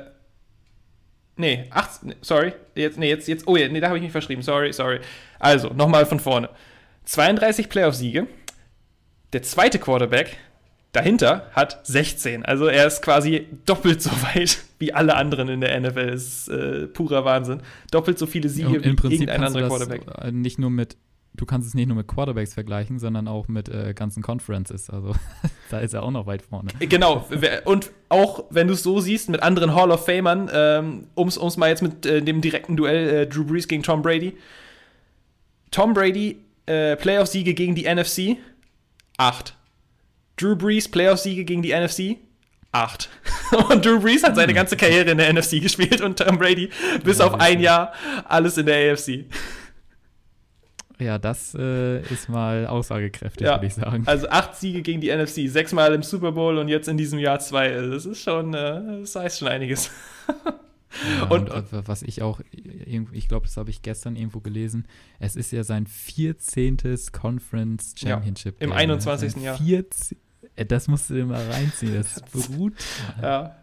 nee, 1.37 1.67
18, 1.71 2.15
sorry. 2.21 2.53
Jetzt, 2.77 2.99
nee, 2.99 3.09
jetzt, 3.09 3.27
jetzt, 3.27 3.49
oh 3.49 3.57
ja, 3.57 3.69
nee, 3.69 3.81
da 3.81 3.89
habe 3.89 3.99
ich 3.99 4.05
mich 4.05 4.13
verschrieben. 4.13 4.43
Sorry, 4.43 4.73
sorry. 4.73 5.01
Also, 5.41 5.71
nochmal 5.71 6.07
von 6.07 6.21
vorne. 6.21 6.49
32 7.05 7.69
Playoff-Siege. 7.69 8.29
Der 9.33 9.43
zweite 9.43 9.81
Quarterback 9.81 10.37
dahinter 10.93 11.51
hat 11.53 11.85
16. 11.85 12.45
Also 12.45 12.67
er 12.67 12.87
ist 12.87 13.03
quasi 13.03 13.49
doppelt 13.67 14.03
so 14.03 14.11
weit 14.35 14.63
wie 14.79 14.93
alle 14.93 15.17
anderen 15.17 15.49
in 15.49 15.61
der 15.61 15.81
NFL. 15.81 16.13
Das 16.13 16.23
ist 16.23 16.49
äh, 16.49 16.87
purer 16.87 17.25
Wahnsinn. 17.25 17.61
Doppelt 17.91 18.19
so 18.19 18.27
viele 18.27 18.49
Siege 18.49 18.69
Und 18.69 18.85
wie 18.85 18.89
im 18.91 18.97
Prinzip 18.97 19.23
irgendein 19.23 19.45
anderer 19.45 19.67
Quarterback. 19.67 20.03
äh, 20.21 20.31
nicht 20.31 20.59
nur 20.59 20.71
mit, 20.71 20.97
du 21.35 21.47
kannst 21.47 21.69
es 21.69 21.75
nicht 21.75 21.87
nur 21.87 21.97
mit 21.97 22.09
Quarterbacks 22.09 22.55
vergleichen, 22.55 22.99
sondern 22.99 23.29
auch 23.29 23.49
mit 23.49 23.69
äh, 23.69 23.95
ganzen 23.95 24.23
Conferences. 24.23 24.91
Also 24.91 25.15
da 25.71 25.81
ist 25.81 25.95
er 25.95 26.03
auch 26.03 26.11
noch 26.11 26.27
weit 26.27 26.43
vorne. 26.43 26.71
Genau, 26.81 27.27
und 27.65 27.91
auch 28.09 28.45
wenn 28.51 28.69
du 28.69 28.75
es 28.75 28.83
so 28.83 29.01
siehst 29.01 29.29
mit 29.29 29.43
anderen 29.43 29.75
Hall 29.75 29.91
of 29.91 30.05
Famern, 30.05 30.51
ähm, 30.53 31.07
um 31.15 31.29
es 31.29 31.57
mal 31.57 31.69
jetzt 31.69 31.83
mit 31.83 32.07
äh, 32.07 32.23
dem 32.23 32.41
direkten 32.41 32.77
Duell 32.77 33.09
äh, 33.09 33.27
Drew 33.27 33.45
Brees 33.45 33.69
gegen 33.69 33.83
Tom 33.83 34.03
Brady. 34.03 34.37
Tom 35.71 35.95
Brady, 35.95 36.39
äh, 36.67 36.97
Playoff-Siege 36.97 37.55
gegen 37.55 37.75
die 37.75 37.93
NFC, 37.93 38.37
8. 39.17 39.55
Drew 40.37 40.55
Brees, 40.55 40.89
Playoff-Siege 40.89 41.45
gegen 41.45 41.63
die 41.63 41.73
NFC, 41.73 42.19
8. 42.73 43.09
Und 43.71 43.85
Drew 43.85 44.01
Brees 44.01 44.23
hat 44.23 44.37
seine 44.37 44.55
ganze 44.55 44.77
Karriere 44.77 45.11
in 45.11 45.19
der 45.19 45.33
NFC 45.33 45.51
gespielt 45.63 46.01
und 46.01 46.19
Tom 46.19 46.39
Brady 46.39 46.71
bis 47.05 47.21
auf 47.21 47.35
ein. 47.35 47.61
Jahr 47.61 47.93
alles 48.25 48.57
in 48.57 48.65
der 48.65 48.93
AFC. 48.93 49.27
Ja, 51.03 51.19
das 51.19 51.55
äh, 51.55 52.01
ist 52.13 52.29
mal 52.29 52.67
aussagekräftig, 52.67 53.47
Ja, 53.47 53.57
würde 53.57 53.67
ich 53.67 53.75
sagen. 53.75 54.05
Also 54.07 54.29
acht 54.29 54.55
Siege 54.57 54.83
gegen 54.83 55.01
die 55.01 55.09
NFC, 55.11 55.49
sechsmal 55.51 55.93
im 55.95 56.03
Super 56.03 56.33
Bowl 56.33 56.59
und 56.59 56.69
jetzt 56.69 56.89
in 56.89 56.97
diesem 56.97 57.19
Jahr 57.19 57.39
zwei. 57.41 57.71
Das 57.71 58.07
ist 58.07 58.21
schon, 58.23 58.55
äh, 58.55 59.01
das 59.01 59.15
heißt 59.17 59.39
schon 59.41 59.49
einiges. 59.49 59.91
Ja, 61.19 61.25
und- 61.29 61.51
und, 61.51 61.73
äh, 61.73 61.89
was 61.89 62.03
ich 62.03 62.21
auch, 62.23 62.41
irgendwo- 62.53 63.15
ich 63.15 63.27
glaube, 63.27 63.47
das 63.47 63.57
habe 63.57 63.71
ich 63.71 63.81
gestern 63.83 64.15
irgendwo 64.15 64.41
gelesen, 64.41 64.87
es 65.19 65.37
ist 65.37 65.51
ja 65.51 65.65
sein 65.65 65.87
14. 65.87 67.11
Conference 67.13 67.95
Ja, 67.99 68.11
Championship. 68.11 68.57
im 68.61 68.71
Game, 68.71 68.79
21. 68.79 69.33
Sein 69.33 69.43
Jahr. 69.43 69.57
14 69.57 70.19
äh, 70.55 70.67
das 70.67 70.89
musst 70.89 71.09
du 71.09 71.15
dir 71.15 71.25
mal 71.25 71.43
reinziehen, 71.51 71.95
das 71.95 72.19
ist 72.19 72.27
brutal. 72.53 72.77
Ja. 73.23 73.57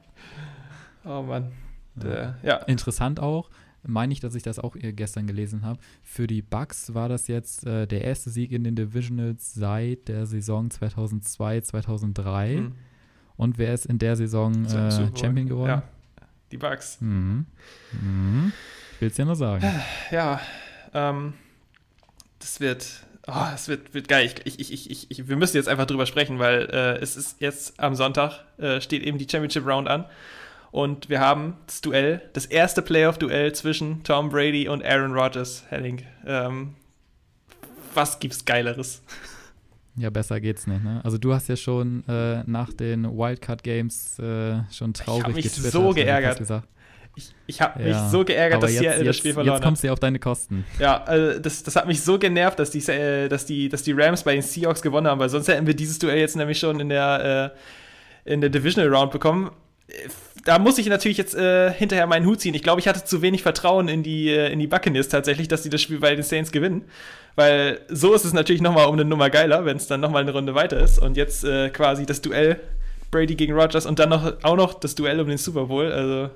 Oh 1.06 1.22
Mann. 1.22 1.52
Der, 1.96 2.38
ja. 2.44 2.56
Interessant 2.64 3.20
auch, 3.20 3.50
meine 3.86 4.14
ich, 4.14 4.20
dass 4.20 4.36
ich 4.36 4.44
das 4.44 4.60
auch 4.60 4.76
gestern 4.78 5.28
gelesen 5.28 5.64
habe. 5.64 5.80
Für 6.02 6.28
die 6.28 6.42
Bucks 6.42 6.94
war 6.94 7.10
das 7.10 7.28
jetzt 7.28 7.66
äh, 7.66 7.88
der 7.88 8.04
erste 8.04 8.30
Sieg 8.30 8.52
in 8.52 8.64
den 8.64 8.76
Divisionals 8.76 9.54
seit 9.54 10.08
der 10.08 10.26
Saison 10.26 10.70
2002, 10.70 11.62
2003. 11.62 12.56
Hm. 12.56 12.72
Und 13.38 13.58
wer 13.58 13.74
ist 13.74 13.86
in 13.86 14.00
der 14.00 14.16
Saison 14.16 14.66
So, 14.66 14.78
äh. 14.78 14.92
Champion 15.18 15.48
geworden? 15.48 15.70
Ja. 15.70 15.84
Die 16.52 16.58
Bugs. 16.58 16.98
Mhm. 17.00 17.46
Mhm. 17.92 18.54
Willst 19.00 19.18
du 19.18 19.22
ja 19.22 19.26
nur 19.26 19.36
sagen. 19.36 19.66
Ja. 20.12 20.42
Ähm, 20.94 21.34
das 22.40 22.60
wird. 22.60 23.06
Oh, 23.28 23.46
das 23.52 23.68
wird, 23.68 23.94
wird 23.94 24.08
geil. 24.08 24.26
Ich, 24.26 24.60
ich, 24.60 24.72
ich, 24.72 24.90
ich, 24.90 25.12
ich, 25.12 25.28
wir 25.28 25.36
müssen 25.36 25.56
jetzt 25.56 25.70
einfach 25.70 25.86
drüber 25.86 26.06
sprechen, 26.06 26.40
weil 26.40 26.68
äh, 26.72 26.98
es 26.98 27.16
ist 27.16 27.40
jetzt 27.42 27.80
am 27.80 27.94
Sonntag, 27.94 28.44
äh, 28.58 28.82
steht 28.82 29.04
eben 29.04 29.20
die 29.20 29.28
Championship 29.30 29.66
Round 29.68 29.88
an. 29.88 30.06
Und 30.72 31.10
wir 31.10 31.20
haben 31.20 31.56
das 31.66 31.82
Duell, 31.82 32.22
das 32.34 32.46
erste 32.46 32.82
Playoff-Duell 32.82 33.54
zwischen 33.54 34.04
Tom 34.04 34.30
Brady 34.30 34.68
und 34.68 34.84
Aaron 34.84 35.14
Rodgers, 35.14 35.64
Henning. 35.70 36.04
Ähm, 36.26 36.76
was 37.94 38.20
gibt's 38.20 38.46
Geileres? 38.46 39.02
Ja, 39.96 40.10
besser 40.10 40.40
geht's 40.40 40.68
nicht, 40.68 40.84
ne? 40.84 41.02
Also 41.04 41.18
du 41.18 41.34
hast 41.34 41.50
ja 41.50 41.56
schon 41.56 42.08
äh, 42.08 42.44
nach 42.46 42.72
den 42.72 43.06
Wildcard 43.06 43.64
Games 43.64 44.18
äh, 44.20 44.62
schon 44.72 44.94
traurig 44.94 45.36
mich 45.36 45.44
getwittert. 45.44 45.72
so 45.72 45.90
und 45.90 45.96
geärgert. 45.96 46.40
Ich, 47.16 47.36
ich 47.48 47.62
habe 47.62 47.84
mich 47.84 47.92
ja, 47.92 48.08
so 48.08 48.24
geärgert, 48.24 48.58
aber 48.58 48.68
dass 48.68 48.76
jetzt, 48.76 48.82
Seattle 48.82 49.00
das 49.00 49.06
jetzt, 49.08 49.18
Spiel 49.18 49.30
jetzt 49.30 49.36
verloren 49.36 49.56
hat. 49.58 49.64
kommst 49.64 49.84
du 49.84 49.88
ja 49.88 49.94
auf 49.94 50.00
deine 50.00 50.20
Kosten. 50.20 50.64
Ja, 50.78 51.04
also 51.04 51.40
das, 51.40 51.64
das 51.64 51.76
hat 51.76 51.88
mich 51.88 52.02
so 52.02 52.18
genervt, 52.18 52.60
dass 52.60 52.72
die, 52.72 52.80
äh, 52.90 53.28
dass, 53.28 53.46
die, 53.46 53.68
dass 53.68 53.84
die 53.84 53.92
Rams 53.92 54.24
bei 54.24 54.34
den 54.34 54.42
Seahawks 54.42 54.82
gewonnen 54.82 55.08
haben, 55.08 55.20
weil 55.20 55.28
sonst 55.28 55.50
hätten 55.50 55.68
wir 55.68 55.74
dieses 55.74 56.00
Duell 56.00 56.20
jetzt 56.20 56.38
nämlich 56.38 56.60
schon 56.60 56.80
in 56.80 56.88
der, 56.88 57.54
äh, 58.26 58.32
in 58.32 58.40
der 58.40 58.50
Divisional 58.50 58.94
Round 58.94 59.12
bekommen. 59.12 59.52
Da 60.46 60.58
muss 60.58 60.78
ich 60.78 60.88
natürlich 60.88 61.18
jetzt 61.18 61.36
äh, 61.36 61.72
hinterher 61.72 62.08
meinen 62.08 62.26
Hut 62.26 62.40
ziehen. 62.40 62.54
Ich 62.56 62.64
glaube, 62.64 62.80
ich 62.80 62.88
hatte 62.88 63.04
zu 63.04 63.22
wenig 63.22 63.44
Vertrauen 63.44 63.88
in 63.88 64.04
die, 64.04 64.30
äh, 64.30 64.52
in 64.52 64.60
die 64.60 64.68
Buccaneers 64.68 65.10
tatsächlich, 65.10 65.48
dass 65.48 65.64
die 65.64 65.70
das 65.70 65.82
Spiel 65.82 66.00
bei 66.00 66.16
den 66.16 66.24
Saints 66.24 66.52
gewinnen. 66.52 66.84
Weil 67.36 67.82
so 67.90 68.14
ist 68.14 68.26
es 68.26 68.34
natürlich 68.34 68.62
nochmal 68.62 68.88
um 68.88 68.94
eine 68.94 69.06
Nummer 69.06 69.30
geiler, 69.30 69.66
wenn 69.66 69.78
es 69.78 69.88
dann 69.88 70.00
nochmal 70.02 70.22
eine 70.24 70.32
Runde 70.32 70.56
weiter 70.56 70.80
ist. 70.80 71.00
Und 71.00 71.18
jetzt 71.18 71.44
äh, 71.44 71.70
quasi 71.70 72.06
das 72.06 72.22
Duell 72.22 72.60
Brady 73.12 73.36
gegen 73.36 73.54
Rodgers 73.54 73.86
und 73.86 74.00
dann 74.00 74.10
noch, 74.10 74.44
auch 74.44 74.56
noch 74.56 74.74
das 74.76 74.96
Duell 74.96 75.20
um 75.20 75.28
den 75.28 75.38
Super 75.38 75.66
Bowl. 75.66 75.92
Also, 75.92 76.30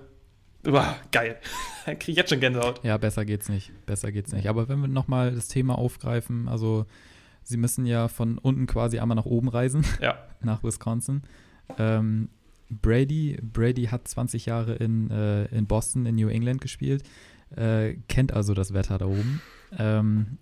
uah, 0.69 0.95
geil. 1.11 1.37
Da 1.85 1.95
kriege 1.95 2.11
ich 2.13 2.17
jetzt 2.17 2.29
schon 2.29 2.39
Gänsehaut. 2.39 2.79
Ja, 2.85 2.95
besser 2.95 3.25
geht's 3.25 3.49
nicht. 3.49 3.73
Besser 3.85 4.13
geht's 4.13 4.31
nicht. 4.31 4.47
Aber 4.47 4.69
wenn 4.69 4.79
wir 4.79 4.87
nochmal 4.87 5.31
das 5.35 5.49
Thema 5.49 5.77
aufgreifen, 5.77 6.47
also 6.47 6.85
sie 7.43 7.57
müssen 7.57 7.85
ja 7.85 8.07
von 8.07 8.37
unten 8.37 8.67
quasi 8.67 8.99
einmal 8.99 9.17
nach 9.17 9.25
oben 9.25 9.49
reisen, 9.49 9.83
Ja. 9.99 10.17
nach 10.41 10.63
Wisconsin. 10.63 11.23
Ähm, 11.77 12.29
Brady, 12.69 13.37
Brady 13.41 13.85
hat 13.85 14.07
20 14.07 14.45
Jahre 14.45 14.75
in, 14.75 15.09
äh, 15.11 15.45
in 15.45 15.67
Boston, 15.67 16.05
in 16.05 16.15
New 16.15 16.29
England 16.29 16.61
gespielt, 16.61 17.03
äh, 17.55 17.95
kennt 18.07 18.33
also 18.33 18.53
das 18.53 18.73
Wetter 18.73 18.97
da 18.97 19.05
oben. 19.05 19.41
Ähm, 19.77 20.37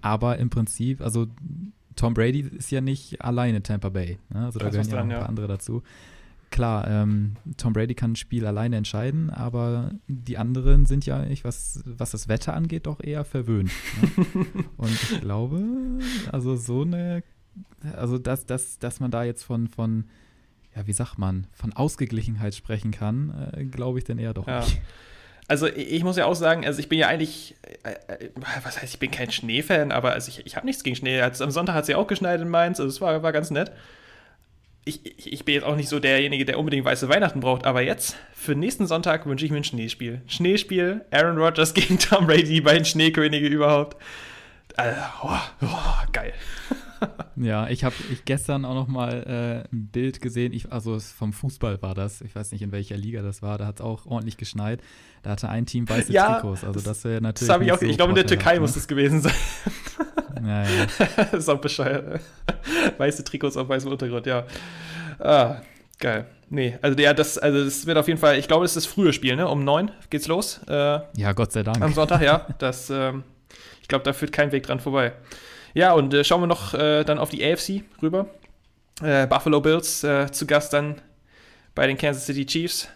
aber 0.00 0.38
im 0.38 0.50
Prinzip, 0.50 1.00
also 1.00 1.26
Tom 1.96 2.14
Brady 2.14 2.40
ist 2.40 2.70
ja 2.70 2.80
nicht 2.80 3.22
alleine 3.22 3.62
Tampa 3.62 3.90
Bay. 3.90 4.18
Ne? 4.32 4.44
Also 4.44 4.58
da 4.58 4.70
gehören 4.70 4.88
ja 4.88 4.92
noch 4.92 4.98
dran, 4.98 5.10
ein 5.10 5.10
paar 5.10 5.20
ja. 5.20 5.26
andere 5.26 5.48
dazu. 5.48 5.82
Klar, 6.50 6.88
ähm, 6.88 7.36
Tom 7.56 7.72
Brady 7.72 7.94
kann 7.94 8.12
ein 8.12 8.16
Spiel 8.16 8.44
alleine 8.44 8.76
entscheiden, 8.76 9.30
aber 9.30 9.92
die 10.08 10.36
anderen 10.36 10.84
sind 10.84 11.06
ja, 11.06 11.24
ich, 11.24 11.44
was, 11.44 11.80
was 11.84 12.10
das 12.10 12.26
Wetter 12.26 12.54
angeht, 12.54 12.86
doch 12.86 13.00
eher 13.00 13.24
verwöhnt. 13.24 13.70
Ne? 14.00 14.46
Und 14.76 14.90
ich 14.90 15.20
glaube, 15.20 15.62
also 16.32 16.56
so 16.56 16.82
eine, 16.82 17.22
also 17.94 18.18
dass, 18.18 18.46
dass, 18.46 18.80
dass 18.80 18.98
man 18.98 19.12
da 19.12 19.22
jetzt 19.22 19.44
von, 19.44 19.68
von, 19.68 20.06
ja, 20.76 20.86
wie 20.86 20.92
sagt 20.92 21.18
man, 21.18 21.46
von 21.52 21.72
Ausgeglichenheit 21.72 22.54
sprechen 22.54 22.90
kann, 22.90 23.52
äh, 23.56 23.64
glaube 23.64 23.98
ich 23.98 24.04
dann 24.04 24.18
eher 24.18 24.34
doch 24.34 24.46
Ja. 24.46 24.60
nicht. 24.60 24.80
Also 25.48 25.66
ich 25.66 26.04
muss 26.04 26.16
ja 26.16 26.26
auch 26.26 26.36
sagen, 26.36 26.64
also 26.64 26.78
ich 26.78 26.88
bin 26.88 27.00
ja 27.00 27.08
eigentlich, 27.08 27.56
äh, 27.82 27.94
äh, 28.26 28.30
was 28.62 28.80
heißt, 28.80 28.94
ich 28.94 29.00
bin 29.00 29.10
kein 29.10 29.32
Schneefan, 29.32 29.90
aber 29.90 30.12
also 30.12 30.28
ich, 30.28 30.46
ich 30.46 30.54
habe 30.54 30.64
nichts 30.64 30.84
gegen 30.84 30.94
Schnee. 30.94 31.20
Also 31.20 31.42
am 31.42 31.50
Sonntag 31.50 31.74
hat 31.74 31.82
es 31.82 31.88
ja 31.88 31.96
auch 31.96 32.06
geschneit 32.06 32.40
in 32.40 32.48
Mainz, 32.48 32.78
also 32.78 32.88
es 32.88 33.00
war, 33.00 33.20
war 33.24 33.32
ganz 33.32 33.50
nett. 33.50 33.72
Ich, 34.84 35.04
ich, 35.18 35.32
ich 35.32 35.44
bin 35.44 35.56
jetzt 35.56 35.64
auch 35.64 35.74
nicht 35.74 35.88
so 35.88 35.98
derjenige, 35.98 36.44
der 36.44 36.56
unbedingt 36.58 36.84
weiße 36.84 37.08
Weihnachten 37.08 37.40
braucht, 37.40 37.66
aber 37.66 37.82
jetzt, 37.82 38.16
für 38.32 38.54
nächsten 38.54 38.86
Sonntag 38.86 39.26
wünsche 39.26 39.44
ich 39.44 39.50
mir 39.50 39.56
ein 39.58 39.64
Schneespiel. 39.64 40.22
Schneespiel, 40.28 41.04
Aaron 41.10 41.36
Rodgers 41.36 41.74
gegen 41.74 41.98
Tom 41.98 42.26
Brady, 42.28 42.44
die 42.44 42.60
beiden 42.60 42.84
Schneekönige 42.84 43.48
überhaupt. 43.48 44.00
Äh, 44.76 44.92
oh, 45.24 45.36
oh, 45.62 45.66
geil. 46.12 46.32
Ja, 47.36 47.68
ich 47.68 47.84
habe 47.84 47.94
ich 48.12 48.24
gestern 48.26 48.64
auch 48.66 48.74
noch 48.74 48.86
mal 48.88 49.64
äh, 49.70 49.74
ein 49.74 49.86
Bild 49.86 50.20
gesehen, 50.20 50.52
ich, 50.52 50.70
also 50.70 50.94
es- 50.94 51.10
vom 51.12 51.32
Fußball 51.32 51.80
war 51.80 51.94
das, 51.94 52.20
ich 52.20 52.34
weiß 52.34 52.52
nicht 52.52 52.60
in 52.60 52.70
welcher 52.72 52.96
Liga 52.98 53.22
das 53.22 53.40
war, 53.40 53.56
da 53.56 53.66
hat 53.66 53.76
es 53.76 53.80
auch 53.80 54.04
ordentlich 54.04 54.36
geschneit. 54.36 54.80
Da 55.22 55.30
hatte 55.30 55.48
ein 55.48 55.64
Team 55.64 55.88
weiße 55.88 56.12
Ja, 56.12 56.34
Trikots, 56.34 56.64
also 56.64 56.80
das 56.80 57.02
wäre 57.04 57.22
natürlich 57.22 57.46
Das 57.48 57.54
habe 57.54 57.64
ich 57.64 57.72
auch, 57.72 57.78
so 57.78 57.86
ich 57.86 57.96
glaube 57.96 58.10
in 58.10 58.16
der 58.16 58.26
Türkei 58.26 58.56
vorteilhaft, 58.56 58.60
muss 58.62 58.74
das 58.74 58.88
gewesen 58.88 59.20
sein. 59.22 59.32
ne? 60.42 60.48
Ja, 60.48 60.62
ja. 60.64 60.86
das 61.16 61.32
ist 61.44 61.48
auch 61.48 61.60
bescheuert. 61.60 62.20
Weiße 62.98 63.24
Trikots 63.24 63.56
auf 63.56 63.68
weißem 63.68 63.90
Untergrund, 63.90 64.26
ja. 64.26 64.44
Ah, 65.18 65.56
geil. 65.98 66.26
Nee, 66.48 66.78
also 66.82 66.98
ja, 67.00 67.12
das, 67.14 67.36
also 67.38 67.62
das 67.64 67.86
wird 67.86 67.96
auf 67.98 68.08
jeden 68.08 68.18
Fall, 68.18 68.38
ich 68.38 68.48
glaube, 68.48 68.64
das 68.64 68.72
ist 68.76 68.84
das 68.86 68.92
frühe 68.92 69.12
Spiel, 69.12 69.36
ne? 69.36 69.48
Um 69.48 69.64
neun 69.64 69.90
geht's 70.10 70.26
los. 70.28 70.60
Äh, 70.68 71.00
ja, 71.16 71.32
Gott 71.32 71.52
sei 71.52 71.62
Dank. 71.62 71.80
am 71.82 71.92
Sonntag, 71.92 72.22
ja. 72.22 72.46
Das, 72.58 72.90
ähm, 72.90 73.22
ich 73.82 73.88
glaube, 73.88 74.04
da 74.04 74.12
führt 74.12 74.32
kein 74.32 74.50
Weg 74.52 74.62
dran 74.64 74.80
vorbei. 74.80 75.12
Ja, 75.74 75.92
und 75.92 76.12
äh, 76.14 76.24
schauen 76.24 76.42
wir 76.42 76.46
noch 76.46 76.74
äh, 76.74 77.04
dann 77.04 77.18
auf 77.18 77.30
die 77.30 77.44
AFC 77.44 77.84
rüber. 78.02 78.26
Äh, 79.02 79.26
Buffalo 79.26 79.60
Bills 79.60 80.04
äh, 80.04 80.30
zu 80.30 80.46
Gast 80.46 80.72
dann 80.72 81.00
bei 81.74 81.86
den 81.86 81.96
Kansas 81.96 82.26
City 82.26 82.46
Chiefs. 82.46 82.88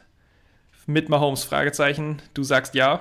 Mit 0.87 1.08
Mahomes, 1.08 1.44
Fragezeichen. 1.44 2.20
Du 2.34 2.42
sagst 2.42 2.74
ja. 2.74 3.00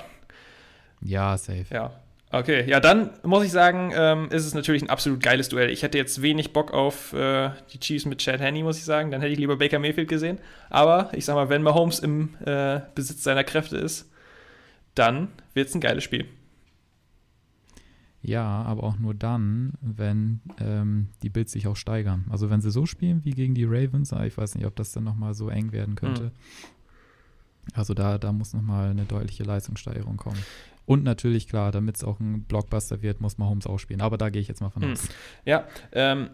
Ja, 1.02 1.38
safe. 1.38 1.66
Ja. 1.70 1.92
Okay, 2.32 2.64
ja, 2.68 2.80
dann 2.80 3.12
muss 3.22 3.44
ich 3.44 3.52
sagen, 3.52 3.92
ähm, 3.96 4.30
ist 4.32 4.48
es 4.48 4.56
natürlich 4.56 4.82
ein 4.82 4.90
absolut 4.90 5.22
geiles 5.22 5.50
Duell. 5.50 5.70
Ich 5.70 5.84
hätte 5.84 6.00
jetzt 6.00 6.24
wenig 6.24 6.52
Bock 6.52 6.74
auf 6.74 7.14
äh, 7.14 7.52
die 7.72 7.80
Chiefs 7.80 8.06
mit 8.06 8.20
Chad 8.20 8.40
Henney, 8.40 8.64
muss 8.64 8.78
ich 8.78 8.86
sagen. 8.86 9.12
Dann 9.12 9.22
hätte 9.22 9.34
ich 9.34 9.38
lieber 9.38 9.58
Baker 9.58 9.78
Mayfield 9.78 10.08
gesehen. 10.08 10.40
Aber 10.72 11.12
ich 11.14 11.26
sag 11.26 11.36
mal, 11.36 11.50
wenn 11.50 11.62
Mahomes 11.62 12.00
im 12.00 12.36
äh, 12.44 12.80
Besitz 12.96 13.22
seiner 13.22 13.44
Kräfte 13.44 13.78
ist, 13.78 14.10
dann 14.96 15.28
wird 15.54 15.70
es 15.70 15.76
ein 15.76 15.82
geiles 15.82 16.04
Spiel. 16.04 16.26
Ja, 18.26 18.64
aber 18.64 18.84
auch 18.84 18.98
nur 18.98 19.14
dann, 19.14 19.74
wenn 19.82 20.40
ähm, 20.60 21.10
die 21.22 21.30
Bills 21.30 21.52
sich 21.52 21.68
auch 21.68 21.76
steigern. 21.76 22.24
Also 22.30 22.50
wenn 22.50 22.62
sie 22.62 22.72
so 22.72 22.86
spielen 22.86 23.26
wie 23.26 23.32
gegen 23.32 23.54
die 23.54 23.66
Ravens, 23.66 24.14
ah, 24.14 24.26
ich 24.26 24.38
weiß 24.38 24.56
nicht, 24.56 24.66
ob 24.66 24.76
das 24.78 24.94
dann 24.94 25.04
nochmal 25.04 25.34
so 25.34 25.50
eng 25.50 25.74
werden 25.74 25.96
könnte. 25.96 26.24
Mhm. 26.24 26.32
Also 27.74 27.94
da, 27.94 28.18
da 28.18 28.32
muss 28.32 28.54
nochmal 28.54 28.92
eine 28.92 29.04
deutliche 29.04 29.44
Leistungssteigerung 29.44 30.16
kommen. 30.18 30.40
Und 30.86 31.04
natürlich, 31.04 31.48
klar, 31.48 31.72
damit 31.72 31.98
es 31.98 32.04
auch 32.04 32.20
ein 32.22 32.44
Blockbuster 32.44 33.02
wird, 33.02 33.20
muss 33.20 33.38
Mahomes 33.38 33.68
auch 33.68 33.78
spielen. 33.78 34.02
Aber 34.02 34.18
da 34.18 34.30
gehe 34.30 34.42
ich 34.42 34.48
jetzt 34.48 34.62
mal 34.62 34.70
von 34.70 34.84
Hm. 34.84 34.92
aus. 34.94 35.08
Ja, 35.44 35.66
ähm, 35.92 36.30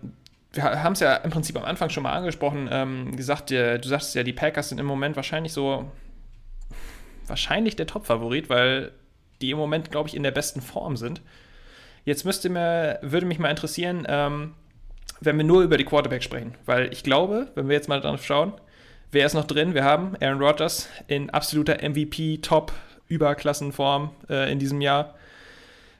wir 0.53 0.63
haben 0.83 0.93
es 0.93 0.99
ja 0.99 1.15
im 1.17 1.31
Prinzip 1.31 1.57
am 1.57 1.65
Anfang 1.65 1.89
schon 1.89 2.03
mal 2.03 2.13
angesprochen, 2.13 2.67
ähm, 2.71 3.15
gesagt, 3.15 3.49
du 3.51 3.79
sagst 3.83 4.13
ja, 4.15 4.23
die 4.23 4.33
Packers 4.33 4.69
sind 4.69 4.79
im 4.79 4.85
Moment 4.87 5.15
wahrscheinlich 5.15 5.53
so, 5.53 5.91
wahrscheinlich 7.27 7.75
der 7.75 7.87
Top-Favorit, 7.87 8.49
weil 8.49 8.91
die 9.41 9.51
im 9.51 9.57
Moment, 9.57 9.91
glaube 9.91 10.09
ich, 10.09 10.15
in 10.15 10.23
der 10.23 10.31
besten 10.31 10.61
Form 10.61 10.97
sind. 10.97 11.21
Jetzt 12.09 12.25
müsste 12.25 12.49
mir, 12.49 12.99
würde 13.03 13.27
mich 13.27 13.37
mal 13.37 13.51
interessieren, 13.51 14.07
ähm, 14.09 14.55
wenn 15.21 15.37
wir 15.37 15.43
nur 15.43 15.61
über 15.61 15.77
die 15.77 15.85
Quarterback 15.85 16.23
sprechen, 16.23 16.55
weil 16.65 16.91
ich 16.91 17.03
glaube, 17.03 17.51
wenn 17.53 17.67
wir 17.67 17.75
jetzt 17.75 17.87
mal 17.87 18.01
drauf 18.01 18.25
schauen, 18.25 18.53
wer 19.11 19.27
ist 19.27 19.35
noch 19.35 19.45
drin? 19.45 19.75
Wir 19.75 19.83
haben 19.83 20.15
Aaron 20.19 20.41
Rodgers 20.41 20.89
in 21.05 21.29
absoluter 21.29 21.87
MVP-Top-Überklassenform 21.87 24.09
äh, 24.27 24.51
in 24.51 24.57
diesem 24.57 24.81
Jahr 24.81 25.13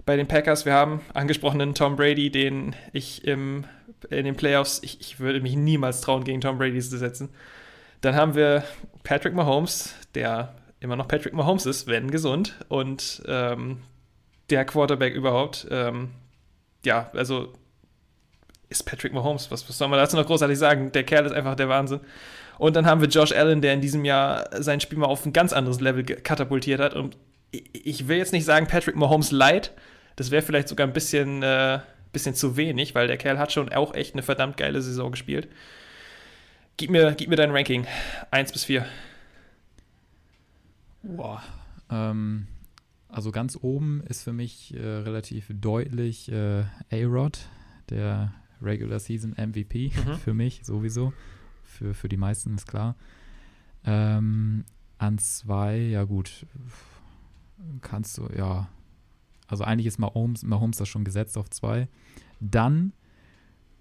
bei 0.07 0.15
den 0.15 0.27
Packers. 0.27 0.65
Wir 0.65 0.73
haben 0.73 1.01
angesprochenen 1.13 1.75
Tom 1.75 1.95
Brady, 1.95 2.31
den 2.31 2.75
ich 2.91 3.27
im, 3.27 3.65
in 4.09 4.25
den 4.25 4.35
Playoffs, 4.35 4.79
ich, 4.81 4.99
ich 5.01 5.19
würde 5.19 5.41
mich 5.41 5.55
niemals 5.55 6.01
trauen, 6.01 6.23
gegen 6.23 6.41
Tom 6.41 6.57
Brady 6.57 6.79
zu 6.79 6.97
setzen. 6.97 7.29
Dann 8.01 8.15
haben 8.15 8.33
wir 8.33 8.63
Patrick 9.03 9.35
Mahomes, 9.35 9.93
der 10.15 10.55
immer 10.79 10.95
noch 10.95 11.07
Patrick 11.07 11.35
Mahomes 11.35 11.67
ist, 11.67 11.85
wenn 11.85 12.09
gesund. 12.09 12.55
Und 12.67 13.21
ähm, 13.27 13.83
der 14.49 14.65
Quarterback 14.65 15.13
überhaupt. 15.13 15.67
Ähm, 15.69 16.09
ja, 16.85 17.09
also 17.13 17.53
ist 18.69 18.83
Patrick 18.83 19.13
Mahomes. 19.13 19.49
Was, 19.51 19.67
was 19.67 19.77
soll 19.77 19.87
man 19.87 19.99
dazu 19.99 20.15
noch 20.15 20.25
großartig 20.25 20.57
sagen? 20.57 20.91
Der 20.91 21.03
Kerl 21.03 21.25
ist 21.25 21.31
einfach 21.31 21.55
der 21.55 21.69
Wahnsinn. 21.69 21.99
Und 22.57 22.75
dann 22.75 22.85
haben 22.85 23.01
wir 23.01 23.07
Josh 23.07 23.31
Allen, 23.31 23.61
der 23.61 23.73
in 23.73 23.81
diesem 23.81 24.05
Jahr 24.05 24.49
sein 24.61 24.79
Spiel 24.79 24.97
mal 24.97 25.07
auf 25.07 25.25
ein 25.25 25.33
ganz 25.33 25.53
anderes 25.53 25.79
Level 25.79 26.03
katapultiert 26.03 26.79
hat. 26.79 26.93
Und 26.93 27.17
ich, 27.51 28.07
will 28.07 28.17
jetzt 28.17 28.33
nicht 28.33 28.45
sagen 28.45 28.67
Patrick 28.67 28.95
Mahomes 28.95 29.31
light. 29.31 29.71
Das 30.17 30.29
wäre 30.29 30.41
vielleicht 30.41 30.67
sogar 30.67 30.85
ein 30.85 30.93
bisschen, 30.93 31.41
äh, 31.41 31.79
bisschen 32.11 32.35
zu 32.35 32.57
wenig, 32.57 32.95
weil 32.95 33.07
der 33.07 33.17
Kerl 33.17 33.39
hat 33.39 33.51
schon 33.51 33.71
auch 33.71 33.93
echt 33.93 34.13
eine 34.13 34.23
verdammt 34.23 34.57
geile 34.57 34.81
Saison 34.81 35.11
gespielt. 35.11 35.47
Gib 36.77 36.91
mir, 36.91 37.13
gib 37.13 37.29
mir 37.29 37.37
dein 37.37 37.51
Ranking. 37.51 37.87
1 38.31 38.51
bis 38.51 38.65
4. 38.65 38.85
Boah. 41.03 41.41
Ähm, 41.89 42.47
also 43.09 43.31
ganz 43.31 43.57
oben 43.59 44.01
ist 44.07 44.23
für 44.23 44.33
mich 44.33 44.73
äh, 44.75 44.79
relativ 44.79 45.47
deutlich 45.49 46.31
äh, 46.31 46.63
A-Rod, 46.91 47.39
der 47.89 48.33
Regular 48.61 48.99
Season 48.99 49.31
MVP 49.31 49.91
Mhm. 50.05 50.13
für 50.15 50.33
mich 50.33 50.61
sowieso. 50.63 51.13
Für, 51.63 51.93
für 51.93 52.09
die 52.09 52.17
meisten 52.17 52.55
ist 52.55 52.67
klar. 52.67 52.95
Ähm, 53.85 54.65
an 54.97 55.17
zwei, 55.17 55.77
ja 55.77 56.03
gut, 56.03 56.45
kannst 57.81 58.17
du, 58.17 58.27
ja. 58.35 58.67
Also 59.47 59.63
eigentlich 59.63 59.87
ist 59.87 59.97
Mahomes, 59.97 60.43
Mahomes 60.43 60.77
das 60.77 60.87
schon 60.89 61.03
gesetzt 61.03 61.37
auf 61.37 61.49
zwei. 61.49 61.87
Dann 62.39 62.93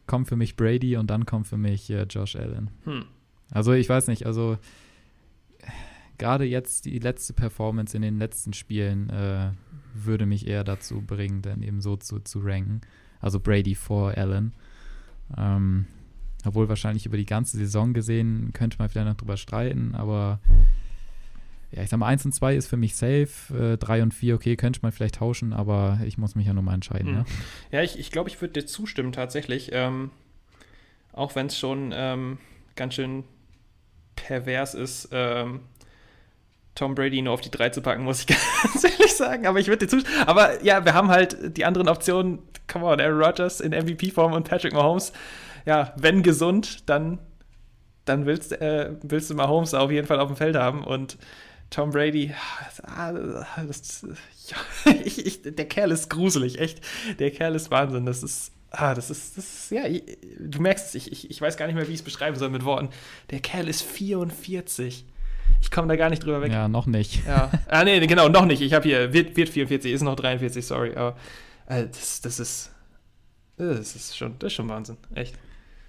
kommt 0.07 0.29
für 0.29 0.37
mich 0.37 0.57
Brady 0.57 0.97
und 0.97 1.11
dann 1.11 1.27
kommt 1.27 1.47
für 1.47 1.59
mich 1.59 1.91
äh, 1.91 2.05
Josh 2.05 2.37
Allen. 2.37 2.71
Hm. 2.85 3.05
Also 3.51 3.73
ich 3.73 3.89
weiß 3.89 4.09
nicht, 4.09 4.27
also 4.27 4.59
gerade 6.19 6.45
jetzt 6.45 6.85
die 6.85 6.99
letzte 6.99 7.33
Performance 7.33 7.97
in 7.97 8.03
den 8.03 8.19
letzten 8.19 8.53
Spielen 8.53 9.11
äh, 9.11 9.51
würde 9.95 10.27
mich 10.27 10.47
eher 10.47 10.65
dazu 10.65 11.01
bringen, 11.01 11.43
dann 11.43 11.63
eben 11.63 11.81
so 11.81 11.97
zu, 11.97 12.21
zu 12.21 12.41
ranken. 12.41 12.81
Also 13.21 13.41
Brady 13.41 13.75
vor 13.75 14.17
Allen. 14.17 14.53
Ähm, 15.37 15.87
obwohl 16.45 16.69
wahrscheinlich 16.69 17.07
über 17.07 17.17
die 17.17 17.27
ganze 17.27 17.57
Saison 17.57 17.93
gesehen 17.95 18.53
könnte 18.53 18.79
man 18.79 18.89
vielleicht 18.89 19.09
noch 19.09 19.17
drüber 19.17 19.37
streiten, 19.37 19.95
aber 19.95 20.41
ja, 21.71 21.83
ich 21.83 21.91
sag 21.91 21.99
mal, 21.99 22.07
1 22.07 22.25
und 22.25 22.33
2 22.33 22.57
ist 22.57 22.67
für 22.67 22.79
mich 22.79 22.97
safe, 22.97 23.77
3 23.79 24.03
und 24.03 24.15
4, 24.15 24.37
okay, 24.37 24.57
könnte 24.57 24.81
man 24.83 24.93
vielleicht 24.93 25.17
tauschen, 25.17 25.53
aber 25.53 26.01
ich 26.07 26.17
muss 26.17 26.35
mich 26.35 26.47
ja 26.47 26.55
nochmal 26.55 26.75
entscheiden. 26.75 27.09
Hm. 27.09 27.15
Ne? 27.17 27.25
Ja, 27.71 27.83
ich, 27.83 27.99
ich 27.99 28.11
glaube, 28.11 28.31
ich 28.31 28.41
würde 28.41 28.61
dir 28.61 28.67
zustimmen 28.67 29.13
tatsächlich. 29.13 29.71
Ähm, 29.73 30.11
auch 31.13 31.35
wenn 31.35 31.47
es 31.47 31.59
schon 31.59 31.93
ähm, 31.95 32.39
ganz 32.75 32.95
schön 32.95 33.25
pervers 34.17 34.75
ist, 34.75 35.11
ähm, 35.13 35.61
Tom 36.79 36.95
Brady 36.95 37.23
nur 37.23 37.35
auf 37.35 37.41
die 37.41 37.51
3 37.51 37.71
zu 37.71 37.83
packen, 37.83 38.05
muss 38.05 38.21
ich 38.21 38.27
ganz 38.63 38.85
ehrlich 38.85 39.13
sagen. 39.13 39.49
Aber 39.49 39.59
ich 39.59 39.67
würde 39.67 39.87
dir 39.87 39.91
zustimmen. 39.91 40.17
Aber 40.27 40.63
ja, 40.63 40.85
wir 40.85 40.95
haben 40.95 41.09
halt 41.09 41.57
die 41.57 41.65
anderen 41.65 41.89
Optionen. 41.89 42.39
Come 42.69 42.85
on, 42.85 43.01
Aaron 43.01 43.21
Rodgers 43.21 43.61
in 43.61 43.73
MVP-Form 43.73 44.33
und 44.33 44.49
Patrick 44.49 44.75
Mahomes. 44.75 45.13
Ja, 45.67 45.93
wenn 45.97 46.23
gesund, 46.23 46.89
dann, 46.89 47.19
dann 48.05 48.27
willst, 48.27 48.53
äh, 48.53 48.93
willst 49.03 49.29
du 49.29 49.35
Mahomes 49.35 49.75
auf 49.75 49.91
jeden 49.91 50.07
Fall 50.07 50.21
auf 50.21 50.29
dem 50.29 50.37
Feld 50.37 50.55
haben. 50.55 50.85
Und 50.85 51.19
Tom 51.71 51.91
Brady, 51.91 52.33
ah, 52.85 53.13
das, 53.13 54.07
ja, 54.47 54.93
ich, 55.05 55.27
ich, 55.27 55.43
der 55.43 55.67
Kerl 55.67 55.91
ist 55.91 56.09
gruselig, 56.09 56.61
echt. 56.61 56.81
Der 57.19 57.33
Kerl 57.33 57.57
ist 57.57 57.73
Wahnsinn. 57.73 58.07
Das 58.07 58.23
ist, 58.23 58.53
ah, 58.71 58.95
das 58.95 59.11
ist, 59.11 59.37
das 59.37 59.45
ist 59.45 59.71
ja, 59.73 59.83
du 60.39 60.61
merkst 60.61 60.87
es, 60.87 60.95
ich, 60.95 61.11
ich, 61.11 61.31
ich 61.33 61.41
weiß 61.41 61.57
gar 61.57 61.67
nicht 61.67 61.75
mehr, 61.75 61.89
wie 61.89 61.93
ich 61.93 62.01
es 62.01 62.05
beschreiben 62.05 62.37
soll 62.37 62.51
mit 62.51 62.65
Worten. 62.65 62.91
Der 63.31 63.41
Kerl 63.41 63.67
ist 63.67 63.83
44. 63.83 65.05
Ich 65.61 65.71
komme 65.71 65.89
da 65.89 65.97
gar 65.97 66.11
nicht 66.11 66.25
drüber 66.25 66.41
weg. 66.41 66.53
Ja, 66.53 66.69
noch 66.69 66.87
nicht. 66.87 67.27
Ja. 67.27 67.51
Ah, 67.69 67.85
nee, 67.85 68.05
genau, 68.07 68.29
noch 68.29 68.47
nicht. 68.47 68.63
Ich 68.63 68.73
habe 68.73 68.85
hier, 68.85 69.13
wird, 69.13 69.37
wird 69.37 69.49
44, 69.49 69.93
ist 69.93 70.03
noch 70.03 70.17
43, 70.17 70.65
sorry. 70.65 70.95
Aber 70.95 71.17
äh, 71.67 71.87
das, 71.87 72.21
das 72.21 72.41
ist, 72.41 72.73
das 73.57 73.95
ist 73.95 74.17
schon, 74.17 74.39
das 74.39 74.49
ist 74.49 74.55
schon 74.55 74.69
Wahnsinn, 74.69 74.97
echt. 75.15 75.39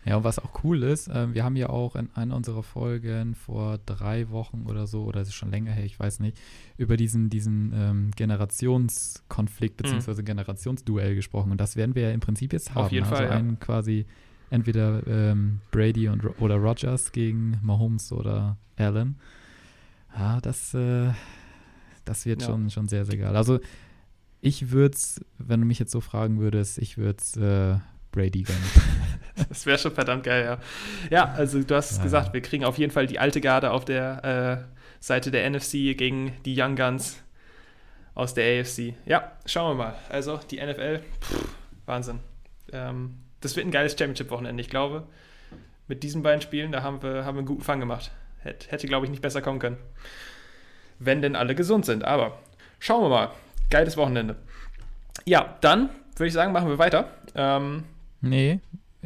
Ja, 0.06 0.16
und 0.18 0.24
was 0.24 0.40
auch 0.40 0.64
cool 0.64 0.84
ist, 0.84 1.10
ähm, 1.14 1.34
wir 1.34 1.44
haben 1.44 1.56
ja 1.56 1.70
auch 1.70 1.96
in 1.96 2.10
einer 2.16 2.36
unserer 2.36 2.64
Folgen 2.64 3.36
vor 3.36 3.80
drei 3.86 4.30
Wochen 4.30 4.66
oder 4.68 4.88
so, 4.88 5.04
oder 5.04 5.22
es 5.22 5.28
ist 5.28 5.36
schon 5.36 5.52
länger 5.52 5.72
her, 5.72 5.84
ich 5.84 6.00
weiß 6.00 6.20
nicht, 6.22 6.38
über 6.78 6.98
diesen, 6.98 7.30
diesen 7.30 7.74
ähm, 7.76 8.12
Generationskonflikt 8.16 9.78
bzw. 9.78 10.24
Generationsduell 10.24 11.16
gesprochen. 11.16 11.52
Und 11.52 11.60
das 11.60 11.76
werden 11.76 11.96
wir 11.96 12.04
ja 12.04 12.12
im 12.12 12.22
Prinzip 12.22 12.54
jetzt 12.54 12.74
haben. 12.74 12.86
Auf 12.86 12.92
jeden 12.92 13.06
also 13.06 13.18
Fall, 13.18 13.26
ja. 13.26 13.32
einen 13.32 13.60
quasi 13.60 14.06
entweder 14.50 15.06
ähm, 15.06 15.60
Brady 15.72 16.08
und, 16.08 16.24
oder 16.40 16.56
Rogers 16.56 17.12
gegen 17.12 17.60
Mahomes 17.62 18.12
oder 18.12 18.58
Allen. 18.78 19.18
Ja, 20.18 20.40
das, 20.42 20.74
äh, 20.74 21.12
das 22.06 22.26
wird 22.26 22.42
Ja. 22.42 22.48
schon, 22.48 22.70
schon 22.70 22.88
sehr, 22.88 23.06
sehr 23.06 23.18
geil. 23.18 23.36
Also 23.36 23.60
ich 24.42 24.72
würde 24.72 24.96
es, 24.96 25.22
wenn 25.38 25.60
du 25.60 25.66
mich 25.66 25.80
jetzt 25.80 25.92
so 25.92 26.02
fragen 26.02 26.40
würdest, 26.40 26.78
ich 26.78 26.98
würde 26.98 27.18
es 27.20 27.36
äh, 27.38 27.78
Brady 28.12 28.44
gönnen. 28.44 28.64
Das 29.48 29.66
wäre 29.66 29.78
schon 29.78 29.94
verdammt 29.94 30.24
geil, 30.26 30.44
ja. 30.44 30.58
Ja, 31.10 31.32
also 31.34 31.64
du 31.64 31.74
hast 31.74 31.96
Ja. 31.98 32.04
gesagt, 32.04 32.34
wir 32.34 32.42
kriegen 32.42 32.66
auf 32.66 32.78
jeden 32.78 32.92
Fall 32.92 33.08
die 33.08 33.20
alte 33.20 33.40
Garde 33.40 33.72
auf 33.72 33.86
der 33.86 34.68
äh, 34.70 34.76
Seite 35.00 35.32
der 35.32 35.50
NFC 35.50 35.96
gegen 35.98 36.34
die 36.44 36.60
Young 36.62 36.76
Guns 36.76 37.24
aus 38.16 38.34
der 38.34 38.60
AFC. 38.60 38.96
Ja, 39.06 39.32
schauen 39.46 39.78
wir 39.78 39.84
mal. 39.86 39.96
Also 40.10 40.38
die 40.52 40.58
NFL, 40.58 41.00
pff, 41.22 41.48
Wahnsinn. 41.86 42.20
Ähm, 42.74 43.16
das 43.40 43.56
wird 43.56 43.66
ein 43.66 43.72
geiles 43.72 43.94
Championship-Wochenende. 43.94 44.60
Ich 44.62 44.70
glaube, 44.70 45.08
mit 45.88 46.04
diesen 46.04 46.22
beiden 46.22 46.42
Spielen, 46.42 46.74
da 46.74 46.84
haben 46.84 47.02
wir, 47.02 47.24
haben 47.24 47.36
wir 47.36 47.40
einen 47.40 47.48
guten 47.48 47.64
Fang 47.64 47.80
gemacht. 47.80 48.12
Hätte, 48.40 48.70
hätte 48.70 48.88
glaube 48.88 49.06
ich, 49.06 49.12
nicht 49.12 49.22
besser 49.22 49.42
kommen 49.42 49.60
können. 49.60 49.78
Wenn 51.00 51.22
denn 51.22 51.36
alle 51.36 51.56
gesund 51.56 51.86
sind. 51.86 52.04
Aber 52.04 52.40
schauen 52.80 53.04
wir 53.04 53.10
mal. 53.10 53.32
Geiles 53.70 53.98
Wochenende. 53.98 54.36
Ja, 55.26 55.58
dann 55.62 55.90
würde 56.16 56.28
ich 56.28 56.34
sagen, 56.34 56.52
machen 56.52 56.70
wir 56.70 56.78
weiter. 56.78 57.12
Ähm, 57.36 57.84
Nee, 58.22 58.60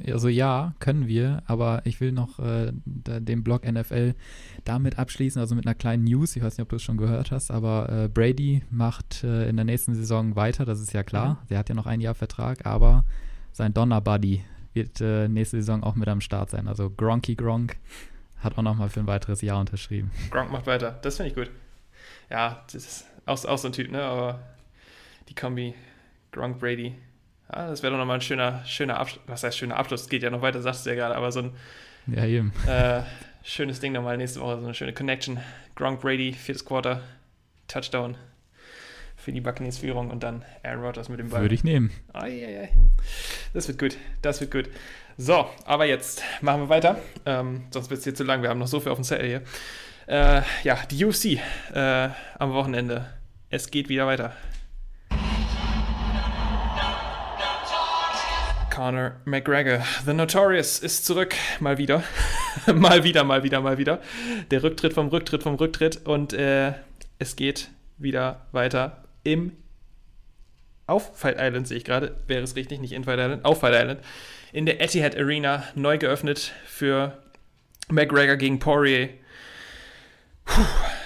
also 0.07 0.27
ja, 0.27 0.73
können 0.79 1.07
wir, 1.07 1.43
aber 1.45 1.81
ich 1.85 2.01
will 2.01 2.11
noch 2.11 2.39
äh, 2.39 2.71
den 2.73 3.43
Blog 3.43 3.69
NFL 3.69 4.15
damit 4.63 4.97
abschließen, 4.97 5.39
also 5.39 5.55
mit 5.55 5.67
einer 5.67 5.75
kleinen 5.75 6.03
News. 6.03 6.35
Ich 6.35 6.43
weiß 6.43 6.57
nicht, 6.57 6.63
ob 6.63 6.69
du 6.69 6.77
es 6.77 6.83
schon 6.83 6.97
gehört 6.97 7.31
hast, 7.31 7.51
aber 7.51 7.89
äh, 7.89 8.07
Brady 8.07 8.63
macht 8.71 9.23
äh, 9.23 9.47
in 9.47 9.55
der 9.55 9.65
nächsten 9.65 9.93
Saison 9.93 10.35
weiter, 10.35 10.65
das 10.65 10.79
ist 10.79 10.93
ja 10.93 11.03
klar. 11.03 11.43
Der 11.49 11.59
hat 11.59 11.69
ja 11.69 11.75
noch 11.75 11.85
ein 11.85 12.01
Jahr 12.01 12.15
Vertrag, 12.15 12.65
aber 12.65 13.03
sein 13.51 13.73
Donner-Buddy 13.73 14.43
wird 14.73 14.99
äh, 15.01 15.27
nächste 15.27 15.57
Saison 15.57 15.83
auch 15.83 15.95
mit 15.95 16.07
am 16.07 16.21
Start 16.21 16.49
sein. 16.49 16.67
Also 16.67 16.89
Gronky 16.89 17.35
Gronk 17.35 17.77
hat 18.43 18.57
auch 18.57 18.61
nochmal 18.63 18.89
für 18.89 18.99
ein 18.99 19.07
weiteres 19.07 19.41
Jahr 19.41 19.59
unterschrieben. 19.59 20.11
Gronk 20.31 20.51
macht 20.51 20.65
weiter. 20.67 20.99
Das 21.01 21.17
finde 21.17 21.29
ich 21.29 21.35
gut. 21.35 21.49
Ja, 22.29 22.63
das 22.67 22.75
ist 22.75 23.05
auch, 23.25 23.43
auch 23.45 23.57
so 23.57 23.67
ein 23.67 23.73
Typ, 23.73 23.91
ne? 23.91 24.01
Aber 24.03 24.39
die 25.29 25.35
Kombi 25.35 25.73
Gronk 26.31 26.59
Brady. 26.59 26.95
Ja, 27.51 27.67
das 27.67 27.83
wäre 27.83 27.91
doch 27.91 27.99
nochmal 27.99 28.17
ein 28.17 28.21
schöner, 28.21 28.63
schöner 28.65 28.97
Abschluss. 28.99 29.21
Was 29.27 29.43
heißt 29.43 29.57
schöner 29.57 29.77
Abschluss? 29.77 30.09
Geht 30.09 30.23
ja 30.23 30.29
noch 30.29 30.41
weiter, 30.41 30.61
sagst 30.61 30.85
du 30.85 30.89
ja 30.89 30.95
gerade, 30.95 31.15
aber 31.15 31.31
so 31.31 31.41
ein 31.41 31.51
Ja, 32.07 32.25
eben. 32.25 32.51
äh, 32.67 33.01
schönes 33.43 33.79
Ding 33.79 33.91
nochmal 33.93 34.17
nächste 34.17 34.39
Woche, 34.39 34.59
so 34.59 34.65
eine 34.65 34.73
schöne 34.73 34.93
Connection. 34.93 35.39
Gronk 35.75 36.01
Brady, 36.01 36.33
viertes 36.33 36.65
Quarter, 36.65 37.01
Touchdown 37.67 38.15
für 39.15 39.31
die 39.31 39.41
Buccaneers 39.41 39.77
Führung 39.77 40.09
und 40.09 40.21
dann 40.23 40.43
Aaron 40.63 40.83
Rodgers 40.83 41.07
mit 41.09 41.19
dem 41.19 41.29
Ball. 41.29 41.41
Würde 41.41 41.55
ich 41.55 41.63
nehmen. 41.63 41.91
Eieiei. 42.11 42.69
Das 43.53 43.67
wird 43.67 43.79
gut. 43.79 43.97
Das 44.21 44.41
wird 44.41 44.51
gut. 44.51 44.69
So, 45.17 45.47
aber 45.65 45.85
jetzt 45.85 46.23
machen 46.41 46.61
wir 46.61 46.69
weiter. 46.69 46.97
Ähm, 47.25 47.65
sonst 47.71 47.89
wird 47.89 47.99
es 47.99 48.03
hier 48.03 48.15
zu 48.15 48.23
lang. 48.23 48.41
Wir 48.41 48.49
haben 48.49 48.59
noch 48.59 48.67
so 48.67 48.79
viel 48.79 48.91
auf 48.91 48.97
dem 48.97 49.03
Zettel 49.03 49.27
hier. 49.27 49.41
Äh, 50.07 50.41
ja, 50.63 50.79
die 50.89 51.05
UFC 51.05 51.39
äh, 51.73 52.09
am 52.39 52.53
Wochenende. 52.53 53.05
Es 53.49 53.69
geht 53.69 53.89
wieder 53.89 54.07
weiter. 54.07 54.33
Conor 58.73 59.11
McGregor, 59.25 59.83
The 60.03 60.13
Notorious, 60.13 60.79
ist 60.79 61.05
zurück. 61.05 61.35
Mal 61.59 61.77
wieder. 61.77 62.01
mal 62.73 63.03
wieder, 63.03 63.23
mal 63.23 63.43
wieder, 63.43 63.61
mal 63.61 63.77
wieder. 63.77 64.01
Der 64.49 64.63
Rücktritt 64.63 64.93
vom 64.93 65.09
Rücktritt 65.09 65.43
vom 65.43 65.55
Rücktritt. 65.55 66.07
Und 66.07 66.33
äh, 66.33 66.73
es 67.19 67.35
geht 67.35 67.69
wieder 67.99 68.47
weiter 68.51 69.03
im 69.23 69.51
auf 70.87 71.17
Fight 71.17 71.37
Island, 71.39 71.67
sehe 71.67 71.77
ich 71.77 71.85
gerade, 71.85 72.15
wäre 72.27 72.43
es 72.43 72.55
richtig, 72.55 72.79
nicht 72.79 72.93
in 72.93 73.03
Fight 73.03 73.19
Island, 73.19 73.45
auf 73.45 73.59
Fight 73.59 73.73
Island, 73.73 74.01
in 74.51 74.65
der 74.65 74.81
Etihad 74.81 75.15
Arena 75.15 75.63
neu 75.75 75.97
geöffnet 75.97 76.53
für 76.65 77.17
McGregor 77.89 78.35
gegen 78.35 78.59
Poirier. 78.59 79.09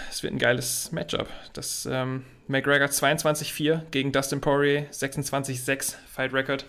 Es 0.10 0.24
wird 0.24 0.34
ein 0.34 0.40
geiles 0.40 0.92
Matchup. 0.92 1.28
Das 1.54 1.88
ähm, 1.90 2.26
McGregor 2.48 2.88
22-4 2.88 3.82
gegen 3.92 4.12
Dustin 4.12 4.42
Poirier, 4.42 4.90
26-6 4.92 5.96
Fight 6.12 6.34
Record. 6.34 6.66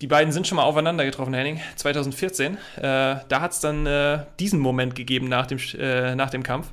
Die 0.00 0.06
beiden 0.06 0.32
sind 0.32 0.46
schon 0.46 0.56
mal 0.56 0.64
aufeinander 0.64 1.04
getroffen, 1.04 1.32
Henning, 1.32 1.60
2014. 1.76 2.54
Äh, 2.54 2.58
da 2.82 3.40
hat 3.40 3.52
es 3.52 3.60
dann 3.60 3.86
äh, 3.86 4.24
diesen 4.38 4.60
Moment 4.60 4.94
gegeben 4.94 5.28
nach 5.28 5.46
dem, 5.46 5.58
äh, 5.78 6.14
nach 6.14 6.30
dem 6.30 6.42
Kampf. 6.42 6.68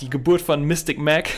Die 0.00 0.08
Geburt 0.08 0.40
von 0.40 0.62
Mystic 0.62 0.98
Mac. 0.98 1.28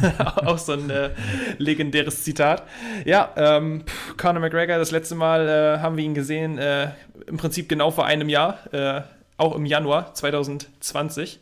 Auch 0.44 0.58
so 0.58 0.72
ein 0.72 0.90
äh, 0.90 1.10
legendäres 1.58 2.24
Zitat. 2.24 2.64
Ja, 3.04 3.32
ähm, 3.36 3.84
pff, 3.86 4.16
Conor 4.16 4.40
McGregor, 4.40 4.78
das 4.78 4.90
letzte 4.90 5.14
Mal 5.14 5.48
äh, 5.48 5.78
haben 5.78 5.96
wir 5.96 6.04
ihn 6.04 6.14
gesehen, 6.14 6.58
äh, 6.58 6.90
im 7.26 7.36
Prinzip 7.36 7.68
genau 7.68 7.92
vor 7.92 8.04
einem 8.04 8.28
Jahr, 8.28 8.58
äh, 8.72 9.02
auch 9.36 9.54
im 9.54 9.64
Januar 9.64 10.12
2020 10.14 11.38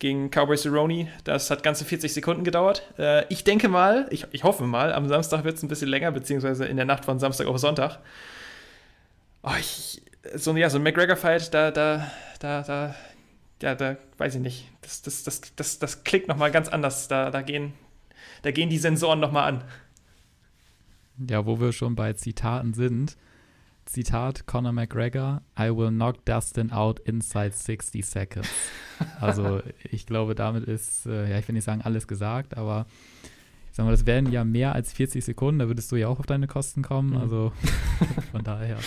gegen 0.00 0.30
Cowboy 0.30 0.56
Cerrone. 0.56 1.06
Das 1.22 1.52
hat 1.52 1.62
ganze 1.62 1.84
40 1.84 2.12
Sekunden 2.12 2.42
gedauert. 2.42 2.82
Äh, 2.98 3.26
ich 3.28 3.44
denke 3.44 3.68
mal, 3.68 4.08
ich, 4.10 4.26
ich 4.32 4.42
hoffe 4.42 4.64
mal, 4.64 4.92
am 4.92 5.06
Samstag 5.06 5.44
wird 5.44 5.56
es 5.56 5.62
ein 5.62 5.68
bisschen 5.68 5.88
länger, 5.88 6.10
beziehungsweise 6.10 6.64
in 6.64 6.76
der 6.76 6.86
Nacht 6.86 7.04
von 7.04 7.20
Samstag 7.20 7.46
auf 7.46 7.58
Sonntag. 7.58 8.00
Oh, 9.44 9.50
ich, 9.60 10.02
so, 10.34 10.56
ja, 10.56 10.70
so 10.70 10.78
ein 10.78 10.82
McGregor-Fight, 10.82 11.52
da, 11.52 11.70
da, 11.70 12.10
da, 12.38 12.62
da, 12.62 12.94
ja, 13.60 13.74
da 13.74 13.96
weiß 14.18 14.36
ich 14.36 14.40
nicht. 14.40 14.68
Das, 14.80 15.02
das, 15.02 15.22
das, 15.24 15.40
das, 15.56 15.78
das 15.78 16.04
klickt 16.04 16.28
nochmal 16.28 16.50
ganz 16.50 16.68
anders. 16.68 17.08
Da, 17.08 17.30
da, 17.30 17.42
gehen, 17.42 17.72
da 18.42 18.50
gehen 18.50 18.70
die 18.70 18.78
Sensoren 18.78 19.20
nochmal 19.20 19.48
an. 19.48 19.64
Ja, 21.28 21.46
wo 21.46 21.60
wir 21.60 21.72
schon 21.72 21.94
bei 21.94 22.12
Zitaten 22.14 22.74
sind. 22.74 23.16
Zitat 23.84 24.46
Conor 24.46 24.72
McGregor, 24.72 25.42
I 25.58 25.76
will 25.76 25.90
knock 25.90 26.24
Dustin 26.24 26.70
out 26.70 27.00
inside 27.00 27.52
60 27.52 28.04
seconds. 28.04 28.48
Also 29.20 29.60
ich 29.90 30.06
glaube, 30.06 30.36
damit 30.36 30.62
ist, 30.62 31.06
äh, 31.06 31.28
ja, 31.28 31.36
ich 31.36 31.48
will 31.48 31.54
nicht 31.54 31.64
sagen 31.64 31.82
alles 31.82 32.06
gesagt, 32.06 32.56
aber 32.56 32.86
ich 33.68 33.76
sag 33.76 33.84
mal, 33.84 33.90
das 33.90 34.06
wären 34.06 34.30
ja 34.30 34.44
mehr 34.44 34.76
als 34.76 34.92
40 34.92 35.24
Sekunden, 35.24 35.58
da 35.58 35.66
würdest 35.66 35.90
du 35.90 35.96
ja 35.96 36.06
auch 36.06 36.20
auf 36.20 36.26
deine 36.26 36.46
Kosten 36.46 36.82
kommen. 36.82 37.10
Mhm. 37.10 37.16
Also 37.16 37.52
von 38.30 38.44
daher. 38.44 38.78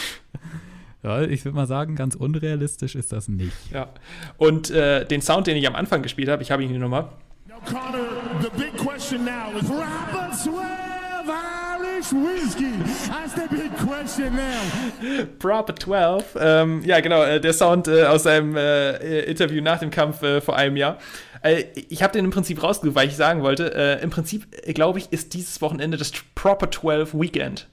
Ja, 1.05 1.21
ich 1.21 1.45
würde 1.45 1.55
mal 1.55 1.67
sagen, 1.67 1.95
ganz 1.95 2.15
unrealistisch 2.15 2.95
ist 2.95 3.11
das 3.11 3.27
nicht. 3.27 3.53
Ja. 3.71 3.89
Und 4.37 4.71
äh, 4.71 5.05
den 5.05 5.21
Sound, 5.21 5.45
den 5.45 5.55
ich 5.55 5.67
am 5.67 5.75
Anfang 5.75 6.01
gespielt 6.01 6.29
habe, 6.29 6.41
ich 6.41 6.49
habe 6.49 6.63
ihn 6.63 6.69
hier 6.69 6.79
nochmal. 6.79 7.09
Now, 7.47 7.57
Connor, 7.63 8.07
the 8.41 8.49
big 8.57 8.75
question 8.75 9.23
now 9.23 9.55
is 9.55 9.69
Robert 9.69 10.33
Swerve 10.33 11.29
Irish 11.29 12.11
Whiskey. 12.11 12.71
That's 13.07 13.35
the 13.35 13.47
big 13.55 13.71
question 13.77 14.35
now. 14.35 15.25
Proper 15.37 15.75
12. 15.75 16.37
Ähm, 16.39 16.81
ja, 16.83 16.99
genau, 17.01 17.21
äh, 17.21 17.39
der 17.39 17.53
Sound 17.53 17.87
äh, 17.87 18.05
aus 18.05 18.23
seinem 18.23 18.55
äh, 18.55 19.19
Interview 19.25 19.61
nach 19.61 19.77
dem 19.77 19.91
Kampf 19.91 20.23
äh, 20.23 20.41
vor 20.41 20.55
einem 20.55 20.75
Jahr. 20.75 20.97
Äh, 21.43 21.65
ich 21.87 22.01
habe 22.01 22.13
den 22.13 22.25
im 22.25 22.31
Prinzip 22.31 22.63
rausgesucht, 22.63 22.95
weil 22.95 23.07
ich 23.07 23.15
sagen 23.15 23.43
wollte, 23.43 23.75
äh, 23.75 24.01
im 24.01 24.09
Prinzip, 24.09 24.47
glaube 24.73 24.97
ich, 24.97 25.11
ist 25.11 25.35
dieses 25.35 25.61
Wochenende 25.61 25.97
das 25.97 26.11
Proper 26.33 26.71
12 26.71 27.13
Weekend. 27.13 27.67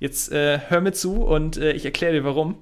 Jetzt 0.00 0.32
äh, 0.32 0.60
hör 0.68 0.80
mir 0.80 0.92
zu 0.92 1.22
und 1.22 1.56
äh, 1.56 1.72
ich 1.72 1.84
erkläre 1.84 2.12
dir 2.12 2.24
warum. 2.24 2.56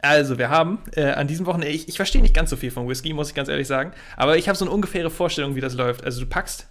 Also, 0.00 0.38
wir 0.38 0.48
haben 0.48 0.78
äh, 0.94 1.10
an 1.10 1.26
diesem 1.26 1.46
Wochenende, 1.46 1.72
ich, 1.72 1.88
ich 1.88 1.96
verstehe 1.96 2.22
nicht 2.22 2.34
ganz 2.34 2.50
so 2.50 2.56
viel 2.56 2.70
von 2.70 2.88
Whisky, 2.88 3.12
muss 3.12 3.28
ich 3.28 3.34
ganz 3.34 3.48
ehrlich 3.48 3.66
sagen, 3.66 3.92
aber 4.16 4.36
ich 4.36 4.48
habe 4.48 4.56
so 4.56 4.64
eine 4.64 4.72
ungefähre 4.72 5.10
Vorstellung, 5.10 5.56
wie 5.56 5.60
das 5.60 5.74
läuft. 5.74 6.04
Also, 6.04 6.20
du 6.20 6.26
packst, 6.26 6.68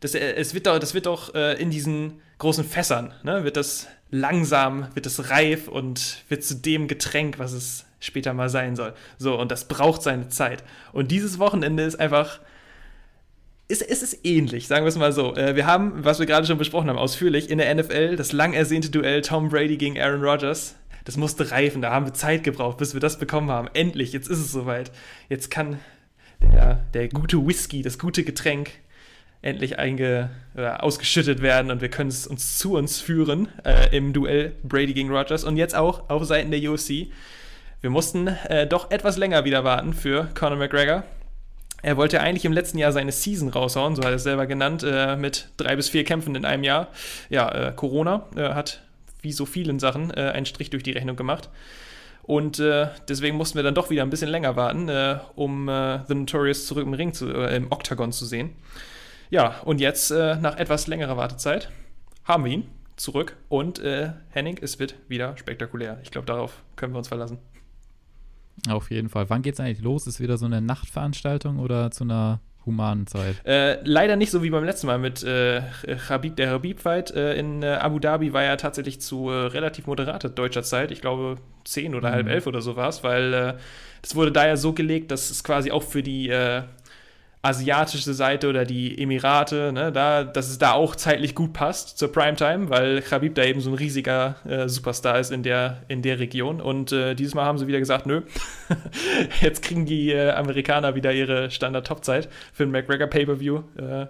das, 0.00 0.14
äh, 0.14 0.34
es 0.34 0.52
wird 0.52 0.66
doch, 0.66 0.78
das 0.78 0.94
wird 0.94 1.06
doch 1.06 1.34
äh, 1.34 1.54
in 1.60 1.70
diesen 1.70 2.20
großen 2.38 2.64
Fässern, 2.64 3.14
ne, 3.22 3.44
wird 3.44 3.56
das 3.56 3.88
langsam, 4.10 4.88
wird 4.94 5.06
das 5.06 5.30
reif 5.30 5.68
und 5.68 6.24
wird 6.28 6.44
zu 6.44 6.56
dem 6.56 6.88
Getränk, 6.88 7.38
was 7.38 7.52
es 7.52 7.86
später 8.00 8.34
mal 8.34 8.50
sein 8.50 8.76
soll. 8.76 8.92
So, 9.18 9.38
und 9.38 9.50
das 9.50 9.66
braucht 9.66 10.02
seine 10.02 10.28
Zeit. 10.28 10.62
Und 10.92 11.10
dieses 11.10 11.38
Wochenende 11.38 11.84
ist 11.84 11.98
einfach, 11.98 12.40
ist, 13.68 13.82
ist 13.82 14.02
es 14.02 14.24
ähnlich, 14.24 14.66
sagen 14.66 14.84
wir 14.84 14.88
es 14.88 14.96
mal 14.96 15.12
so. 15.12 15.34
Äh, 15.34 15.56
wir 15.56 15.66
haben, 15.66 16.04
was 16.04 16.18
wir 16.18 16.26
gerade 16.26 16.46
schon 16.46 16.58
besprochen 16.58 16.88
haben, 16.88 16.98
ausführlich 16.98 17.50
in 17.50 17.58
der 17.58 17.74
NFL, 17.74 18.16
das 18.16 18.32
lang 18.32 18.52
ersehnte 18.52 18.90
Duell 18.90 19.22
Tom 19.22 19.48
Brady 19.48 19.76
gegen 19.76 19.98
Aaron 19.98 20.22
Rodgers. 20.22 20.76
Das 21.04 21.16
musste 21.16 21.50
reifen, 21.50 21.82
da 21.82 21.90
haben 21.90 22.06
wir 22.06 22.14
Zeit 22.14 22.44
gebraucht, 22.44 22.78
bis 22.78 22.94
wir 22.94 23.00
das 23.00 23.18
bekommen 23.18 23.50
haben. 23.50 23.68
Endlich, 23.74 24.12
jetzt 24.12 24.28
ist 24.28 24.38
es 24.38 24.52
soweit. 24.52 24.90
Jetzt 25.28 25.50
kann 25.50 25.78
der, 26.40 26.84
der 26.94 27.08
gute 27.08 27.46
Whisky, 27.46 27.82
das 27.82 27.98
gute 27.98 28.24
Getränk, 28.24 28.70
endlich 29.42 29.78
einge, 29.78 30.30
oder 30.54 30.82
ausgeschüttet 30.82 31.42
werden 31.42 31.70
und 31.70 31.82
wir 31.82 31.90
können 31.90 32.08
es 32.08 32.26
uns 32.26 32.58
zu 32.58 32.76
uns 32.76 33.00
führen 33.00 33.48
äh, 33.64 33.94
im 33.94 34.14
Duell 34.14 34.52
Brady 34.62 34.94
gegen 34.94 35.10
Rodgers 35.10 35.44
und 35.44 35.56
jetzt 35.56 35.74
auch 35.74 36.08
auf 36.08 36.24
Seiten 36.24 36.50
der 36.50 36.70
UFC. 36.70 37.08
Wir 37.82 37.90
mussten 37.90 38.28
äh, 38.28 38.66
doch 38.66 38.90
etwas 38.90 39.18
länger 39.18 39.44
wieder 39.44 39.62
warten 39.62 39.92
für 39.92 40.28
Conor 40.34 40.56
McGregor. 40.56 41.04
Er 41.84 41.98
wollte 41.98 42.22
eigentlich 42.22 42.46
im 42.46 42.54
letzten 42.54 42.78
Jahr 42.78 42.92
seine 42.92 43.12
Season 43.12 43.50
raushauen, 43.50 43.94
so 43.94 44.02
hat 44.02 44.08
er 44.08 44.16
es 44.16 44.22
selber 44.22 44.46
genannt, 44.46 44.82
äh, 44.82 45.16
mit 45.16 45.50
drei 45.58 45.76
bis 45.76 45.90
vier 45.90 46.02
Kämpfen 46.02 46.34
in 46.34 46.46
einem 46.46 46.64
Jahr. 46.64 46.88
Ja, 47.28 47.50
äh, 47.50 47.72
Corona 47.76 48.26
äh, 48.36 48.54
hat 48.54 48.80
wie 49.20 49.32
so 49.32 49.44
vielen 49.44 49.78
Sachen 49.78 50.10
äh, 50.10 50.30
einen 50.30 50.46
Strich 50.46 50.70
durch 50.70 50.82
die 50.82 50.92
Rechnung 50.92 51.14
gemacht. 51.14 51.50
Und 52.22 52.58
äh, 52.58 52.88
deswegen 53.06 53.36
mussten 53.36 53.56
wir 53.56 53.62
dann 53.62 53.74
doch 53.74 53.90
wieder 53.90 54.02
ein 54.02 54.08
bisschen 54.08 54.30
länger 54.30 54.56
warten, 54.56 54.88
äh, 54.88 55.18
um 55.34 55.66
The 56.08 56.14
Notorious 56.14 56.66
zurück 56.66 56.86
im 56.86 56.94
Ring 56.94 57.12
zu, 57.12 57.30
im 57.30 57.70
Octagon 57.70 58.12
zu 58.12 58.24
sehen. 58.24 58.54
Ja, 59.28 59.60
und 59.66 59.78
jetzt, 59.78 60.10
nach 60.10 60.56
etwas 60.56 60.86
längerer 60.86 61.18
Wartezeit, 61.18 61.68
haben 62.24 62.46
wir 62.46 62.52
ihn 62.52 62.66
zurück. 62.96 63.36
Und 63.50 63.82
Henning, 64.30 64.58
es 64.62 64.78
wird 64.78 64.94
wieder 65.08 65.36
spektakulär. 65.36 65.98
Ich 66.02 66.10
glaube, 66.10 66.26
darauf 66.26 66.62
können 66.76 66.94
wir 66.94 66.98
uns 66.98 67.08
verlassen. 67.08 67.38
Auf 68.68 68.90
jeden 68.90 69.08
Fall. 69.08 69.28
Wann 69.30 69.42
geht 69.42 69.54
es 69.54 69.60
eigentlich 69.60 69.82
los? 69.82 70.06
Ist 70.06 70.20
wieder 70.20 70.38
so 70.38 70.46
eine 70.46 70.60
Nachtveranstaltung 70.60 71.58
oder 71.58 71.90
zu 71.90 72.04
einer 72.04 72.40
humanen 72.66 73.06
Zeit? 73.06 73.36
Äh, 73.44 73.82
leider 73.84 74.16
nicht 74.16 74.30
so 74.30 74.42
wie 74.42 74.50
beim 74.50 74.64
letzten 74.64 74.86
Mal 74.86 74.98
mit 74.98 75.22
äh, 75.22 75.62
Habib, 76.08 76.36
der 76.36 76.50
Habib-Fight. 76.50 77.10
Äh, 77.10 77.34
in 77.34 77.62
äh, 77.62 77.66
Abu 77.66 77.98
Dhabi 77.98 78.32
war 78.32 78.42
ja 78.42 78.56
tatsächlich 78.56 79.00
zu 79.00 79.28
äh, 79.28 79.46
relativ 79.46 79.86
moderater 79.86 80.28
deutscher 80.28 80.62
Zeit. 80.62 80.90
Ich 80.90 81.00
glaube, 81.00 81.36
10 81.64 81.94
oder 81.94 82.10
halb 82.10 82.28
elf 82.28 82.46
oder 82.46 82.60
so 82.60 82.76
war 82.76 82.88
es, 82.88 83.04
weil 83.04 83.34
äh, 83.34 83.54
das 84.02 84.14
wurde 84.14 84.32
da 84.32 84.46
ja 84.46 84.56
so 84.56 84.72
gelegt, 84.72 85.10
dass 85.10 85.30
es 85.30 85.44
quasi 85.44 85.70
auch 85.70 85.82
für 85.82 86.02
die 86.02 86.28
äh, 86.28 86.62
asiatische 87.44 88.14
Seite 88.14 88.48
oder 88.48 88.64
die 88.64 89.00
Emirate, 89.00 89.70
ne, 89.72 89.92
da, 89.92 90.24
dass 90.24 90.48
es 90.48 90.58
da 90.58 90.72
auch 90.72 90.96
zeitlich 90.96 91.34
gut 91.34 91.52
passt 91.52 91.98
zur 91.98 92.10
Primetime, 92.10 92.70
weil 92.70 93.02
Khabib 93.02 93.34
da 93.34 93.44
eben 93.44 93.60
so 93.60 93.70
ein 93.70 93.74
riesiger 93.74 94.36
äh, 94.48 94.68
Superstar 94.68 95.18
ist 95.18 95.30
in 95.30 95.42
der, 95.42 95.82
in 95.88 96.00
der 96.00 96.18
Region. 96.18 96.60
Und 96.60 96.92
äh, 96.92 97.14
dieses 97.14 97.34
Mal 97.34 97.44
haben 97.44 97.58
sie 97.58 97.66
wieder 97.66 97.78
gesagt, 97.78 98.06
nö, 98.06 98.22
jetzt 99.42 99.62
kriegen 99.62 99.84
die 99.84 100.10
äh, 100.10 100.30
Amerikaner 100.30 100.94
wieder 100.94 101.12
ihre 101.12 101.50
Standard-Top-Zeit 101.50 102.30
für 102.52 102.62
ein 102.62 102.70
McGregor 102.70 103.08
Pay-Per-View. 103.08 103.62
Äh, 103.76 104.06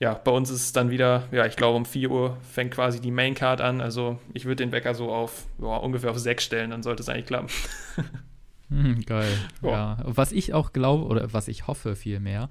ja, 0.00 0.14
bei 0.14 0.30
uns 0.30 0.48
ist 0.48 0.62
es 0.62 0.72
dann 0.72 0.90
wieder, 0.90 1.24
ja, 1.32 1.44
ich 1.44 1.56
glaube 1.56 1.76
um 1.76 1.84
4 1.84 2.10
Uhr 2.10 2.36
fängt 2.50 2.72
quasi 2.72 3.00
die 3.00 3.10
Main-Card 3.10 3.60
an. 3.60 3.82
Also 3.82 4.18
ich 4.32 4.46
würde 4.46 4.64
den 4.64 4.72
Wecker 4.72 4.94
so 4.94 5.10
auf 5.10 5.46
ja, 5.60 5.76
ungefähr 5.76 6.10
auf 6.10 6.18
6 6.18 6.42
stellen, 6.42 6.70
dann 6.70 6.82
sollte 6.82 7.02
es 7.02 7.08
eigentlich 7.08 7.26
klappen. 7.26 7.48
Hm, 8.70 9.00
geil. 9.06 9.32
Ja. 9.62 9.70
Ja. 9.70 9.96
Was 10.04 10.32
ich 10.32 10.54
auch 10.54 10.72
glaube, 10.72 11.04
oder 11.06 11.32
was 11.32 11.48
ich 11.48 11.66
hoffe 11.66 11.96
vielmehr, 11.96 12.48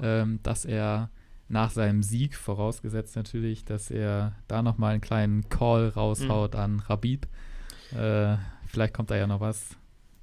ähm, 0.00 0.40
dass 0.42 0.64
er 0.64 1.10
nach 1.48 1.70
seinem 1.70 2.02
Sieg, 2.02 2.34
vorausgesetzt 2.36 3.16
natürlich, 3.16 3.64
dass 3.64 3.90
er 3.90 4.32
da 4.48 4.62
nochmal 4.62 4.92
einen 4.92 5.00
kleinen 5.00 5.48
Call 5.48 5.88
raushaut 5.88 6.54
Mhm. 6.54 6.60
an 6.60 6.80
Rabib. 6.88 7.26
Äh, 7.96 8.36
vielleicht 8.66 8.92
kommt 8.94 9.10
da 9.10 9.16
ja 9.16 9.26
noch 9.26 9.40
was, 9.40 9.70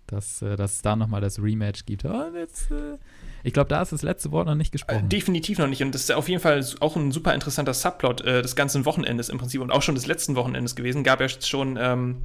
dass, 0.06 0.44
äh, 0.44 0.56
dass 0.56 0.74
es 0.74 0.82
da 0.84 0.96
nochmal 0.96 1.22
das 1.22 1.42
Rematch 1.42 1.86
gibt. 1.88 2.06
Ah, 2.06 2.30
jetzt, 2.36 2.70
äh, 2.70 2.98
ich 3.44 3.54
glaube, 3.54 3.70
da 3.70 3.82
ist 3.82 3.92
das 3.92 4.04
letzte 4.04 4.32
Wort 4.32 4.46
noch 4.46 4.54
nicht 4.54 4.70
Äh, 4.70 4.78
gesprochen. 4.78 5.10
Definitiv 5.10 5.58
noch 5.58 5.68
nicht. 5.68 5.82
Und 5.82 5.94
das 5.96 6.02
ist 6.04 6.12
auf 6.12 6.30
jeden 6.30 6.42
Fall 6.42 6.64
auch 6.80 6.96
ein 6.96 7.12
super 7.12 7.34
interessanter 7.34 7.74
Subplot 7.74 8.22
äh, 8.22 8.42
des 8.44 8.56
ganzen 8.56 8.86
Wochenendes 8.86 9.30
im 9.30 9.40
Prinzip 9.40 9.62
und 9.62 9.72
auch 9.72 9.82
schon 9.82 9.96
des 9.96 10.06
letzten 10.06 10.36
Wochenendes 10.36 10.76
gewesen. 10.76 11.04
Gab 11.04 11.22
ja 11.22 11.28
schon 11.30 11.76
ähm, 11.82 12.18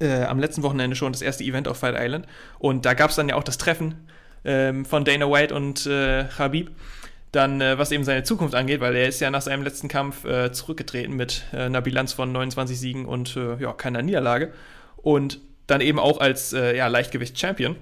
äh, 0.00 0.24
am 0.24 0.38
letzten 0.38 0.62
Wochenende 0.62 0.96
schon 0.96 1.12
das 1.12 1.22
erste 1.22 1.44
Event 1.44 1.68
auf 1.68 1.78
Fight 1.78 1.94
Island. 1.98 2.26
Und 2.58 2.84
da 2.86 2.94
gab 2.94 3.10
es 3.10 3.16
dann 3.16 3.28
ja 3.28 3.36
auch 3.36 3.44
das 3.44 3.58
Treffen 3.58 4.08
ähm, 4.44 4.84
von 4.84 5.04
Dana 5.04 5.30
White 5.30 5.54
und 5.54 5.86
äh, 5.86 6.24
Habib. 6.38 6.70
Dann, 7.32 7.60
äh, 7.60 7.78
was 7.78 7.92
eben 7.92 8.02
seine 8.02 8.24
Zukunft 8.24 8.54
angeht, 8.54 8.80
weil 8.80 8.96
er 8.96 9.06
ist 9.06 9.20
ja 9.20 9.30
nach 9.30 9.42
seinem 9.42 9.62
letzten 9.62 9.86
Kampf 9.86 10.24
äh, 10.24 10.50
zurückgetreten 10.50 11.14
mit 11.14 11.44
äh, 11.52 11.58
einer 11.58 11.80
Bilanz 11.80 12.12
von 12.12 12.32
29 12.32 12.78
Siegen 12.78 13.04
und 13.04 13.36
äh, 13.36 13.56
ja, 13.60 13.72
keiner 13.72 14.02
Niederlage. 14.02 14.52
Und 14.96 15.38
dann 15.66 15.80
eben 15.80 16.00
auch 16.00 16.18
als 16.18 16.50
ja, 16.50 16.88
Leichtgewicht-Champion. 16.88 17.76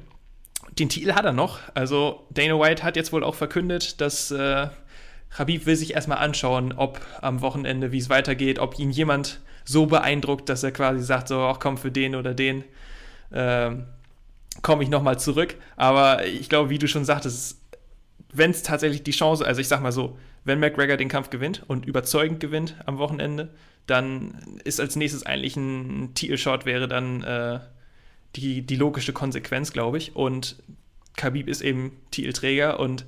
Den 0.79 0.91
Titel 0.91 1.15
hat 1.15 1.25
er 1.25 1.33
noch. 1.33 1.59
Also 1.73 2.27
Dana 2.29 2.61
White 2.61 2.83
hat 2.83 2.97
jetzt 2.97 3.15
wohl 3.15 3.25
auch 3.25 3.35
verkündet, 3.35 4.03
dass 4.03 4.31
Habib 4.31 5.65
will 5.65 5.75
sich 5.75 5.95
erstmal 5.95 6.19
anschauen, 6.19 6.75
ob 6.77 7.01
am 7.23 7.41
Wochenende, 7.41 7.91
wie 7.91 7.97
es 7.97 8.11
weitergeht, 8.11 8.59
ob 8.59 8.79
ihn 8.79 8.91
jemand 8.91 9.41
so 9.69 9.85
beeindruckt, 9.87 10.49
dass 10.49 10.63
er 10.63 10.73
quasi 10.73 11.03
sagt, 11.05 11.29
so, 11.29 11.41
ach 11.41 11.59
komm, 11.61 11.77
für 11.77 11.91
den 11.91 12.15
oder 12.15 12.33
den 12.33 12.65
ähm, 13.33 13.85
komme 14.63 14.83
ich 14.83 14.89
nochmal 14.89 15.19
zurück. 15.19 15.57
Aber 15.77 16.25
ich 16.25 16.49
glaube, 16.49 16.71
wie 16.71 16.79
du 16.79 16.89
schon 16.89 17.05
sagtest, 17.05 17.37
es 17.37 17.61
wenn 18.33 18.51
es 18.51 18.63
tatsächlich 18.63 19.03
die 19.03 19.13
Chance, 19.13 19.47
also 19.47 19.61
ich 19.61 19.69
sag 19.69 19.83
mal 19.83 19.93
so, 19.93 20.19
wenn 20.45 20.61
McGregor 20.61 20.97
den 20.97 21.09
Kampf 21.09 21.31
gewinnt 21.31 21.65
und 21.67 21.87
überzeugend 21.87 22.41
gewinnt 22.41 22.77
am 22.87 22.99
Wochenende, 22.99 23.51
dann 23.87 24.59
ist 24.65 24.81
als 24.81 24.97
nächstes 24.97 25.25
eigentlich 25.25 25.57
ein 25.57 26.13
Titelshot 26.15 26.67
wäre 26.67 26.89
dann 26.89 27.23
äh, 27.23 27.61
die, 28.37 28.63
die 28.63 28.77
logische 28.77 29.13
Konsequenz, 29.13 29.73
glaube 29.73 29.99
ich. 29.99 30.17
Und 30.17 30.57
Khabib 31.17 31.49
ist 31.49 31.63
eben 31.63 31.93
Titelträger 32.11 32.81
und 32.81 33.07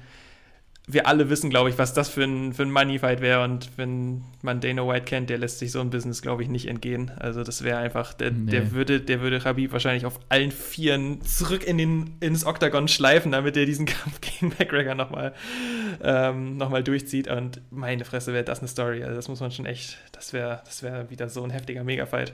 wir 0.93 1.07
alle 1.07 1.31
wissen, 1.31 1.51
glaube 1.51 1.71
ich, 1.71 1.79
was 1.79 1.95
das 1.95 2.09
für 2.09 2.25
ein, 2.25 2.53
für 2.53 2.63
ein 2.63 2.71
Moneyfight 2.71 3.21
wäre. 3.21 3.43
Und 3.45 3.71
wenn 3.77 4.23
man 4.43 4.61
Dana 4.61 4.87
White 4.87 5.05
kennt, 5.05 5.31
der 5.31 5.39
lässt 5.39 5.59
sich 5.59 5.73
so 5.73 5.81
ein 5.81 5.91
Business, 5.91 6.23
glaube 6.23 6.43
ich, 6.43 6.49
nicht 6.49 6.67
entgehen. 6.69 7.11
Also 7.19 7.45
das 7.45 7.63
wäre 7.63 7.79
einfach, 7.79 8.13
der, 8.15 8.31
Nee. 8.31 8.51
der 8.51 8.73
würde, 8.73 9.01
der 9.01 9.21
würde 9.21 9.39
Khabib 9.41 9.73
wahrscheinlich 9.73 10.07
auf 10.07 10.19
allen 10.29 10.51
Vieren 10.51 11.23
zurück 11.23 11.65
in 11.65 11.79
den, 11.79 12.17
ins 12.21 12.45
Oktagon 12.45 12.89
schleifen, 12.89 13.33
damit 13.33 13.57
er 13.57 13.67
diesen 13.67 13.87
Kampf 13.87 14.21
gegen 14.21 14.53
McGregor 14.59 14.95
nochmal 14.95 15.35
ähm, 16.03 16.57
noch 16.57 16.71
mal 16.71 16.83
durchzieht. 16.83 17.29
Und 17.29 17.61
meine 17.71 18.05
Fresse, 18.05 18.33
wäre 18.33 18.45
das 18.45 18.61
eine 18.61 18.69
Story. 18.69 19.03
Also 19.03 19.17
das 19.17 19.29
muss 19.29 19.41
man 19.41 19.51
schon 19.51 19.67
echt, 19.67 19.99
das 20.13 20.33
wäre 20.33 20.61
das 20.65 20.83
wär 20.83 21.11
wieder 21.11 21.29
so 21.29 21.43
ein 21.43 21.51
heftiger 21.51 21.85
Megafight. 21.85 22.33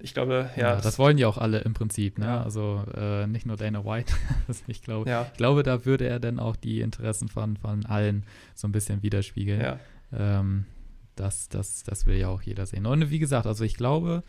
Ich 0.00 0.14
glaube, 0.14 0.50
ja. 0.56 0.74
Ja, 0.74 0.80
das 0.80 0.98
wollen 0.98 1.18
ja 1.18 1.26
auch 1.28 1.38
alle 1.38 1.58
im 1.58 1.74
Prinzip, 1.74 2.18
ne? 2.18 2.26
Ja. 2.26 2.42
Also 2.42 2.84
äh, 2.96 3.26
nicht 3.26 3.46
nur 3.46 3.56
Dana 3.56 3.84
White. 3.84 4.12
Ich 4.68 4.82
glaube, 4.82 5.10
Ja. 5.10 5.26
ich 5.32 5.36
glaube, 5.36 5.62
da 5.62 5.84
würde 5.84 6.06
er 6.08 6.20
dann 6.20 6.38
auch 6.38 6.56
die 6.56 6.80
Interessen 6.80 7.28
von, 7.28 7.56
von 7.56 7.84
allen 7.86 8.24
so 8.54 8.68
ein 8.68 8.72
bisschen 8.72 9.02
widerspiegeln. 9.02 9.60
ja. 9.60 9.78
Ähm, 10.16 10.64
das, 11.16 11.48
das, 11.48 11.82
das 11.82 12.06
will 12.06 12.16
ja 12.16 12.28
auch 12.28 12.42
jeder 12.42 12.64
sehen. 12.64 12.86
Und 12.86 13.10
wie 13.10 13.18
gesagt, 13.18 13.46
also 13.48 13.64
ich 13.64 13.74
glaube, 13.74 14.22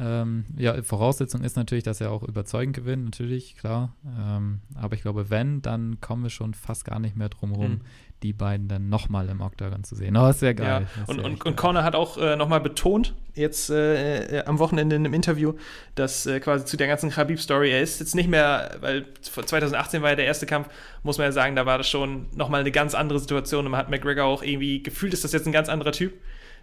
ähm, 0.00 0.46
ja, 0.56 0.82
Voraussetzung 0.82 1.42
ist 1.42 1.56
natürlich, 1.56 1.84
dass 1.84 2.00
er 2.00 2.10
auch 2.10 2.22
überzeugend 2.22 2.74
gewinnt, 2.74 3.04
natürlich, 3.04 3.56
klar. 3.56 3.94
Ähm, 4.18 4.60
aber 4.74 4.94
ich 4.94 5.02
glaube, 5.02 5.28
wenn, 5.28 5.60
dann 5.60 6.00
kommen 6.00 6.22
wir 6.22 6.30
schon 6.30 6.54
fast 6.54 6.84
gar 6.86 6.98
nicht 6.98 7.16
mehr 7.16 7.28
drum 7.28 7.52
rum, 7.52 7.70
Mhm. 7.70 7.80
die 8.22 8.32
beiden 8.32 8.66
dann 8.68 8.88
nochmal 8.88 9.28
im 9.28 9.40
Oktagon 9.42 9.84
zu 9.84 9.94
sehen. 9.94 10.16
Oh, 10.16 10.22
das 10.26 10.40
wäre 10.40 10.54
geil. 10.54 10.86
Ja, 10.96 11.02
und, 11.06 11.18
wär 11.18 11.24
und, 11.26 11.44
und. 11.44 11.56
Corner 11.56 11.84
hat 11.84 11.94
auch 11.94 12.16
äh, 12.16 12.36
nochmal 12.36 12.60
betont, 12.60 13.14
jetzt 13.34 13.68
äh, 13.68 14.38
äh, 14.38 14.44
am 14.46 14.58
Wochenende 14.58 14.96
in 14.96 15.04
einem 15.04 15.12
Interview, 15.14 15.52
dass 15.94 16.24
äh, 16.26 16.40
quasi 16.40 16.64
zu 16.64 16.76
der 16.78 16.86
ganzen 16.86 17.10
Khabib-Story, 17.10 17.70
er 17.70 17.82
ist 17.82 18.00
jetzt 18.00 18.14
nicht 18.14 18.28
mehr, 18.28 18.76
weil 18.80 19.04
2018 19.22 20.00
war 20.02 20.10
ja 20.10 20.16
der 20.16 20.26
erste 20.26 20.46
Kampf, 20.46 20.68
muss 21.02 21.18
man 21.18 21.26
ja 21.26 21.32
sagen, 21.32 21.56
da 21.56 21.66
war 21.66 21.76
das 21.78 21.88
schon 21.88 22.26
nochmal 22.34 22.60
eine 22.60 22.70
ganz 22.70 22.94
andere 22.94 23.18
Situation 23.18 23.66
und 23.66 23.70
man 23.70 23.80
hat 23.80 23.90
McGregor 23.90 24.24
auch 24.24 24.42
irgendwie 24.42 24.82
gefühlt, 24.82 25.12
ist 25.12 25.24
das 25.24 25.32
jetzt 25.32 25.46
ein 25.46 25.52
ganz 25.52 25.68
anderer 25.68 25.92
Typ. 25.92 26.14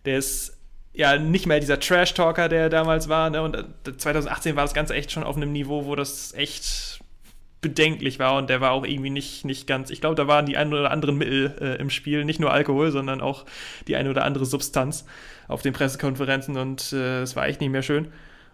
Der 0.05 0.17
ist 0.17 0.57
ja 0.98 1.18
nicht 1.18 1.45
mehr 1.45 1.60
dieser 1.60 1.80
Trash-Talker, 1.80 2.50
der 2.50 2.64
er 2.64 2.70
damals 2.70 3.08
war, 3.08 3.30
ne? 3.30 3.41
und 3.41 3.56
äh, 3.56 3.98
2018 3.98 4.56
war 4.56 4.64
das 4.64 4.74
Ganze 4.74 4.95
echt 4.95 5.12
schon 5.12 5.24
auf 5.24 5.38
einem 5.38 5.52
Niveau, 5.52 5.86
wo 5.86 5.95
das 5.95 6.34
echt 6.34 7.00
bedenklich 7.62 8.20
war 8.20 8.36
und 8.36 8.50
der 8.50 8.62
war 8.62 8.72
auch 8.72 8.86
irgendwie 8.86 9.10
nicht, 9.10 9.45
nicht 9.45 9.68
ganz, 9.68 9.89
ich 9.89 10.02
glaube, 10.02 10.16
da 10.16 10.28
waren 10.28 10.45
die 10.45 10.58
ein 10.58 10.74
oder 10.74 10.91
anderen 10.91 11.18
Mittel 11.18 11.56
äh, 11.62 11.80
im 11.80 11.89
Spiel, 11.89 12.26
nicht 12.26 12.39
nur 12.39 12.52
Alkohol, 12.52 12.91
sondern 12.91 13.22
auch 13.22 13.45
die 13.88 13.95
eine 13.95 14.10
oder 14.10 14.26
andere 14.26 14.45
Substanz 14.45 15.06
auf 15.48 15.62
den 15.62 15.74
Pressekonferenzen 15.74 16.58
und 16.58 16.91
äh, 16.93 17.22
es 17.22 17.36
war 17.36 17.48
echt 17.48 17.62
nicht 17.62 17.72
mehr 17.72 17.84
schön. 17.84 18.08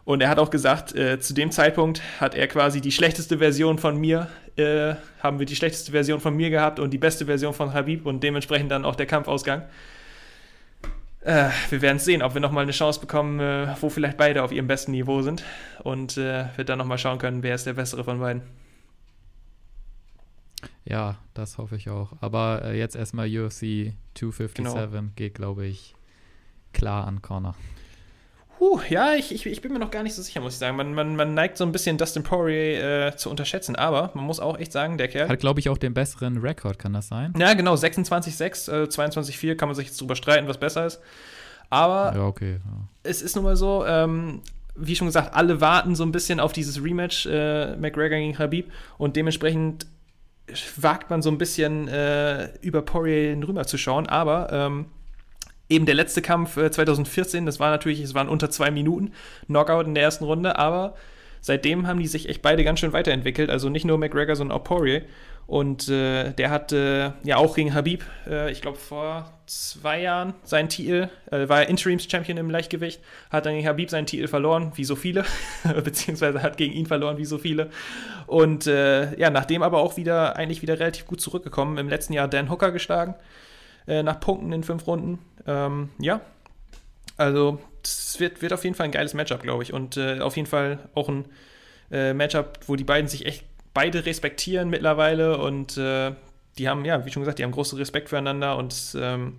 Und 0.06 0.22
er 0.22 0.28
hat 0.28 0.38
auch 0.38 0.50
gesagt, 0.50 0.94
äh, 0.96 1.20
zu 1.22 1.34
dem 1.34 1.52
Zeitpunkt 1.52 2.02
hat 2.20 2.36
er 2.36 2.48
quasi 2.48 2.82
die 2.82 2.92
schlechteste 2.92 3.38
Version 3.38 3.78
von 3.78 3.96
mir, 3.98 4.28
äh, 4.58 4.96
haben 5.22 5.40
wir 5.40 5.46
die 5.46 5.56
schlechteste 5.56 5.92
Version 5.92 6.20
von 6.20 6.36
mir 6.36 6.50
gehabt 6.50 6.80
und 6.80 6.92
die 6.92 6.98
beste 6.98 7.26
Version 7.26 7.54
von 7.54 7.74
Habib 7.74 8.06
und 8.06 8.22
dementsprechend 8.22 8.70
dann 8.70 8.84
auch 8.84 8.96
der 8.96 9.06
Kampfausgang. 9.06 9.64
Äh, 11.24 11.50
wir 11.70 11.82
werden 11.82 12.00
sehen, 12.00 12.22
ob 12.22 12.34
wir 12.34 12.42
nochmal 12.42 12.64
eine 12.64 12.74
Chance 12.74 13.00
bekommen, 13.00 13.40
äh, 13.40 13.76
wo 13.80 13.90
vielleicht 13.90 14.18
beide 14.18 14.44
auf 14.44 14.52
ihrem 14.52 14.68
besten 14.68 14.92
Niveau 14.92 15.22
sind 15.22 15.44
und 15.84 16.18
äh, 16.18 16.46
wir 16.56 16.66
dann 16.66 16.78
nochmal 16.78 16.98
schauen 16.98 17.18
können, 17.18 17.44
wer 17.44 17.56
ist 17.56 17.66
der 17.66 17.74
bessere 17.74 18.04
von 18.04 18.20
beiden. 18.20 18.42
Ja, 20.86 21.18
das 21.34 21.58
hoffe 21.58 21.78
ich 21.78 21.90
auch. 21.90 22.12
Aber 22.20 22.64
äh, 22.66 22.78
jetzt 22.78 22.96
erstmal 22.96 23.28
UFC 23.28 23.94
257 24.16 24.56
Genau. 24.56 25.04
geht, 25.16 25.36
glaube 25.36 25.66
ich, 25.66 25.96
klar 26.74 27.08
an 27.08 27.22
Corner. 27.22 27.56
Puh, 28.58 28.80
ja, 28.90 29.14
ich, 29.16 29.34
ich, 29.34 29.46
ich 29.46 29.62
bin 29.62 29.74
mir 29.74 29.80
noch 29.80 29.92
gar 29.92 30.04
nicht 30.04 30.14
so 30.16 30.22
sicher, 30.22 30.40
muss 30.40 30.54
ich 30.54 30.60
sagen. 30.60 30.78
Man, 30.78 30.94
man, 30.94 31.16
man 31.16 31.34
neigt 31.34 31.58
so 31.58 31.66
ein 31.66 31.72
bisschen 31.72 31.98
Dustin 31.98 32.24
Poirier 32.24 33.08
äh, 33.08 33.16
zu 33.16 33.30
unterschätzen, 33.30 33.76
aber 33.76 34.12
man 34.14 34.24
muss 34.26 34.40
auch 34.40 34.58
echt 34.58 34.72
sagen, 34.72 34.98
der 34.98 35.08
Kerl. 35.08 35.28
Hat, 35.28 35.40
glaube 35.40 35.60
ich, 35.60 35.70
auch 35.70 35.78
den 35.78 35.94
besseren 35.94 36.38
Rekord, 36.38 36.80
kann 36.80 36.94
das 36.94 37.08
sein? 37.08 37.34
ja, 37.38 37.54
genau, 37.54 37.74
26,6, 37.74 38.72
äh, 38.72 38.84
22,4 38.86 39.56
kann 39.56 39.68
man 39.70 39.76
sich 39.76 39.88
jetzt 39.88 40.00
drüber 40.00 40.16
streiten, 40.16 40.48
was 40.48 40.58
besser 40.58 40.86
ist. 40.86 41.02
Aber 41.70 42.16
Ja, 42.16 42.26
okay. 42.26 42.60
Ja. 42.64 42.88
es 43.04 43.22
ist 43.22 43.36
nun 43.36 43.44
mal 43.44 43.56
so, 43.56 43.86
ähm, 43.86 44.42
wie 44.76 44.96
schon 44.96 45.08
gesagt, 45.08 45.36
alle 45.36 45.60
warten 45.60 45.96
so 45.96 46.04
ein 46.04 46.12
bisschen 46.12 46.40
auf 46.40 46.54
dieses 46.54 46.84
Rematch 46.84 47.26
äh, 47.26 47.76
McGregor 47.76 48.18
gegen 48.20 48.38
Habib 48.38 48.72
und 48.98 49.16
dementsprechend 49.16 49.88
wagt 50.78 51.10
man 51.10 51.22
so 51.22 51.30
ein 51.30 51.38
bisschen 51.38 51.88
äh, 51.88 52.50
über 52.60 52.82
Poirier 52.82 53.36
rüber 53.48 53.66
zu 53.66 53.78
schauen, 53.78 54.08
aber 54.08 54.52
ähm, 54.52 54.86
eben 55.70 55.86
der 55.86 55.96
letzte 55.96 56.22
Kampf 56.22 56.58
äh, 56.58 56.72
2014, 56.72 57.46
das 57.46 57.60
war 57.60 57.72
natürlich, 57.72 58.00
es 58.02 58.14
waren 58.14 58.30
unter 58.30 58.50
zwei 58.50 58.72
Minuten, 58.72 59.14
Knockout 59.48 59.88
in 59.88 59.96
der 59.96 60.04
ersten 60.04 60.26
Runde, 60.26 60.58
aber 60.58 60.96
seitdem 61.42 61.88
haben 61.88 62.00
die 62.00 62.08
sich 62.08 62.30
echt 62.30 62.42
beide 62.42 62.64
ganz 62.64 62.80
schön 62.80 62.94
weiterentwickelt, 62.94 63.50
also 63.50 63.70
nicht 63.70 63.86
nur 63.86 63.98
McGregor, 63.98 64.36
sondern 64.36 64.58
auch 64.58 64.64
Poirier. 64.64 65.04
Und 65.46 65.90
äh, 65.90 66.32
der 66.32 66.52
hat 66.52 66.72
äh, 66.72 67.12
ja 67.24 67.36
auch 67.36 67.56
gegen 67.56 67.74
Habib, 67.74 68.04
äh, 68.26 68.50
ich 68.50 68.62
glaube 68.62 68.78
vor 68.78 69.30
zwei 69.46 70.02
Jahren, 70.02 70.34
seinen 70.44 70.70
Titel, 70.70 71.10
äh, 71.32 71.50
war 71.50 71.64
er 71.64 71.70
Interims-Champion 71.70 72.38
im 72.38 72.50
Leichtgewicht, 72.50 73.02
hat 73.30 73.46
dann 73.46 73.56
gegen 73.56 73.68
Habib 73.68 73.90
seinen 73.90 74.06
Titel 74.06 74.28
verloren, 74.28 74.72
wie 74.76 74.86
so 74.86 74.96
viele, 74.96 75.26
beziehungsweise 75.84 76.42
hat 76.42 76.56
gegen 76.56 76.74
ihn 76.74 76.86
verloren, 76.86 77.18
wie 77.18 77.26
so 77.26 77.38
viele. 77.38 77.70
Und 78.26 78.68
äh, 78.68 79.20
ja, 79.20 79.30
nachdem 79.30 79.64
aber 79.64 79.80
auch 79.80 79.98
wieder, 79.98 80.38
eigentlich 80.38 80.62
wieder 80.62 80.80
relativ 80.80 81.06
gut 81.08 81.20
zurückgekommen, 81.20 81.78
im 81.78 81.90
letzten 81.90 82.14
Jahr 82.14 82.30
Dan 82.30 82.50
Hooker 82.50 82.72
geschlagen, 82.72 83.14
äh, 83.88 84.04
nach 84.04 84.20
Punkten 84.20 84.52
in 84.52 84.64
fünf 84.64 84.88
Runden. 84.88 85.20
Ähm, 85.46 85.90
ja, 86.00 86.22
also 87.18 87.60
es 87.84 88.20
wird, 88.20 88.42
wird 88.42 88.54
auf 88.54 88.64
jeden 88.64 88.76
Fall 88.76 88.86
ein 88.86 88.92
geiles 88.92 89.14
Matchup, 89.14 89.42
glaube 89.42 89.64
ich. 89.64 89.74
Und 89.74 89.98
äh, 89.98 90.20
auf 90.20 90.36
jeden 90.36 90.48
Fall 90.48 90.80
auch 90.96 91.10
ein 91.10 91.26
äh, 91.92 92.14
Matchup, 92.14 92.60
wo 92.68 92.76
die 92.76 92.84
beiden 92.84 93.08
sich 93.08 93.26
echt 93.26 93.46
beide 93.74 94.06
respektieren 94.06 94.70
mittlerweile 94.70 95.38
und 95.38 95.78
äh, 95.78 96.14
die 96.58 96.70
haben, 96.70 96.86
ja, 96.86 97.06
wie 97.06 97.12
schon 97.12 97.22
gesagt, 97.22 97.40
die 97.40 97.44
haben 97.44 97.52
großen 97.52 97.78
Respekt 97.78 98.10
füreinander 98.10 98.58
und 98.58 98.96
ähm, 99.00 99.38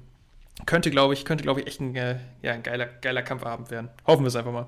könnte, 0.66 0.90
glaube 0.90 1.14
ich, 1.14 1.24
könnte, 1.24 1.45
glaube 1.45 1.61
ich, 1.61 1.66
echt 1.66 1.80
ein, 1.80 1.95
äh, 1.95 2.18
ja, 2.42 2.53
ein 2.53 2.62
geiler, 2.62 2.86
geiler 2.86 3.22
Kampfabend 3.22 3.70
werden. 3.70 3.90
Hoffen 4.07 4.24
wir 4.24 4.28
es 4.28 4.36
einfach 4.36 4.53
mal. 4.53 4.66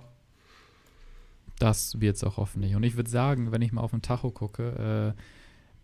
Das 1.59 2.01
wird 2.01 2.17
es 2.17 2.25
auch 2.25 2.37
hoffentlich. 2.37 2.77
Und 2.77 2.83
ich 2.83 2.97
würde 2.97 3.11
sagen, 3.11 3.51
wenn 3.51 3.63
ich 3.63 3.73
mal 3.73 3.81
auf 3.81 3.91
den 3.91 4.03
Tacho 4.03 4.31
gucke, 4.31 5.15
äh, 5.17 5.21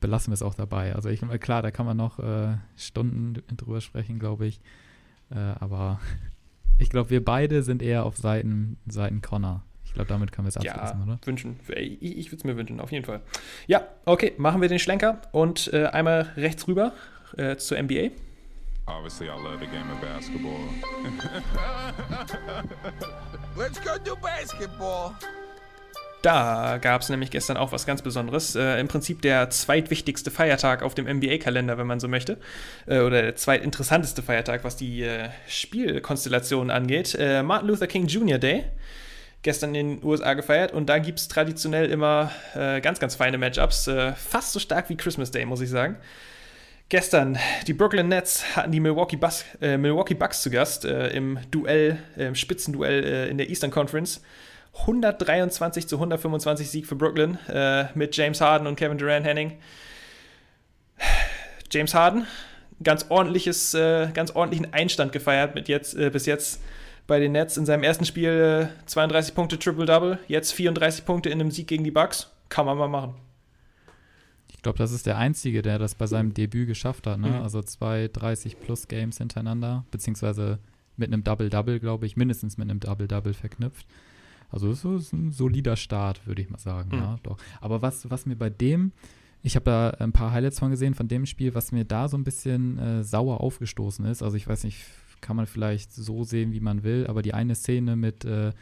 belassen 0.03 0.31
wir 0.33 0.35
es 0.35 0.43
auch 0.43 0.55
dabei. 0.55 0.95
Also 0.95 1.09
ich, 1.09 1.23
klar, 1.41 1.63
da 1.63 1.71
kann 1.71 1.87
man 1.87 1.97
noch 1.97 2.19
äh, 2.19 2.59
Stunden 2.77 3.43
drüber 3.57 3.81
sprechen, 3.81 4.19
glaube 4.19 4.47
ich. 4.47 4.61
Äh, 5.31 5.39
aber 5.39 5.99
ich 6.79 6.91
glaube, 6.91 7.09
wir 7.09 7.25
beide 7.25 7.63
sind 7.63 7.81
eher 7.81 8.05
auf 8.05 8.19
Seiten, 8.19 8.77
Seiten 8.87 9.23
Connor. 9.23 9.63
Ich 9.87 9.95
glaube, 9.95 10.09
damit 10.09 10.33
können 10.33 10.47
wir 10.47 10.49
es 10.57 10.63
Ja, 10.63 10.73
abschließen, 10.75 11.03
oder? 11.03 11.19
wünschen. 11.25 11.61
Ich, 11.69 12.03
ich 12.03 12.27
würde 12.29 12.37
es 12.37 12.45
mir 12.45 12.57
wünschen, 12.57 12.81
auf 12.81 12.93
jeden 12.93 13.05
Fall. 13.05 13.21
Ja, 13.67 13.83
okay, 14.05 14.33
machen 14.39 14.61
wir 14.61 14.69
den 14.69 14.79
Schlenker 14.79 15.23
und 15.33 15.73
äh, 15.73 15.87
einmal 15.87 16.33
rechts 16.37 16.67
rüber 16.67 16.93
äh, 17.37 17.57
zur 17.57 17.83
NBA. 17.83 18.11
Obviously, 18.87 19.27
I 19.27 19.31
love 19.31 19.59
the 19.61 19.67
game 19.67 19.89
of 19.93 20.01
basketball. 20.01 20.59
Let's 23.57 23.79
go 23.81 23.97
do 24.03 24.17
basketball. 24.17 25.15
Da 26.23 26.79
gab 26.81 27.03
es 27.03 27.09
nämlich 27.09 27.33
gestern 27.33 27.57
auch 27.57 27.73
was 27.73 27.85
ganz 27.85 28.01
Besonderes. 28.01 28.55
Äh, 28.55 28.79
Im 28.79 28.87
Prinzip 28.87 29.23
der 29.23 29.51
zweitwichtigste 29.51 30.31
Feiertag 30.31 30.85
auf 30.85 30.95
dem 30.95 31.07
NBA-Kalender, 31.07 31.79
wenn 31.79 31.89
man 31.89 31.99
so 31.99 32.07
möchte. 32.07 32.39
Äh, 32.87 33.01
oder 33.01 33.23
der 33.23 33.37
zweitinteressanteste 33.37 34.23
Feiertag, 34.23 34.62
was 34.62 34.77
die 34.77 35.03
äh, 35.03 35.31
Spielkonstellationen 35.49 36.70
angeht. 36.70 37.16
Äh, 37.18 37.43
Martin 37.43 37.68
Luther 37.68 37.89
King 37.89 38.07
Jr. 38.07 38.39
Day. 38.39 38.64
Gestern 39.43 39.75
in 39.75 39.99
den 39.99 40.05
USA 40.05 40.35
gefeiert 40.35 40.70
und 40.70 40.89
da 40.89 40.99
gibt 40.99 41.18
es 41.18 41.27
traditionell 41.27 41.91
immer 41.91 42.31
äh, 42.55 42.81
ganz, 42.81 43.01
ganz 43.01 43.16
feine 43.16 43.39
Matchups. 43.39 43.89
Äh, 43.89 44.12
fast 44.12 44.53
so 44.53 44.61
stark 44.61 44.89
wie 44.89 44.97
Christmas 44.97 45.33
Day, 45.33 45.45
muss 45.45 45.61
ich 45.61 45.70
sagen. 45.70 45.97
Gestern, 46.89 47.37
die 47.66 47.73
Brooklyn 47.73 48.07
Nets 48.07 48.45
hatten 48.55 48.70
die 48.70 48.79
Milwaukee, 48.79 49.16
Bus, 49.16 49.45
Milwaukee 49.61 50.14
Bucks 50.14 50.43
zu 50.43 50.51
Gast 50.51 50.85
im 50.85 51.39
Duell, 51.51 51.97
im 52.16 52.35
Spitzenduell 52.35 53.29
in 53.31 53.39
der 53.39 53.49
Eastern 53.49 53.70
Conference. 53.70 54.20
123 54.81 55.87
zu 55.87 55.97
125 55.97 56.70
Sieg 56.70 56.87
für 56.87 56.97
Brooklyn 56.97 57.39
äh, 57.49 57.87
mit 57.95 58.16
James 58.16 58.41
Harden 58.41 58.66
und 58.66 58.77
Kevin 58.77 58.99
Durant 58.99 59.27
Henning. 59.27 59.59
James 61.70 61.95
Harden, 61.95 62.27
ganz 62.83 63.07
ordentliches, 63.09 63.75
äh, 63.75 64.11
ganz 64.12 64.31
ordentlichen 64.33 64.73
Einstand 64.73 65.12
gefeiert 65.12 65.55
mit 65.55 65.68
jetzt 65.68 65.95
äh, 65.95 66.11
bis 66.11 66.27
jetzt 66.27 66.61
bei 67.07 67.18
den 67.18 67.33
Nets 67.33 67.57
in 67.57 67.66
seinem 67.66 67.83
ersten 67.83 68.05
Spiel 68.05 68.70
äh, 68.70 68.87
32 68.87 69.35
Punkte 69.35 69.59
Triple 69.59 69.87
Double, 69.87 70.18
jetzt 70.29 70.53
34 70.53 71.05
Punkte 71.05 71.29
in 71.29 71.41
einem 71.41 71.51
Sieg 71.51 71.66
gegen 71.66 71.85
die 71.85 71.91
Bucks. 71.91 72.31
Kann 72.49 72.66
man 72.66 72.77
mal 72.79 72.89
machen. 72.89 73.14
Ich 74.49 74.62
glaube, 74.62 74.79
das 74.79 74.93
ist 74.93 75.07
der 75.07 75.18
Einzige, 75.18 75.61
der 75.62 75.79
das 75.79 75.95
bei 75.95 76.07
seinem 76.07 76.35
Debüt 76.35 76.68
geschafft 76.68 77.07
hat. 77.07 77.18
Ne? 77.18 77.29
Mhm. 77.29 77.43
Also 77.43 77.62
zwei 77.62 78.05
30-plus-Games 78.07 79.18
hintereinander, 79.18 79.85
beziehungsweise 79.91 80.59
mit 80.97 81.12
einem 81.12 81.25
Double-Double, 81.25 81.81
glaube 81.81 82.07
ich, 82.07 82.16
mindestens 82.16 82.59
mit 82.59 82.70
einem 82.70 82.79
Double-Double 82.79 83.35
verknüpft. 83.35 83.87
Also 84.53 84.69
das 84.69 84.85
ist 84.85 85.13
ein 85.13 85.33
solider 85.33 85.77
Start, 85.77 86.27
würde 86.27 86.43
ich 86.43 86.51
mal 86.51 86.59
sagen. 86.59 86.91
Mhm. 86.95 87.03
Ja, 87.03 87.19
doch. 87.23 87.39
Aber 87.61 87.83
was, 87.83 88.09
was 88.11 88.27
mir 88.27 88.37
bei 88.37 88.51
dem 88.51 88.93
ich 89.43 89.57
habe 89.57 89.65
da 89.65 89.91
ein 89.91 90.13
paar 90.13 90.31
Highlights 90.31 90.61
von 90.61 90.71
gesehen 90.71 90.95
von 90.95 91.09
dem 91.09 91.27
Spiel, 91.27 91.55
was 91.55 91.73
mir 91.73 91.85
da 91.85 92.09
so 92.09 92.17
ein 92.17 92.25
bisschen 92.25 92.79
äh, 92.79 93.03
sauer 93.03 93.41
aufgestoßen 93.41 94.05
ist. 94.07 94.23
Also 94.23 94.37
ich 94.37 94.47
weiß 94.47 94.63
nicht, 94.65 94.79
kann 95.21 95.37
man 95.37 95.47
vielleicht 95.47 95.93
so 95.93 96.23
sehen, 96.23 96.53
wie 96.53 96.61
man 96.61 96.85
will, 96.85 97.07
aber 97.09 97.23
die 97.23 97.35
eine 97.35 97.55
Szene 97.55 97.97
mit 97.97 98.25
äh, 98.25 98.53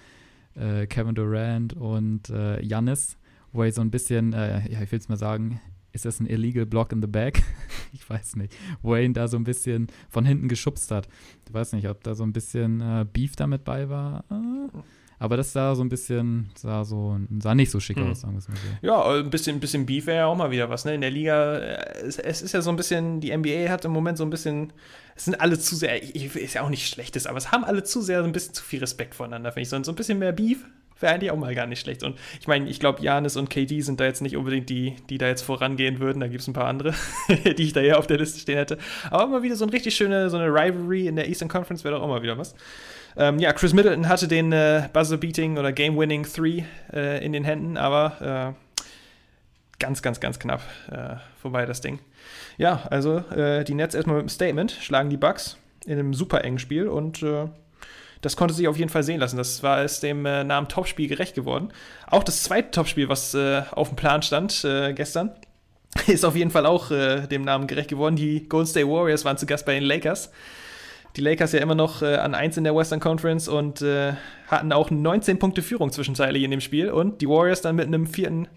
äh, 0.55 0.86
Kevin 0.86 1.14
Durant 1.14 1.74
und 1.74 2.30
äh, 2.30 2.62
Giannis, 2.62 3.18
wo 3.53 3.62
er 3.62 3.72
so 3.72 3.82
ein 3.82 3.91
bisschen, 3.91 4.32
äh, 4.32 4.70
ja, 4.70 4.80
ich 4.80 4.91
will 4.91 4.99
es 4.99 5.09
mal 5.09 5.16
sagen, 5.16 5.61
ist 5.93 6.05
das 6.05 6.20
ein 6.20 6.26
illegal 6.26 6.66
block 6.66 6.93
in 6.93 7.03
the 7.03 7.09
back? 7.09 7.43
ich 7.93 8.09
weiß 8.09 8.36
nicht. 8.36 8.55
Wo 8.80 8.95
er 8.95 9.03
ihn 9.03 9.12
da 9.12 9.28
so 9.28 9.36
ein 9.36 9.45
bisschen 9.45 9.88
von 10.09 10.24
hinten 10.24 10.49
geschubst 10.49 10.91
hat. 10.91 11.09
Ich 11.47 11.53
weiß 11.53 11.72
nicht, 11.72 11.88
ob 11.88 12.03
da 12.05 12.14
so 12.14 12.22
ein 12.22 12.32
bisschen 12.32 12.80
äh, 12.80 13.05
Beef 13.12 13.36
damit 13.36 13.64
bei 13.64 13.88
war. 13.88 14.24
Aber 15.20 15.36
das 15.36 15.52
sah 15.52 15.74
so 15.74 15.84
ein 15.84 15.90
bisschen, 15.90 16.50
sah 16.56 16.82
so, 16.82 17.18
sah 17.38 17.54
nicht 17.54 17.70
so 17.70 17.78
schick 17.78 17.98
Hm. 17.98 18.10
aus, 18.10 18.22
sagen 18.22 18.32
wir 18.32 18.38
es 18.38 18.48
mal 18.48 18.56
so. 18.56 18.86
Ja, 18.86 19.18
ein 19.18 19.28
bisschen, 19.30 19.56
ein 19.56 19.60
bisschen 19.60 19.84
Beef 19.84 20.06
wäre 20.06 20.18
ja 20.20 20.26
auch 20.26 20.34
mal 20.34 20.50
wieder 20.50 20.70
was, 20.70 20.86
ne? 20.86 20.94
In 20.94 21.02
der 21.02 21.10
Liga, 21.10 21.58
äh, 21.58 22.00
es, 22.00 22.18
es 22.18 22.40
ist 22.40 22.52
ja 22.52 22.62
so 22.62 22.70
ein 22.70 22.76
bisschen, 22.76 23.20
die 23.20 23.36
NBA 23.36 23.68
hat 23.68 23.84
im 23.84 23.92
Moment 23.92 24.16
so 24.16 24.24
ein 24.24 24.30
bisschen, 24.30 24.72
es 25.14 25.26
sind 25.26 25.38
alle 25.38 25.58
zu 25.58 25.76
sehr, 25.76 26.02
ich, 26.02 26.34
ist 26.34 26.54
ja 26.54 26.62
auch 26.62 26.70
nicht 26.70 26.88
schlechtes, 26.88 27.26
aber 27.26 27.36
es 27.36 27.52
haben 27.52 27.64
alle 27.64 27.84
zu 27.84 28.00
sehr 28.00 28.20
so 28.20 28.24
ein 28.26 28.32
bisschen 28.32 28.54
zu 28.54 28.64
viel 28.64 28.80
Respekt 28.80 29.14
voneinander, 29.14 29.52
finde 29.52 29.62
ich. 29.62 29.68
So, 29.68 29.80
so 29.82 29.92
ein 29.92 29.94
bisschen 29.94 30.18
mehr 30.18 30.32
Beef 30.32 30.64
wäre 31.00 31.14
eigentlich 31.14 31.30
auch 31.30 31.36
mal 31.36 31.54
gar 31.54 31.66
nicht 31.66 31.80
schlecht. 31.80 32.02
Und 32.02 32.16
ich 32.40 32.46
meine, 32.48 32.68
ich 32.68 32.80
glaube, 32.80 33.02
Janis 33.02 33.36
und 33.36 33.50
KD 33.50 33.80
sind 33.82 34.00
da 34.00 34.04
jetzt 34.04 34.22
nicht 34.22 34.36
unbedingt 34.36 34.68
die, 34.70 34.96
die 35.08 35.18
da 35.18 35.28
jetzt 35.28 35.42
vorangehen 35.42 35.98
würden. 35.98 36.20
Da 36.20 36.28
gibt 36.28 36.40
es 36.40 36.48
ein 36.48 36.52
paar 36.54 36.66
andere, 36.66 36.94
die 37.28 37.62
ich 37.62 37.72
da 37.72 37.80
hier 37.80 37.98
auf 37.98 38.06
der 38.06 38.18
Liste 38.18 38.38
stehen 38.40 38.56
hätte. 38.56 38.78
Aber 39.10 39.26
mal 39.26 39.42
wieder 39.42 39.56
so 39.56 39.64
eine 39.64 39.72
richtig 39.72 39.94
schöne, 39.94 40.30
so 40.30 40.36
eine 40.36 40.48
Rivalry 40.48 41.06
in 41.08 41.16
der 41.16 41.28
Eastern 41.28 41.48
Conference 41.48 41.84
wäre 41.84 41.94
doch 41.96 42.02
auch 42.02 42.08
mal 42.08 42.22
wieder 42.22 42.38
was. 42.38 42.54
Ähm, 43.16 43.38
ja, 43.38 43.52
Chris 43.52 43.72
Middleton 43.72 44.08
hatte 44.08 44.28
den 44.28 44.52
äh, 44.52 44.88
Buzzer-Beating 44.92 45.58
oder 45.58 45.72
Game-Winning 45.72 46.24
3 46.24 46.64
äh, 46.92 47.24
in 47.24 47.32
den 47.32 47.44
Händen, 47.44 47.76
aber 47.76 48.54
äh, 48.56 48.86
ganz, 49.78 50.02
ganz, 50.02 50.20
ganz 50.20 50.38
knapp 50.38 50.62
äh, 50.90 51.16
vorbei 51.40 51.66
das 51.66 51.80
Ding. 51.80 51.98
Ja, 52.58 52.82
also 52.90 53.18
äh, 53.18 53.64
die 53.64 53.74
Nets 53.74 53.94
erstmal 53.94 54.16
mit 54.16 54.22
einem 54.22 54.28
Statement, 54.28 54.70
schlagen 54.72 55.11
die 55.11 55.16
Bucks 55.16 55.56
in 55.86 55.98
einem 55.98 56.14
super 56.14 56.44
engen 56.44 56.58
Spiel 56.58 56.86
und 56.88 57.22
äh, 57.22 57.46
das 58.20 58.36
konnte 58.36 58.54
sich 58.54 58.68
auf 58.68 58.76
jeden 58.76 58.90
Fall 58.90 59.02
sehen 59.02 59.18
lassen. 59.18 59.38
Das 59.38 59.62
war 59.62 59.82
es 59.82 60.00
dem 60.00 60.26
äh, 60.26 60.44
Namen 60.44 60.68
Topspiel 60.68 61.08
gerecht 61.08 61.34
geworden. 61.34 61.72
Auch 62.06 62.22
das 62.22 62.42
zweite 62.42 62.70
Topspiel, 62.70 63.08
was 63.08 63.34
äh, 63.34 63.62
auf 63.72 63.88
dem 63.88 63.96
Plan 63.96 64.22
stand 64.22 64.62
äh, 64.64 64.92
gestern, 64.92 65.32
ist 66.06 66.24
auf 66.24 66.36
jeden 66.36 66.50
Fall 66.50 66.66
auch 66.66 66.90
dem 66.90 67.42
Namen 67.42 67.66
gerecht 67.66 67.88
geworden. 67.88 68.14
Die 68.14 68.48
Golden 68.48 68.68
State 68.68 68.86
Warriors 68.86 69.24
waren 69.24 69.36
zu 69.38 69.46
Gast 69.46 69.66
bei 69.66 69.74
den 69.74 69.82
Lakers. 69.82 70.30
Die 71.16 71.20
Lakers 71.20 71.52
ja 71.52 71.61
immer 71.61 71.74
noch 71.74 72.02
äh, 72.02 72.16
an 72.16 72.34
1 72.34 72.56
in 72.56 72.64
der 72.64 72.74
Western 72.74 73.00
Conference 73.00 73.48
und 73.48 73.82
äh, 73.82 74.12
hatten 74.46 74.72
auch 74.72 74.90
19 74.90 75.38
Punkte 75.38 75.62
Führung 75.62 75.90
zwischenzeitlich 75.90 76.42
in 76.42 76.50
dem 76.50 76.61
Spiel. 76.61 76.90
Und 76.90 77.20
die 77.20 77.28
Warriors 77.28 77.62
dann 77.62 77.76
mit 77.76 77.86
einem 77.86 78.06
vierten 78.06 78.48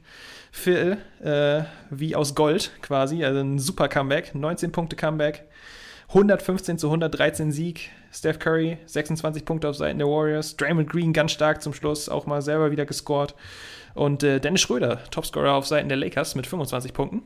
Viertel, 0.51 0.97
äh, 1.20 1.64
wie 1.89 2.16
aus 2.16 2.36
Gold 2.36 2.72
quasi, 2.84 3.26
also 3.26 3.39
ein 3.39 3.58
super 3.58 3.88
Comeback, 3.88 4.36
19 4.36 4.72
Punkte 4.72 4.95
Comeback, 4.95 5.45
115 6.10 6.78
zu 6.78 6.88
113 6.88 7.51
Sieg, 7.51 7.89
Steph 8.12 8.38
Curry 8.38 8.78
26 8.86 9.45
Punkte 9.45 9.68
auf 9.68 9.76
Seiten 9.76 9.97
der 9.97 10.08
Warriors, 10.08 10.56
Draymond 10.56 10.88
Green 10.88 11.12
ganz 11.12 11.32
stark 11.32 11.64
zum 11.64 11.74
Schluss, 11.74 12.08
auch 12.08 12.28
mal 12.28 12.43
selber 12.43 12.70
wieder 12.70 12.86
gescored 12.86 13.34
und 13.95 14.22
äh, 14.22 14.39
Dennis 14.39 14.62
Schröder, 14.62 15.04
Topscorer 15.10 15.54
auf 15.54 15.66
Seiten 15.66 15.89
der 15.89 15.97
Lakers 15.97 16.36
mit 16.36 16.45
25 16.45 16.93
Punkten. 16.93 17.24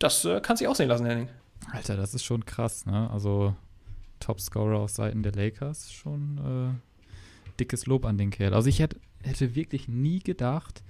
Das 0.00 0.24
äh, 0.24 0.40
kann 0.40 0.56
sich 0.56 0.66
auch 0.66 0.74
sehen 0.74 0.88
lassen, 0.88 1.06
Henning. 1.06 1.28
Alter, 1.70 1.96
das 1.96 2.12
ist 2.12 2.24
schon 2.24 2.44
krass, 2.44 2.86
ne? 2.86 3.08
Also 3.12 3.54
Topscorer 4.22 4.78
auf 4.78 4.90
Seiten 4.90 5.22
der 5.22 5.32
Lakers, 5.32 5.92
schon 5.92 6.38
äh, 6.38 7.58
dickes 7.58 7.86
Lob 7.86 8.04
an 8.04 8.18
den 8.18 8.30
Kerl. 8.30 8.54
Also 8.54 8.68
ich 8.68 8.78
hätte, 8.78 8.96
hätte 9.22 9.54
wirklich 9.54 9.88
nie 9.88 10.20
gedacht, 10.20 10.82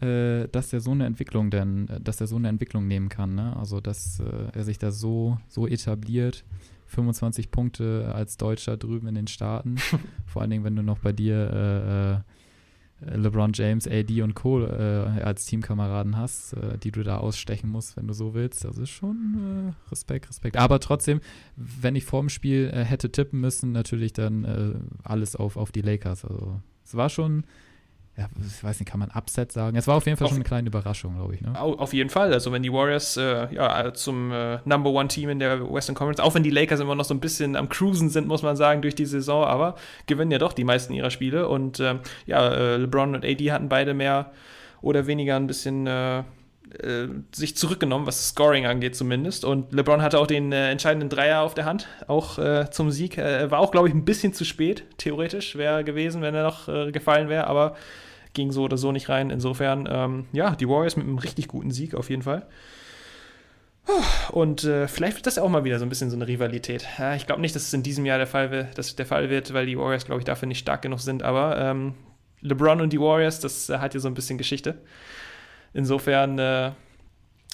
äh, 0.00 0.48
dass 0.48 0.72
er 0.72 0.80
so 0.80 0.90
eine 0.90 1.06
Entwicklung 1.06 1.50
denn, 1.50 1.88
äh, 1.88 2.00
dass 2.00 2.20
er 2.20 2.26
so 2.26 2.36
eine 2.36 2.48
Entwicklung 2.48 2.86
nehmen 2.86 3.08
kann, 3.08 3.34
ne? 3.34 3.56
Also 3.56 3.80
dass 3.80 4.20
äh, 4.20 4.24
er 4.52 4.64
sich 4.64 4.78
da 4.78 4.90
so, 4.90 5.38
so 5.48 5.66
etabliert. 5.66 6.44
25 6.86 7.50
Punkte 7.50 8.10
als 8.14 8.38
Deutscher 8.38 8.76
drüben 8.76 9.08
in 9.08 9.14
den 9.14 9.26
Staaten. 9.26 9.76
Vor 10.26 10.40
allen 10.42 10.50
Dingen, 10.50 10.64
wenn 10.64 10.76
du 10.76 10.82
noch 10.82 11.00
bei 11.00 11.12
dir 11.12 11.36
äh, 11.36 12.12
äh, 12.14 12.20
LeBron 13.00 13.52
James, 13.54 13.86
AD 13.86 14.22
und 14.22 14.34
Cole 14.34 15.14
äh, 15.18 15.22
als 15.22 15.46
Teamkameraden 15.46 16.16
hast, 16.16 16.54
äh, 16.54 16.78
die 16.78 16.90
du 16.90 17.04
da 17.04 17.18
ausstechen 17.18 17.70
musst, 17.70 17.96
wenn 17.96 18.08
du 18.08 18.14
so 18.14 18.34
willst. 18.34 18.64
Das 18.64 18.76
ist 18.76 18.90
schon 18.90 19.74
äh, 19.86 19.90
Respekt, 19.90 20.28
Respekt. 20.28 20.56
Aber 20.56 20.80
trotzdem, 20.80 21.20
wenn 21.56 21.94
ich 21.94 22.04
vorm 22.04 22.28
Spiel 22.28 22.70
äh, 22.72 22.84
hätte 22.84 23.12
tippen 23.12 23.40
müssen, 23.40 23.72
natürlich 23.72 24.12
dann 24.12 24.44
äh, 24.44 24.74
alles 25.04 25.36
auf, 25.36 25.56
auf 25.56 25.70
die 25.70 25.82
Lakers. 25.82 26.24
Also 26.24 26.60
es 26.84 26.94
war 26.96 27.08
schon, 27.08 27.44
ja, 28.18 28.26
ich 28.44 28.64
weiß 28.64 28.80
nicht, 28.80 28.90
kann 28.90 28.98
man 28.98 29.10
Upset 29.14 29.52
sagen? 29.52 29.76
Es 29.76 29.86
war 29.86 29.96
auf 29.96 30.04
jeden 30.06 30.16
Fall 30.18 30.24
Auf- 30.26 30.30
schon 30.32 30.38
eine 30.38 30.44
kleine 30.44 30.66
Überraschung, 30.68 31.14
glaube 31.14 31.36
ich. 31.36 31.40
Ne? 31.40 31.52
Au- 31.58 31.76
Auf 31.78 31.92
jeden 31.92 32.10
Fall. 32.10 32.32
Also 32.32 32.50
wenn 32.50 32.62
die 32.64 32.72
Warriors 32.72 33.16
äh, 33.16 33.46
ja, 33.54 33.94
zum 33.94 34.32
äh, 34.32 34.58
Number 34.64 34.90
One 34.90 35.06
Team 35.08 35.28
in 35.30 35.38
der 35.38 35.72
Western 35.72 35.94
Conference, 35.94 36.18
auch 36.20 36.34
wenn 36.34 36.42
die 36.42 36.50
Lakers 36.50 36.80
immer 36.80 36.96
noch 36.96 37.04
so 37.04 37.14
ein 37.14 37.20
bisschen 37.20 37.54
am 37.54 37.68
Cruisen 37.68 38.10
sind, 38.10 38.26
muss 38.26 38.42
man 38.42 38.56
sagen, 38.56 38.82
durch 38.82 38.96
die 38.96 39.06
Saison, 39.06 39.44
aber 39.44 39.76
gewinnen 40.06 40.32
ja 40.32 40.38
doch 40.38 40.52
die 40.52 40.64
meisten 40.64 40.92
ihrer 40.94 41.10
Spiele. 41.10 41.48
Und 41.48 41.78
ähm, 41.80 42.00
ja, 42.26 42.46
äh, 42.48 42.76
LeBron 42.76 43.14
und 43.14 43.24
AD 43.24 43.52
hatten 43.52 43.68
beide 43.68 43.94
mehr 43.94 44.32
oder 44.82 45.06
weniger 45.06 45.36
ein 45.36 45.46
bisschen 45.46 45.86
äh, 45.86 46.18
äh, 46.18 47.08
sich 47.32 47.56
zurückgenommen, 47.56 48.06
was 48.06 48.16
das 48.18 48.28
Scoring 48.30 48.66
angeht 48.66 48.94
zumindest. 48.94 49.44
Und 49.44 49.72
LeBron 49.72 50.02
hatte 50.02 50.18
auch 50.18 50.26
den 50.26 50.52
äh, 50.52 50.70
entscheidenden 50.70 51.08
Dreier 51.08 51.40
auf 51.42 51.54
der 51.54 51.64
Hand, 51.64 51.86
auch 52.08 52.38
äh, 52.38 52.68
zum 52.70 52.90
Sieg. 52.90 53.16
Äh, 53.16 53.50
war 53.50 53.60
auch, 53.60 53.70
glaube 53.70 53.88
ich, 53.88 53.94
ein 53.94 54.04
bisschen 54.04 54.32
zu 54.34 54.44
spät, 54.44 54.84
theoretisch 54.98 55.56
wäre 55.56 55.82
gewesen, 55.84 56.20
wenn 56.20 56.34
er 56.34 56.42
noch 56.42 56.68
äh, 56.68 56.90
gefallen 56.92 57.28
wäre, 57.28 57.46
aber 57.46 57.74
ging 58.38 58.52
so 58.52 58.62
oder 58.62 58.78
so 58.78 58.92
nicht 58.92 59.08
rein. 59.08 59.30
Insofern, 59.30 59.88
ähm, 59.90 60.26
ja, 60.32 60.54
die 60.54 60.68
Warriors 60.68 60.96
mit 60.96 61.06
einem 61.06 61.18
richtig 61.18 61.48
guten 61.48 61.70
Sieg 61.72 61.94
auf 61.94 62.08
jeden 62.08 62.22
Fall. 62.22 62.46
Und 64.32 64.64
äh, 64.64 64.86
vielleicht 64.86 65.16
wird 65.16 65.26
das 65.26 65.36
ja 65.36 65.42
auch 65.42 65.48
mal 65.48 65.64
wieder 65.64 65.78
so 65.78 65.84
ein 65.84 65.88
bisschen 65.88 66.10
so 66.10 66.16
eine 66.16 66.28
Rivalität. 66.28 66.86
Ja, 66.98 67.14
ich 67.14 67.26
glaube 67.26 67.40
nicht, 67.40 67.54
dass 67.56 67.62
es 67.62 67.72
in 67.72 67.82
diesem 67.82 68.04
Jahr 68.06 68.18
der 68.18 68.26
Fall, 68.26 68.50
wi- 68.52 68.66
dass 68.74 68.94
der 68.96 69.06
Fall 69.06 69.30
wird, 69.30 69.52
weil 69.54 69.66
die 69.66 69.78
Warriors, 69.78 70.04
glaube 70.04 70.20
ich, 70.20 70.24
dafür 70.26 70.46
nicht 70.46 70.58
stark 70.58 70.82
genug 70.82 71.00
sind. 71.00 71.22
Aber 71.22 71.58
ähm, 71.58 71.94
LeBron 72.42 72.80
und 72.80 72.92
die 72.92 73.00
Warriors, 73.00 73.40
das 73.40 73.68
äh, 73.70 73.78
hat 73.78 73.94
ja 73.94 74.00
so 74.00 74.08
ein 74.08 74.14
bisschen 74.14 74.38
Geschichte. 74.38 74.82
Insofern 75.72 76.38
äh, 76.38 76.72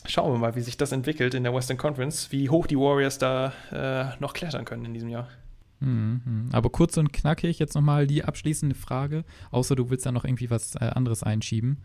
schauen 0.06 0.32
wir 0.32 0.38
mal, 0.38 0.56
wie 0.56 0.60
sich 0.60 0.76
das 0.76 0.92
entwickelt 0.92 1.34
in 1.34 1.44
der 1.44 1.54
Western 1.54 1.76
Conference, 1.78 2.32
wie 2.32 2.50
hoch 2.50 2.66
die 2.66 2.76
Warriors 2.76 3.18
da 3.18 3.52
äh, 3.72 4.20
noch 4.20 4.34
klettern 4.34 4.64
können 4.64 4.84
in 4.84 4.92
diesem 4.92 5.08
Jahr. 5.08 5.28
Mhm, 5.84 6.20
mhm. 6.24 6.48
Aber 6.52 6.70
kurz 6.70 6.96
und 6.96 7.12
knackig 7.12 7.58
jetzt 7.58 7.74
nochmal 7.74 8.06
die 8.06 8.24
abschließende 8.24 8.74
Frage, 8.74 9.24
außer 9.50 9.76
du 9.76 9.90
willst 9.90 10.06
da 10.06 10.12
noch 10.12 10.24
irgendwie 10.24 10.50
was 10.50 10.74
äh, 10.76 10.90
anderes 10.94 11.22
einschieben. 11.22 11.78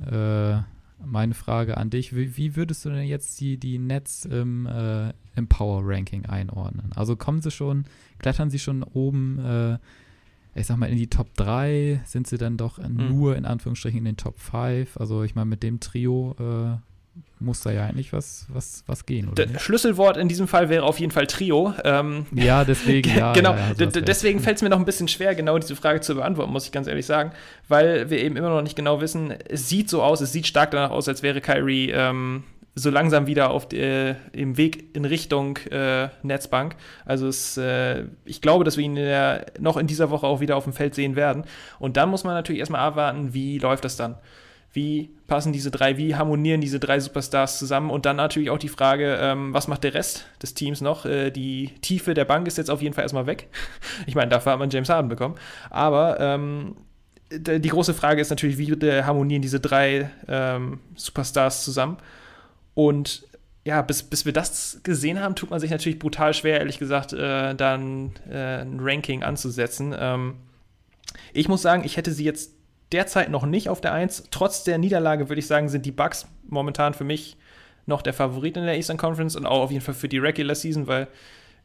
Äh, 0.00 0.60
meine 1.04 1.34
Frage 1.34 1.76
an 1.76 1.90
dich, 1.90 2.14
wie, 2.14 2.36
wie 2.36 2.56
würdest 2.56 2.84
du 2.84 2.90
denn 2.90 3.06
jetzt 3.06 3.40
die, 3.40 3.56
die 3.56 3.78
Nets 3.78 4.24
im, 4.24 4.66
äh, 4.66 5.12
im 5.36 5.46
Power-Ranking 5.48 6.26
einordnen? 6.26 6.92
Also 6.94 7.16
kommen 7.16 7.40
sie 7.40 7.50
schon, 7.50 7.84
klettern 8.18 8.50
sie 8.50 8.58
schon 8.58 8.82
oben, 8.82 9.38
äh, 9.38 9.78
ich 10.54 10.66
sag 10.66 10.76
mal, 10.76 10.88
in 10.88 10.96
die 10.96 11.08
Top 11.08 11.34
3? 11.34 12.02
Sind 12.04 12.26
sie 12.26 12.38
dann 12.38 12.56
doch 12.56 12.78
nur 12.78 13.36
in 13.36 13.44
Anführungsstrichen 13.44 13.98
in 13.98 14.04
den 14.04 14.16
Top 14.16 14.40
5? 14.40 14.96
Also 14.96 15.22
ich 15.22 15.34
meine, 15.34 15.46
mit 15.46 15.62
dem 15.62 15.78
Trio 15.78 16.34
äh, 16.38 16.78
muss 17.40 17.60
da 17.60 17.70
ja 17.70 17.84
eigentlich 17.84 18.12
was, 18.12 18.46
was, 18.48 18.82
was 18.86 19.06
gehen, 19.06 19.28
oder? 19.28 19.46
D 19.46 19.52
nicht? 19.52 19.62
Schlüsselwort 19.62 20.16
in 20.16 20.28
diesem 20.28 20.48
Fall 20.48 20.68
wäre 20.68 20.84
auf 20.84 20.98
jeden 20.98 21.12
Fall 21.12 21.26
Trio. 21.26 21.72
Ähm, 21.84 22.26
Ja, 22.32 22.64
deswegen, 22.64 23.10
ja. 23.16 23.32
genau, 23.32 23.54
ja, 23.54 23.72
ja, 23.78 23.86
deswegen 23.86 24.40
fällt 24.40 24.56
es 24.56 24.62
mir 24.62 24.70
noch 24.70 24.78
ein 24.78 24.84
bisschen 24.84 25.08
schwer, 25.08 25.34
genau 25.34 25.58
diese 25.58 25.76
Frage 25.76 26.00
zu 26.00 26.14
beantworten, 26.14 26.52
muss 26.52 26.66
ich 26.66 26.72
ganz 26.72 26.86
ehrlich 26.86 27.06
sagen, 27.06 27.32
weil 27.68 28.10
wir 28.10 28.22
eben 28.22 28.36
immer 28.36 28.50
noch 28.50 28.62
nicht 28.62 28.76
genau 28.76 29.00
wissen, 29.00 29.32
es 29.48 29.68
sieht 29.68 29.88
so 29.88 30.02
aus, 30.02 30.20
es 30.20 30.32
sieht 30.32 30.46
stark 30.46 30.70
danach 30.72 30.90
aus, 30.90 31.08
als 31.08 31.22
wäre 31.22 31.40
Kyrie 31.40 31.90
ähm, 31.90 32.44
so 32.78 32.90
langsam 32.90 33.26
wieder 33.26 33.50
auf 33.50 33.72
äh, 33.72 34.14
im 34.32 34.56
Weg 34.56 34.96
in 34.96 35.04
Richtung 35.04 35.58
äh, 35.70 36.08
Netzbank. 36.22 36.76
Also 37.04 37.28
es, 37.28 37.56
äh, 37.56 38.04
ich 38.24 38.40
glaube, 38.40 38.64
dass 38.64 38.76
wir 38.76 38.84
ihn 38.84 38.96
in 38.96 39.04
der, 39.04 39.46
noch 39.58 39.76
in 39.76 39.86
dieser 39.86 40.10
Woche 40.10 40.26
auch 40.26 40.40
wieder 40.40 40.56
auf 40.56 40.64
dem 40.64 40.72
Feld 40.72 40.94
sehen 40.94 41.16
werden. 41.16 41.44
Und 41.78 41.96
dann 41.96 42.08
muss 42.08 42.24
man 42.24 42.34
natürlich 42.34 42.60
erstmal 42.60 42.80
abwarten, 42.80 43.34
wie 43.34 43.58
läuft 43.58 43.84
das 43.84 43.96
dann. 43.96 44.16
Wie 44.72 45.10
passen 45.26 45.52
diese 45.52 45.70
drei, 45.70 45.96
wie 45.96 46.14
harmonieren 46.14 46.60
diese 46.60 46.78
drei 46.78 47.00
Superstars 47.00 47.58
zusammen? 47.58 47.90
Und 47.90 48.06
dann 48.06 48.16
natürlich 48.16 48.50
auch 48.50 48.58
die 48.58 48.68
Frage, 48.68 49.18
ähm, 49.20 49.54
was 49.54 49.66
macht 49.66 49.84
der 49.84 49.94
Rest 49.94 50.26
des 50.42 50.54
Teams 50.54 50.80
noch? 50.80 51.06
Äh, 51.06 51.30
die 51.30 51.70
Tiefe 51.80 52.14
der 52.14 52.24
Bank 52.24 52.46
ist 52.46 52.58
jetzt 52.58 52.70
auf 52.70 52.82
jeden 52.82 52.94
Fall 52.94 53.04
erstmal 53.04 53.26
weg. 53.26 53.48
Ich 54.06 54.14
meine, 54.14 54.30
dafür 54.30 54.52
hat 54.52 54.58
man 54.58 54.70
James 54.70 54.88
Harden 54.88 55.08
bekommen. 55.08 55.36
Aber 55.70 56.20
ähm, 56.20 56.76
die 57.30 57.68
große 57.68 57.94
Frage 57.94 58.20
ist 58.20 58.30
natürlich, 58.30 58.58
wie 58.58 58.70
äh, 58.86 59.02
harmonieren 59.02 59.42
diese 59.42 59.60
drei 59.60 60.10
ähm, 60.28 60.80
Superstars 60.96 61.64
zusammen? 61.64 61.98
Und 62.74 63.26
ja, 63.64 63.82
bis, 63.82 64.02
bis 64.02 64.24
wir 64.24 64.32
das 64.32 64.80
gesehen 64.82 65.20
haben, 65.20 65.34
tut 65.34 65.50
man 65.50 65.60
sich 65.60 65.70
natürlich 65.70 65.98
brutal 65.98 66.32
schwer, 66.32 66.58
ehrlich 66.58 66.78
gesagt, 66.78 67.12
äh, 67.12 67.54
dann 67.54 68.12
äh, 68.30 68.62
ein 68.62 68.78
Ranking 68.80 69.22
anzusetzen. 69.22 69.94
Ähm, 69.98 70.36
ich 71.34 71.48
muss 71.48 71.60
sagen, 71.60 71.84
ich 71.84 71.96
hätte 71.96 72.12
sie 72.12 72.24
jetzt 72.24 72.52
derzeit 72.92 73.30
noch 73.30 73.46
nicht 73.46 73.68
auf 73.68 73.80
der 73.80 73.92
1. 73.92 74.24
Trotz 74.30 74.64
der 74.64 74.78
Niederlage 74.78 75.28
würde 75.28 75.40
ich 75.40 75.46
sagen, 75.46 75.68
sind 75.68 75.86
die 75.86 75.92
Bucks 75.92 76.26
momentan 76.48 76.94
für 76.94 77.04
mich 77.04 77.36
noch 77.86 78.02
der 78.02 78.14
Favorit 78.14 78.56
in 78.56 78.64
der 78.64 78.76
Eastern 78.76 78.96
Conference 78.96 79.36
und 79.36 79.46
auch 79.46 79.62
auf 79.62 79.70
jeden 79.70 79.84
Fall 79.84 79.94
für 79.94 80.08
die 80.08 80.18
Regular 80.18 80.54
Season, 80.54 80.86
weil 80.86 81.08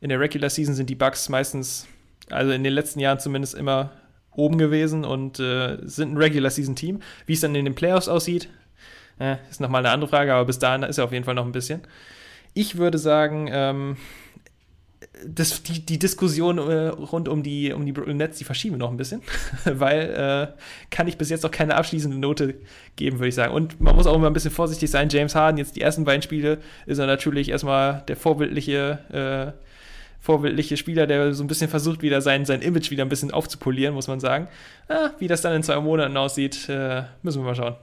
in 0.01 0.09
der 0.09 0.19
Regular 0.19 0.49
Season 0.49 0.73
sind 0.73 0.89
die 0.89 0.95
Bucks 0.95 1.29
meistens, 1.29 1.87
also 2.29 2.51
in 2.51 2.63
den 2.63 2.73
letzten 2.73 2.99
Jahren 2.99 3.19
zumindest 3.19 3.55
immer 3.55 3.91
oben 4.35 4.57
gewesen 4.57 5.05
und 5.05 5.39
äh, 5.39 5.77
sind 5.83 6.13
ein 6.13 6.17
Regular 6.17 6.49
Season 6.49 6.75
Team. 6.75 7.01
Wie 7.25 7.33
es 7.33 7.41
dann 7.41 7.55
in 7.55 7.65
den 7.65 7.75
Playoffs 7.75 8.07
aussieht, 8.07 8.49
äh, 9.19 9.35
ist 9.49 9.61
nochmal 9.61 9.85
eine 9.85 9.93
andere 9.93 10.09
Frage, 10.09 10.33
aber 10.33 10.45
bis 10.45 10.59
dahin 10.59 10.83
ist 10.83 10.97
er 10.97 11.05
auf 11.05 11.11
jeden 11.11 11.25
Fall 11.25 11.35
noch 11.35 11.45
ein 11.45 11.51
bisschen. 11.51 11.81
Ich 12.53 12.77
würde 12.77 12.97
sagen, 12.97 13.49
ähm, 13.51 13.97
das, 15.25 15.63
die, 15.63 15.85
die 15.85 15.99
Diskussion 15.99 16.57
äh, 16.57 16.87
rund 16.87 17.27
um 17.27 17.43
die, 17.43 17.73
um 17.73 17.85
die 17.85 17.91
Brooklyn 17.91 18.17
Nets, 18.17 18.37
die 18.37 18.43
verschieben 18.43 18.75
wir 18.75 18.79
noch 18.79 18.91
ein 18.91 18.97
bisschen, 18.97 19.21
weil 19.65 20.53
äh, 20.53 20.61
kann 20.89 21.07
ich 21.07 21.17
bis 21.17 21.29
jetzt 21.29 21.43
noch 21.43 21.51
keine 21.51 21.75
abschließende 21.75 22.17
Note 22.17 22.55
geben, 22.95 23.19
würde 23.19 23.29
ich 23.29 23.35
sagen. 23.35 23.53
Und 23.53 23.79
man 23.81 23.95
muss 23.95 24.07
auch 24.07 24.15
immer 24.15 24.27
ein 24.27 24.33
bisschen 24.33 24.51
vorsichtig 24.51 24.89
sein. 24.89 25.09
James 25.09 25.35
Harden, 25.35 25.57
jetzt 25.57 25.75
die 25.75 25.81
ersten 25.81 26.03
beiden 26.03 26.21
Spiele, 26.21 26.59
ist 26.85 26.97
er 26.97 27.07
natürlich 27.07 27.49
erstmal 27.49 28.03
der 28.07 28.15
vorbildliche, 28.15 29.53
äh, 29.55 29.59
vorbildliche 30.19 30.77
Spieler, 30.77 31.07
der 31.07 31.33
so 31.33 31.43
ein 31.43 31.47
bisschen 31.47 31.69
versucht, 31.69 32.01
wieder 32.01 32.21
sein, 32.21 32.45
sein 32.45 32.61
Image 32.61 32.91
wieder 32.91 33.03
ein 33.03 33.09
bisschen 33.09 33.31
aufzupolieren, 33.31 33.93
muss 33.93 34.07
man 34.07 34.19
sagen. 34.19 34.47
Ah, 34.87 35.11
wie 35.19 35.27
das 35.27 35.41
dann 35.41 35.53
in 35.53 35.63
zwei 35.63 35.79
Monaten 35.79 36.15
aussieht, 36.17 36.69
äh, 36.69 37.03
müssen 37.21 37.41
wir 37.41 37.45
mal 37.45 37.55
schauen. 37.55 37.75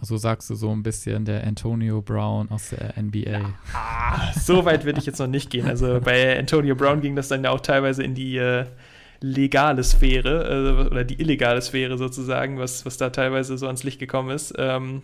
Also 0.00 0.16
sagst 0.16 0.48
du 0.48 0.54
so 0.54 0.70
ein 0.70 0.82
bisschen 0.82 1.24
der 1.26 1.46
Antonio 1.46 2.00
Brown 2.00 2.50
aus 2.50 2.70
der 2.70 2.94
NBA. 3.00 3.54
Ah, 3.74 4.32
so 4.32 4.64
weit 4.64 4.84
würde 4.84 4.98
ich 4.98 5.06
jetzt 5.06 5.18
noch 5.18 5.26
nicht 5.26 5.50
gehen. 5.50 5.66
Also 5.66 6.00
bei 6.04 6.38
Antonio 6.38 6.74
Brown 6.74 7.00
ging 7.00 7.16
das 7.16 7.28
dann 7.28 7.44
ja 7.44 7.50
auch 7.50 7.60
teilweise 7.60 8.02
in 8.02 8.14
die 8.14 8.38
äh, 8.38 8.64
legale 9.20 9.84
Sphäre 9.84 10.86
äh, 10.86 10.86
oder 10.86 11.04
die 11.04 11.20
illegale 11.20 11.60
Sphäre 11.60 11.98
sozusagen, 11.98 12.58
was, 12.58 12.86
was 12.86 12.96
da 12.96 13.10
teilweise 13.10 13.58
so 13.58 13.66
ans 13.66 13.84
Licht 13.84 13.98
gekommen 13.98 14.30
ist. 14.30 14.54
Ähm, 14.56 15.02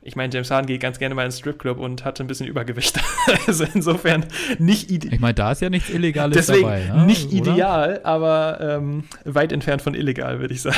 ich 0.00 0.14
meine, 0.14 0.32
James 0.32 0.50
Harden 0.50 0.66
geht 0.66 0.80
ganz 0.80 0.98
gerne 0.98 1.14
mal 1.14 1.24
in 1.24 1.30
den 1.30 1.36
Stripclub 1.36 1.78
und 1.78 2.04
hatte 2.04 2.22
ein 2.22 2.28
bisschen 2.28 2.46
Übergewicht. 2.46 3.00
also 3.46 3.64
insofern 3.74 4.24
nicht 4.58 4.90
ideal. 4.90 5.14
Ich 5.14 5.20
meine, 5.20 5.34
da 5.34 5.52
ist 5.52 5.60
ja 5.60 5.70
nichts 5.70 5.90
Illegales 5.90 6.36
Deswegen 6.36 6.62
dabei. 6.62 6.84
Ne? 6.84 7.06
nicht 7.06 7.26
Oder? 7.32 7.52
ideal, 7.52 8.00
aber 8.04 8.58
ähm, 8.60 9.04
weit 9.24 9.52
entfernt 9.52 9.82
von 9.82 9.94
illegal, 9.94 10.38
würde 10.38 10.54
ich 10.54 10.62
sagen. 10.62 10.76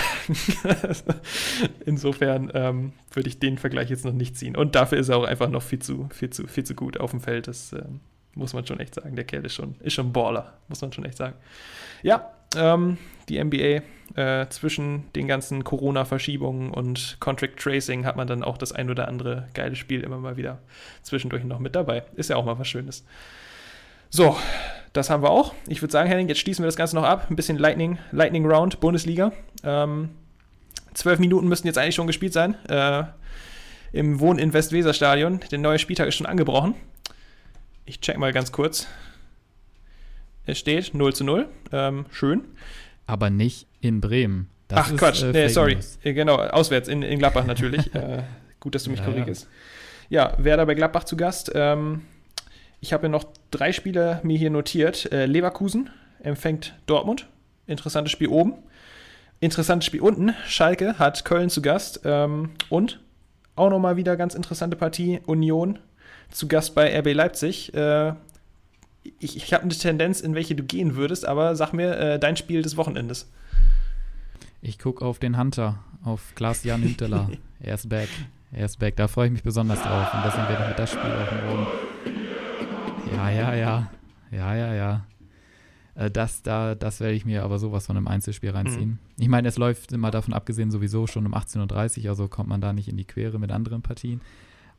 insofern 1.87 2.51
ähm, 2.55 2.93
würde 3.13 3.29
ich 3.29 3.39
den 3.39 3.59
Vergleich 3.59 3.91
jetzt 3.91 4.07
noch 4.07 4.15
nicht 4.15 4.37
ziehen. 4.37 4.57
Und 4.57 4.75
dafür 4.75 4.99
ist 4.99 5.11
er 5.11 5.19
auch 5.19 5.25
einfach 5.25 5.51
noch 5.51 5.63
viel 5.63 5.81
zu, 5.81 6.09
viel 6.13 6.31
zu, 6.31 6.47
viel 6.47 6.65
zu 6.65 6.75
gut 6.75 6.99
auf 6.99 7.11
dem 7.11 7.21
Feld. 7.21 7.47
Das 7.47 7.75
ähm, 7.75 8.01
muss 8.35 8.55
man 8.55 8.67
schon 8.67 8.81
echt 8.81 8.95
sagen. 8.95 9.17
Der 9.17 9.25
Kerl 9.25 9.45
ist 9.45 9.55
schon, 9.55 9.75
ist 9.81 9.93
schon 9.93 10.13
Baller, 10.13 10.55
muss 10.69 10.81
man 10.81 10.93
schon 10.93 11.05
echt 11.05 11.19
sagen. 11.19 11.35
Ja, 12.03 12.31
ähm, 12.57 12.97
die 13.31 13.43
NBA 13.43 13.83
äh, 14.21 14.49
zwischen 14.49 15.05
den 15.15 15.29
ganzen 15.29 15.65
Corona-Verschiebungen 15.65 16.71
und 16.71 17.17
Contract 17.21 17.59
Tracing 17.59 18.05
hat 18.05 18.17
man 18.17 18.27
dann 18.27 18.43
auch 18.43 18.59
das 18.59 18.73
ein 18.73 18.91
oder 18.91 19.09
andere 19.09 19.49
geile 19.55 19.77
Spiel 19.77 20.03
immer 20.03 20.19
mal 20.19 20.37
wieder 20.37 20.59
zwischendurch 21.03 21.45
noch 21.45 21.61
mit 21.61 21.75
dabei. 21.75 22.03
Ist 22.17 22.31
ja 22.31 22.37
auch 22.37 22.45
mal 22.45 22.59
was 22.59 22.69
Schönes. 22.69 23.05
So, 24.11 24.37
das 24.93 25.09
haben 25.09 25.23
wir 25.23 25.31
auch. 25.31 25.55
Ich 25.69 25.83
würde 25.83 25.93
sagen, 25.93 26.09
Henning, 26.09 26.29
jetzt 26.29 26.41
schließen 26.41 26.65
wir 26.65 26.67
das 26.67 26.77
Ganze 26.77 26.97
noch 26.97 27.05
ab. 27.05 27.29
Ein 27.31 27.37
bisschen 27.37 27.59
Lightning, 27.59 27.99
Lightning 28.11 28.45
Round, 28.45 28.81
Bundesliga. 28.81 29.33
Ähm, 29.63 30.11
zwölf 30.95 31.21
Minuten 31.21 31.47
müssten 31.47 31.69
jetzt 31.69 31.79
eigentlich 31.79 31.95
schon 31.95 32.09
gespielt 32.09 32.33
sein. 32.33 32.57
Äh, 32.69 33.05
Im 33.93 34.19
Wohn-Invest-Weser-Stadion. 34.19 35.41
Der 35.53 35.59
neue 35.59 35.79
Spieltag 35.79 36.09
ist 36.09 36.17
schon 36.17 36.27
angebrochen. 36.27 36.75
Ich 37.85 38.01
check 38.01 38.19
mal 38.19 38.33
ganz 38.33 38.51
kurz. 38.51 38.89
Es 40.47 40.59
steht 40.59 40.93
0 40.95 41.15
zu 41.15 41.23
0. 41.23 41.49
Ähm, 41.71 42.07
schön. 42.11 42.45
Aber 43.11 43.29
nicht 43.31 43.67
in 43.81 44.01
Bremen. 44.01 44.49
Das 44.69 44.79
Ach 44.81 44.91
ist, 44.93 44.99
Quatsch, 44.99 45.23
äh, 45.23 45.33
nee, 45.33 45.49
sorry. 45.49 45.79
Äh, 46.05 46.13
Genau, 46.15 46.37
auswärts 46.37 46.89
in, 46.89 47.03
in 47.03 47.19
Gladbach 47.19 47.45
natürlich. 47.45 47.93
äh, 47.95 48.23
gut, 48.61 48.75
dass 48.75 48.85
du 48.85 48.91
mich 48.91 49.01
Ja, 49.01 49.07
korrigierst. 49.07 49.49
Ja. 50.09 50.35
Werder 50.39 50.67
bei 50.67 50.75
Gladbach 50.75 51.05
zu 51.05 51.17
Gast. 51.17 51.51
Ähm, 51.55 52.03
ich 52.81 52.93
habe 52.93 53.05
ja 53.05 53.09
noch 53.09 53.25
drei 53.51 53.73
Spiele 53.73 54.21
mir 54.23 54.39
hier 54.39 54.51
notiert. 54.51 55.11
Äh, 55.13 55.27
Leverkusen 55.27 55.91
empfängt 56.23 56.75
Dortmund. 56.87 57.27
Interessantes 57.67 58.13
Spiel 58.13 58.29
oben. 58.29 58.55
Interessantes 59.41 59.87
Spiel 59.87 60.01
unten. 60.01 60.35
Schalke 60.47 60.99
hat 60.99 61.25
Köln 61.25 61.51
zu 61.51 61.63
Gast. 61.63 62.03
Ähm, 62.05 62.51
und 62.69 63.01
auch 63.57 63.71
nochmal 63.71 63.97
wieder 63.97 64.17
ganz 64.17 64.35
interessante 64.35 64.77
Partie. 64.77 65.21
Union 65.27 65.79
zu 66.31 66.47
Gast 66.47 66.75
bei 66.75 66.97
RB 66.99 67.13
Leipzig. 67.13 67.73
Ich 69.19 69.37
ich 69.37 69.53
habe 69.55 69.65
eine 69.65 69.73
Tendenz, 69.73 70.21
in 70.21 70.35
welche 70.35 70.55
du 70.55 70.63
gehen 70.63 70.95
würdest, 70.97 71.27
aber 71.27 71.57
sag 71.57 71.73
mir 71.73 71.97
äh, 71.97 72.19
dein 72.19 72.37
Spiel 72.37 72.63
des 72.63 72.77
Wochenendes. 72.77 73.31
Ich 74.63 74.79
gucke 74.79 75.05
auf 75.05 75.19
den 75.19 75.39
Hunter, 75.39 75.79
auf 76.05 76.35
Klaas-Jan 76.35 76.83
Hünteler. 76.83 77.31
er 77.61 77.75
ist 77.75 77.89
back. 77.89 78.09
Er 78.53 78.67
ist 78.67 78.79
back. 78.79 78.97
Da 78.97 79.09
freue 79.09 79.27
ich 79.27 79.33
mich 79.33 79.43
besonders 79.43 79.81
drauf. 79.83 80.13
Und 80.13 80.21
deswegen 80.25 80.49
werde 80.49 80.71
ich 80.71 80.77
das 80.77 80.91
Spiel 80.91 81.01
auch 81.01 81.47
morgen. 81.47 81.67
Ja, 83.15 83.31
ja, 83.31 83.55
ja. 83.55 83.91
Ja, 84.31 84.55
ja, 84.55 84.75
ja. 84.75 85.07
Äh, 85.95 86.11
Das, 86.11 86.43
da, 86.43 86.75
das 86.75 87.01
werde 87.01 87.15
ich 87.15 87.25
mir 87.25 87.43
aber 87.43 87.59
sowas 87.59 87.87
von 87.87 87.97
einem 87.97 88.09
Einzelspiel 88.09 88.51
reinziehen. 88.51 88.99
Ich 89.19 89.29
meine, 89.29 89.49
es 89.49 89.57
läuft 89.57 89.93
immer 89.93 90.11
davon 90.11 90.35
abgesehen 90.35 90.71
sowieso 90.71 91.07
schon 91.07 91.27
um 91.27 91.35
18.30 91.35 92.05
Uhr, 92.05 92.11
also 92.11 92.29
kommt 92.29 92.49
man 92.49 92.61
da 92.61 92.73
nicht 92.73 92.89
in 92.89 92.97
die 92.97 93.05
Quere 93.05 93.39
mit 93.39 93.51
anderen 93.51 93.83
Partien. 93.83 94.21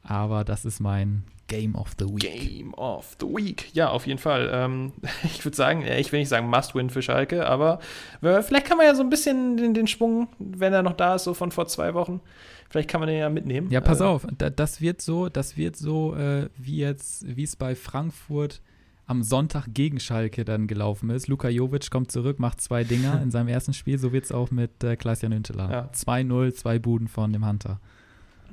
Aber 0.03 0.43
das 0.43 0.65
ist 0.65 0.79
mein 0.79 1.23
Game 1.47 1.75
of 1.75 1.91
the 1.99 2.05
Week. 2.05 2.19
Game 2.21 2.73
of 2.75 3.17
the 3.19 3.25
Week. 3.25 3.73
Ja, 3.73 3.89
auf 3.89 4.07
jeden 4.07 4.19
Fall. 4.19 4.49
Ähm, 4.53 4.93
ich 5.23 5.43
würde 5.43 5.57
sagen, 5.57 5.83
ich 5.85 6.11
will 6.11 6.19
nicht 6.19 6.29
sagen 6.29 6.49
Must-Win 6.49 6.89
für 6.89 7.01
Schalke, 7.01 7.45
aber 7.45 7.79
äh, 8.21 8.41
vielleicht 8.41 8.65
kann 8.65 8.77
man 8.77 8.85
ja 8.85 8.95
so 8.95 9.03
ein 9.03 9.09
bisschen 9.09 9.57
den, 9.57 9.73
den 9.73 9.87
Schwung, 9.87 10.29
wenn 10.39 10.71
er 10.71 10.81
noch 10.81 10.93
da 10.93 11.15
ist, 11.15 11.25
so 11.25 11.33
von 11.33 11.51
vor 11.51 11.67
zwei 11.67 11.93
Wochen, 11.93 12.21
vielleicht 12.69 12.89
kann 12.89 13.01
man 13.01 13.09
den 13.09 13.19
ja 13.19 13.29
mitnehmen. 13.29 13.69
Ja, 13.69 13.81
pass 13.81 13.99
Äh, 13.99 14.05
auf, 14.05 14.25
da, 14.37 14.49
das 14.49 14.79
wird 14.79 15.01
so, 15.01 15.27
das 15.27 15.57
wird 15.57 15.75
so, 15.75 16.15
äh, 16.15 16.47
wie 16.57 16.77
jetzt, 16.77 17.25
wie 17.35 17.43
es 17.43 17.57
bei 17.57 17.75
Frankfurt 17.75 18.61
am 19.05 19.21
Sonntag 19.23 19.67
gegen 19.73 19.99
Schalke 19.99 20.45
dann 20.45 20.67
gelaufen 20.67 21.09
ist. 21.09 21.27
Luka 21.27 21.49
Jovic 21.49 21.91
kommt 21.91 22.13
zurück, 22.13 22.39
macht 22.39 22.61
zwei 22.61 22.85
Dinger 22.85 23.21
in 23.21 23.29
seinem 23.31 23.49
ersten 23.49 23.73
Spiel, 23.73 23.97
so 23.99 24.13
wird 24.13 24.23
es 24.23 24.31
auch 24.31 24.51
mit 24.51 24.83
äh, 24.85 24.95
Klaas-Jan 24.95 25.33
Hünteler. 25.33 25.69
Ja. 25.69 25.89
2-0, 25.93 26.53
zwei 26.53 26.79
Buden 26.79 27.09
von 27.09 27.33
dem 27.33 27.45
Hunter. 27.45 27.81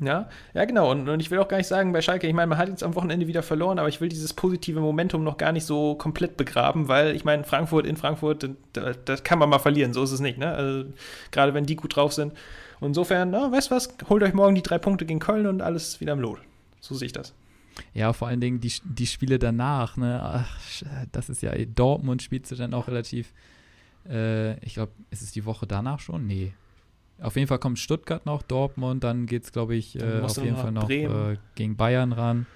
Ja, 0.01 0.29
ja, 0.55 0.65
genau. 0.65 0.91
Und, 0.91 1.09
und 1.09 1.21
ich 1.21 1.31
will 1.31 1.39
auch 1.41 1.49
gar 1.49 1.57
nicht 1.57 1.67
sagen, 1.67 1.93
bei 1.93 2.01
Schalke, 2.03 2.27
ich 2.29 2.33
meine, 2.35 2.47
man 2.47 2.59
hat 2.59 2.69
jetzt 2.69 2.85
am 2.85 2.95
Wochenende 2.95 3.27
wieder 3.27 3.43
verloren, 3.43 3.79
aber 3.81 3.89
ich 3.89 4.01
will 4.01 4.09
dieses 4.09 4.33
positive 4.33 4.79
Momentum 4.81 5.25
noch 5.25 5.37
gar 5.39 5.51
nicht 5.53 5.65
so 5.65 5.97
komplett 5.97 6.37
begraben, 6.37 6.87
weil 6.89 7.17
ich 7.17 7.25
meine, 7.25 7.43
Frankfurt 7.45 7.85
in 7.87 7.97
Frankfurt, 7.97 8.49
da- 8.75 8.93
das 8.93 9.25
kann 9.25 9.39
man 9.41 9.49
mal 9.49 9.59
verlieren, 9.59 9.93
so 9.93 10.03
ist 10.05 10.13
es 10.13 10.21
nicht, 10.21 10.39
ne? 10.39 10.53
Also, 10.53 10.85
gerade 11.33 11.53
wenn 11.55 11.67
die 11.67 11.75
gut 11.77 11.97
drauf 11.97 12.13
sind. 12.13 12.33
Und 12.81 12.89
insofern, 12.89 13.31
na, 13.31 13.51
weißt 13.51 13.71
du 13.73 13.75
was, 13.75 13.89
holt 14.09 14.23
euch 14.23 14.35
morgen 14.35 14.55
die 14.55 14.63
drei 14.63 14.79
Punkte 14.79 15.05
gegen 15.05 15.19
Köln 15.19 15.47
und 15.49 15.63
alles 15.63 16.01
wieder 16.01 16.13
im 16.13 16.21
Lot. 16.21 16.39
So 16.81 16.95
sehe 16.95 17.07
ich 17.07 17.13
das. 17.13 17.35
Ja, 17.93 18.13
vor 18.13 18.29
allen 18.29 18.41
Dingen 18.41 18.61
die, 18.61 18.73
die 18.85 19.07
Spiele 19.07 19.39
danach, 19.41 19.97
ne? 19.97 20.21
Ach, 20.23 20.59
das 21.11 21.29
ist 21.29 21.43
ja, 21.43 21.53
Dortmund 21.75 22.23
spielst 22.23 22.53
du 22.53 22.55
dann 22.55 22.73
auch 22.75 22.87
relativ, 22.87 23.33
äh, 24.09 24.59
ich 24.65 24.75
glaube, 24.75 24.93
ist 25.11 25.23
es 25.23 25.33
die 25.33 25.45
Woche 25.45 25.67
danach 25.67 25.99
schon? 25.99 26.27
Nee. 26.27 26.53
Auf 27.21 27.37
jeden 27.37 27.49
Fall 27.49 27.59
kommt 27.59 27.79
Stuttgart 27.79 28.25
noch, 28.27 28.43
Dortmund, 28.43 29.03
dann 29.03 29.27
geht 29.27 29.45
es, 29.45 29.53
glaube 29.53 29.75
ich, 29.75 30.01
äh, 30.01 30.21
auf 30.21 30.37
jeden 30.37 30.57
Fall 30.57 30.73
noch 30.73 30.89
äh, 30.89 31.37
gegen 31.57 31.77
Bayern 31.77 32.13
ran. 32.13 32.47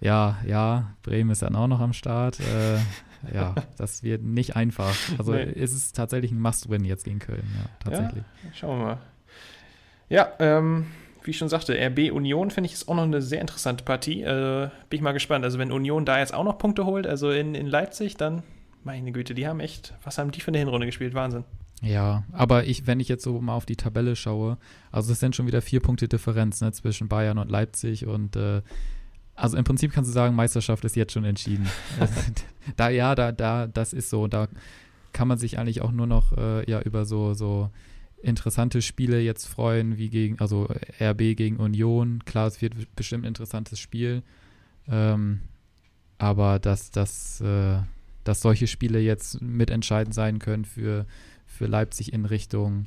Ja, 0.00 0.38
ja, 0.46 0.94
Bremen 1.02 1.30
ist 1.30 1.42
dann 1.42 1.56
auch 1.56 1.66
noch 1.66 1.80
am 1.80 1.92
Start. 1.92 2.38
Äh, 2.40 2.78
ja, 3.34 3.54
das 3.78 4.02
wird 4.02 4.22
nicht 4.22 4.54
einfach. 4.54 4.94
Also 5.18 5.32
Nee. 5.32 5.44
ist 5.44 5.72
es 5.72 5.92
tatsächlich 5.92 6.30
ein 6.30 6.40
Must-Win 6.40 6.84
jetzt 6.84 7.04
gegen 7.04 7.18
Köln, 7.18 7.42
ja, 7.56 7.70
tatsächlich. 7.80 8.24
Schauen 8.52 8.78
wir 8.78 8.84
mal. 8.84 8.98
Ja, 10.08 10.32
ähm, 10.38 10.86
wie 11.22 11.30
ich 11.30 11.38
schon 11.38 11.48
sagte, 11.48 11.74
RB 11.74 12.12
Union 12.12 12.50
finde 12.50 12.66
ich 12.66 12.74
ist 12.74 12.86
auch 12.86 12.94
noch 12.94 13.02
eine 13.04 13.22
sehr 13.22 13.40
interessante 13.40 13.82
Partie. 13.82 14.22
Äh, 14.22 14.68
bin 14.90 14.98
ich 14.98 15.00
mal 15.00 15.12
gespannt. 15.12 15.44
Also 15.44 15.58
wenn 15.58 15.72
Union 15.72 16.04
da 16.04 16.18
jetzt 16.18 16.34
auch 16.34 16.44
noch 16.44 16.58
Punkte 16.58 16.84
holt, 16.84 17.06
also 17.06 17.30
in, 17.30 17.54
in 17.54 17.66
Leipzig, 17.66 18.16
dann, 18.16 18.42
meine 18.84 19.10
Güte, 19.10 19.34
die 19.34 19.48
haben 19.48 19.58
echt, 19.60 19.94
was 20.04 20.18
haben 20.18 20.30
die 20.30 20.40
für 20.40 20.48
eine 20.48 20.58
Hinrunde 20.58 20.86
gespielt? 20.86 21.14
Wahnsinn. 21.14 21.44
Ja, 21.82 22.24
aber 22.32 22.64
ich, 22.64 22.86
wenn 22.86 23.00
ich 23.00 23.08
jetzt 23.08 23.24
so 23.24 23.40
mal 23.40 23.54
auf 23.54 23.66
die 23.66 23.76
Tabelle 23.76 24.16
schaue, 24.16 24.56
also 24.90 25.12
es 25.12 25.20
sind 25.20 25.36
schon 25.36 25.46
wieder 25.46 25.60
vier 25.60 25.80
Punkte 25.80 26.08
Differenz 26.08 26.60
ne, 26.60 26.72
zwischen 26.72 27.08
Bayern 27.08 27.38
und 27.38 27.50
Leipzig 27.50 28.06
und 28.06 28.36
äh, 28.36 28.62
also 29.34 29.56
im 29.56 29.64
Prinzip 29.64 29.92
kannst 29.92 30.08
du 30.08 30.12
sagen, 30.12 30.34
Meisterschaft 30.34 30.84
ist 30.84 30.96
jetzt 30.96 31.12
schon 31.12 31.24
entschieden. 31.24 31.68
da 32.76 32.88
ja, 32.88 33.14
da, 33.14 33.32
da, 33.32 33.66
das 33.66 33.92
ist 33.92 34.10
so. 34.10 34.28
Da 34.28 34.48
kann 35.12 35.28
man 35.28 35.38
sich 35.38 35.58
eigentlich 35.58 35.82
auch 35.82 35.92
nur 35.92 36.06
noch 36.06 36.32
äh, 36.36 36.68
ja 36.70 36.80
über 36.80 37.04
so, 37.04 37.34
so 37.34 37.70
interessante 38.22 38.80
Spiele 38.80 39.20
jetzt 39.20 39.46
freuen, 39.46 39.98
wie 39.98 40.08
gegen, 40.08 40.38
also 40.38 40.68
RB 41.00 41.36
gegen 41.36 41.56
Union. 41.56 42.24
Klar, 42.24 42.46
es 42.46 42.62
wird 42.62 42.74
bestimmt 42.96 43.24
ein 43.24 43.28
interessantes 43.28 43.78
Spiel. 43.78 44.22
Ähm, 44.88 45.40
aber 46.18 46.58
dass, 46.58 46.90
dass, 46.90 47.40
äh, 47.40 47.78
dass 48.22 48.40
solche 48.40 48.66
Spiele 48.66 49.00
jetzt 49.00 49.42
mitentscheidend 49.42 50.14
sein 50.14 50.38
können 50.38 50.64
für, 50.64 51.06
für 51.54 51.66
Leipzig 51.66 52.12
in 52.12 52.24
Richtung 52.26 52.86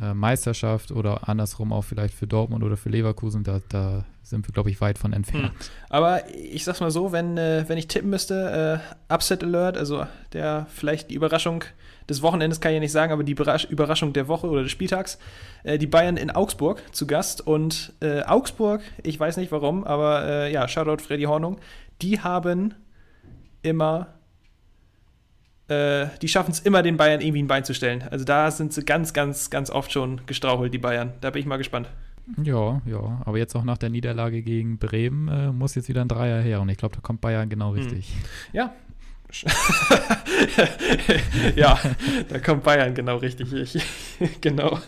äh, 0.00 0.14
Meisterschaft 0.14 0.90
oder 0.90 1.28
andersrum 1.28 1.72
auch 1.72 1.82
vielleicht 1.82 2.14
für 2.14 2.26
Dortmund 2.26 2.64
oder 2.64 2.76
für 2.76 2.88
Leverkusen, 2.88 3.44
da, 3.44 3.60
da 3.68 4.04
sind 4.22 4.46
wir, 4.48 4.52
glaube 4.52 4.70
ich, 4.70 4.80
weit 4.80 4.98
von 4.98 5.12
entfernt. 5.12 5.52
Aber 5.88 6.22
ich 6.34 6.64
sag's 6.64 6.80
mal 6.80 6.90
so, 6.90 7.12
wenn, 7.12 7.36
äh, 7.38 7.64
wenn 7.68 7.78
ich 7.78 7.88
tippen 7.88 8.10
müsste, 8.10 8.80
äh, 9.08 9.12
Upset 9.12 9.44
Alert, 9.44 9.76
also 9.76 10.06
der 10.32 10.66
vielleicht 10.70 11.10
die 11.10 11.14
Überraschung 11.14 11.64
des 12.08 12.22
Wochenendes 12.22 12.60
kann 12.60 12.72
ich 12.72 12.76
ja 12.76 12.80
nicht 12.80 12.92
sagen, 12.92 13.12
aber 13.12 13.24
die 13.24 13.32
Überrasch 13.32 13.64
Überraschung 13.66 14.12
der 14.12 14.28
Woche 14.28 14.48
oder 14.48 14.62
des 14.62 14.72
Spieltags, 14.72 15.18
äh, 15.62 15.78
die 15.78 15.86
Bayern 15.86 16.16
in 16.16 16.30
Augsburg 16.30 16.82
zu 16.92 17.06
Gast 17.06 17.46
und 17.46 17.92
äh, 18.00 18.22
Augsburg, 18.22 18.82
ich 19.02 19.18
weiß 19.18 19.36
nicht 19.36 19.52
warum, 19.52 19.84
aber 19.84 20.24
äh, 20.26 20.52
ja, 20.52 20.66
Shoutout 20.68 21.02
Freddy 21.02 21.24
Hornung, 21.24 21.58
die 22.02 22.20
haben 22.20 22.74
immer 23.62 24.08
äh, 25.68 26.06
die 26.20 26.28
schaffen 26.28 26.50
es 26.50 26.60
immer, 26.60 26.82
den 26.82 26.96
Bayern 26.96 27.20
irgendwie 27.20 27.42
ein 27.42 27.46
Bein 27.46 27.64
zu 27.64 27.74
stellen. 27.74 28.04
Also 28.10 28.24
da 28.24 28.50
sind 28.50 28.72
sie 28.72 28.84
ganz, 28.84 29.12
ganz, 29.12 29.50
ganz 29.50 29.70
oft 29.70 29.92
schon 29.92 30.20
gestrauchelt, 30.26 30.74
die 30.74 30.78
Bayern. 30.78 31.12
Da 31.20 31.30
bin 31.30 31.40
ich 31.40 31.46
mal 31.46 31.56
gespannt. 31.56 31.88
Ja, 32.42 32.80
ja. 32.86 33.22
Aber 33.24 33.38
jetzt 33.38 33.54
auch 33.54 33.64
nach 33.64 33.78
der 33.78 33.90
Niederlage 33.90 34.42
gegen 34.42 34.78
Bremen 34.78 35.28
äh, 35.28 35.52
muss 35.52 35.74
jetzt 35.74 35.88
wieder 35.88 36.02
ein 36.02 36.08
Dreier 36.08 36.40
her. 36.40 36.60
Und 36.60 36.68
ich 36.68 36.78
glaube, 36.78 36.94
da 36.94 37.00
kommt 37.00 37.20
Bayern 37.20 37.48
genau 37.48 37.70
richtig. 37.70 38.12
Ja. 38.52 38.72
ja, 41.56 41.78
da 42.28 42.38
kommt 42.38 42.62
Bayern 42.62 42.94
genau 42.94 43.16
richtig. 43.16 43.52
Ich, 43.52 43.84
genau, 44.40 44.78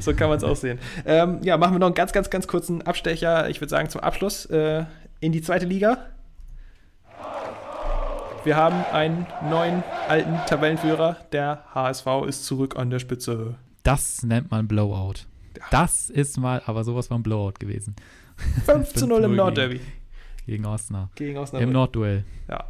so 0.00 0.12
kann 0.12 0.28
man 0.28 0.38
es 0.38 0.44
auch 0.44 0.56
sehen. 0.56 0.80
Ähm, 1.06 1.38
ja, 1.42 1.56
machen 1.56 1.74
wir 1.74 1.78
noch 1.78 1.86
einen 1.86 1.94
ganz, 1.94 2.12
ganz, 2.12 2.28
ganz 2.28 2.48
kurzen 2.48 2.82
Abstecher, 2.82 3.48
ich 3.48 3.60
würde 3.60 3.70
sagen 3.70 3.88
zum 3.90 4.00
Abschluss, 4.00 4.46
äh, 4.46 4.84
in 5.20 5.30
die 5.30 5.40
zweite 5.40 5.66
Liga. 5.66 6.06
Wir 8.44 8.56
haben 8.56 8.84
einen 8.92 9.24
neuen 9.48 9.84
alten 10.08 10.34
Tabellenführer. 10.48 11.16
Der 11.30 11.62
HSV 11.74 12.06
ist 12.26 12.44
zurück 12.44 12.76
an 12.76 12.90
der 12.90 12.98
Spitze. 12.98 13.54
Das 13.84 14.24
nennt 14.24 14.50
man 14.50 14.66
Blowout. 14.66 15.26
Das 15.70 16.10
ist 16.10 16.38
mal 16.38 16.60
aber 16.66 16.82
sowas 16.82 17.06
von 17.06 17.22
Blowout 17.22 17.54
gewesen. 17.60 17.94
5 18.66 18.94
zu 18.94 19.06
0 19.06 19.22
im 19.24 19.36
Nordderby. 19.36 19.80
Gegen 20.44 20.66
Osnabrück. 20.66 21.14
Gegen 21.14 21.38
Osnabrück. 21.38 21.68
Im 21.68 21.72
Nordduell. 21.72 22.24
Ja. 22.48 22.64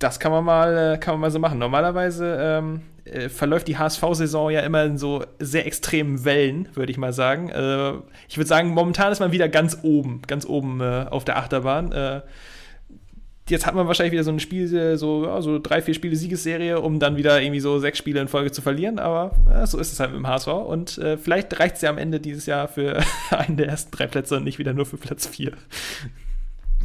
Das 0.00 0.18
kann 0.18 0.32
man 0.32 0.44
mal, 0.44 0.94
äh, 0.94 0.98
kann 0.98 1.14
man 1.14 1.20
mal 1.20 1.30
so 1.30 1.38
machen. 1.38 1.60
Normalerweise 1.60 2.38
ähm, 2.40 2.82
äh, 3.04 3.28
verläuft 3.28 3.68
die 3.68 3.78
HSV-Saison 3.78 4.50
ja 4.50 4.60
immer 4.60 4.82
in 4.82 4.98
so 4.98 5.24
sehr 5.38 5.66
extremen 5.66 6.24
Wellen, 6.24 6.68
würde 6.74 6.90
ich 6.90 6.98
mal 6.98 7.12
sagen. 7.12 7.48
Äh, 7.48 7.92
ich 8.28 8.36
würde 8.36 8.48
sagen, 8.48 8.70
momentan 8.70 9.12
ist 9.12 9.20
man 9.20 9.30
wieder 9.30 9.48
ganz 9.48 9.78
oben, 9.82 10.22
ganz 10.26 10.44
oben 10.44 10.80
äh, 10.80 11.06
auf 11.08 11.24
der 11.24 11.36
Achterbahn. 11.38 11.92
Jetzt 13.48 13.64
hat 13.64 13.76
man 13.76 13.86
wahrscheinlich 13.86 14.12
wieder 14.12 14.24
so 14.24 14.32
ein 14.32 14.40
Spiel, 14.40 14.96
so, 14.98 15.24
ja, 15.24 15.40
so 15.40 15.60
drei, 15.60 15.80
vier 15.80 15.94
Spiele 15.94 16.16
Siegesserie, 16.16 16.80
um 16.80 16.98
dann 16.98 17.16
wieder 17.16 17.40
irgendwie 17.40 17.60
so 17.60 17.78
sechs 17.78 17.98
Spiele 17.98 18.20
in 18.20 18.26
Folge 18.26 18.50
zu 18.50 18.60
verlieren. 18.60 18.98
Aber 18.98 19.36
ja, 19.48 19.64
so 19.66 19.78
ist 19.78 19.92
es 19.92 20.00
halt 20.00 20.10
mit 20.10 20.18
dem 20.18 20.26
HSV. 20.26 20.48
Und 20.48 20.98
äh, 20.98 21.16
vielleicht 21.16 21.58
reicht 21.60 21.76
es 21.76 21.82
ja 21.82 21.90
am 21.90 21.98
Ende 21.98 22.18
dieses 22.18 22.46
Jahr 22.46 22.66
für 22.66 23.00
einen 23.30 23.56
der 23.56 23.68
ersten 23.68 23.92
drei 23.92 24.08
Plätze 24.08 24.36
und 24.36 24.44
nicht 24.44 24.58
wieder 24.58 24.72
nur 24.72 24.84
für 24.84 24.96
Platz 24.96 25.28
vier. 25.28 25.52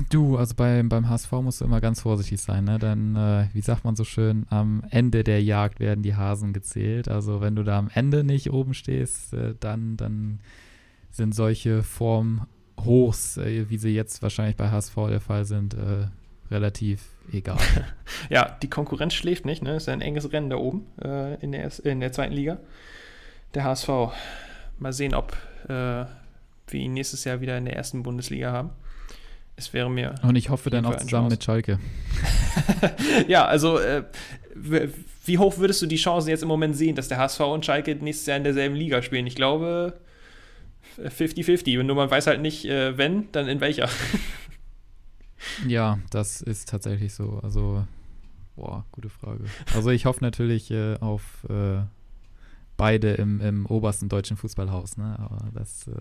Du, 0.10 0.38
also 0.38 0.56
bei, 0.56 0.82
beim 0.84 1.10
HSV 1.10 1.32
musst 1.34 1.62
du 1.62 1.66
immer 1.66 1.82
ganz 1.82 2.02
vorsichtig 2.02 2.40
sein, 2.42 2.64
ne? 2.64 2.80
Denn, 2.80 3.16
äh, 3.16 3.48
wie 3.54 3.62
sagt 3.62 3.84
man 3.84 3.96
so 3.96 4.04
schön, 4.04 4.46
am 4.50 4.84
Ende 4.90 5.24
der 5.24 5.44
Jagd 5.44 5.80
werden 5.80 6.02
die 6.02 6.16
Hasen 6.16 6.54
gezählt. 6.54 7.10
Also 7.10 7.42
wenn 7.42 7.56
du 7.56 7.64
da 7.64 7.78
am 7.78 7.90
Ende 7.94 8.24
nicht 8.24 8.52
oben 8.52 8.74
stehst, 8.74 9.34
äh, 9.34 9.56
dann, 9.60 9.98
dann 9.98 10.40
sind 11.12 11.36
solche 11.36 11.84
Formhochs, 11.84 13.38
äh, 13.38 13.70
wie 13.70 13.78
sie 13.78 13.94
jetzt 13.94 14.22
wahrscheinlich 14.22 14.56
bei 14.56 14.70
HSV 14.70 14.96
der 15.10 15.22
Fall 15.22 15.46
sind, 15.46 15.74
äh, 15.74 16.08
relativ 16.52 17.02
egal. 17.32 17.58
ja, 18.30 18.58
die 18.62 18.70
Konkurrenz 18.70 19.14
schläft 19.14 19.46
nicht, 19.46 19.64
ne? 19.64 19.76
Ist 19.76 19.90
ein 19.90 20.02
enges 20.02 20.32
Rennen 20.32 20.50
da 20.50 20.58
oben 20.58 20.86
äh, 21.02 21.36
in, 21.36 21.52
der, 21.52 21.72
in 21.84 22.00
der 22.00 22.12
zweiten 22.12 22.34
Liga. 22.34 22.58
Der 23.54 23.64
HSV. 23.64 23.90
Mal 24.80 24.94
sehen, 24.94 25.14
ob 25.14 25.34
äh, 25.66 26.06
wir 26.68 26.80
ihn 26.80 26.94
nächstes 26.94 27.24
Jahr 27.24 27.42
wieder 27.42 27.58
in 27.58 27.66
der 27.66 27.76
ersten 27.76 28.04
Bundesliga 28.04 28.52
haben. 28.52 28.72
Es 29.56 29.74
wäre 29.74 29.92
mir. 29.92 30.16
Und 30.24 30.36
ich 30.36 30.50
hoffe 30.50 30.70
dann 30.70 30.86
auch 30.86 30.96
zusammen 30.98 31.28
mit 31.28 31.44
Schalke. 31.44 31.80
ja, 33.28 33.46
also 33.46 33.78
äh, 33.78 34.04
wie 35.26 35.38
hoch 35.38 35.58
würdest 35.58 35.82
du 35.82 35.86
die 35.86 35.98
Chancen 35.98 36.30
jetzt 36.30 36.42
im 36.42 36.48
Moment 36.48 36.76
sehen, 36.76 36.96
dass 36.96 37.08
der 37.08 37.18
HSV 37.18 37.42
und 37.42 37.66
Schalke 37.66 37.96
nächstes 37.96 38.26
Jahr 38.26 38.38
in 38.38 38.44
derselben 38.44 38.76
Liga 38.76 39.02
spielen? 39.02 39.28
Ich 39.28 39.36
glaube 39.36 39.94
50-50. 40.98 41.84
Nur 41.84 41.96
man 41.96 42.10
weiß 42.10 42.28
halt 42.28 42.42
nicht, 42.42 42.66
äh, 42.66 42.98
wenn, 42.98 43.32
dann 43.32 43.48
in 43.48 43.62
welcher. 43.62 43.90
ja, 45.68 46.00
das 46.10 46.42
ist 46.42 46.70
tatsächlich 46.70 47.14
so. 47.14 47.40
Also, 47.44 47.86
boah, 48.56 48.86
gute 48.92 49.10
Frage. 49.10 49.46
Also 49.74 49.90
ich 49.90 50.06
hoffe 50.06 50.24
natürlich 50.24 50.72
äh, 50.72 50.98
auf 51.00 51.46
äh, 51.50 51.82
beide 52.78 53.12
im, 53.14 53.42
im 53.42 53.66
obersten 53.66 54.10
deutschen 54.10 54.38
Fußballhaus, 54.38 54.98
ne? 54.98 55.16
Aber 55.20 55.50
das 55.54 55.88
äh, 55.88 55.92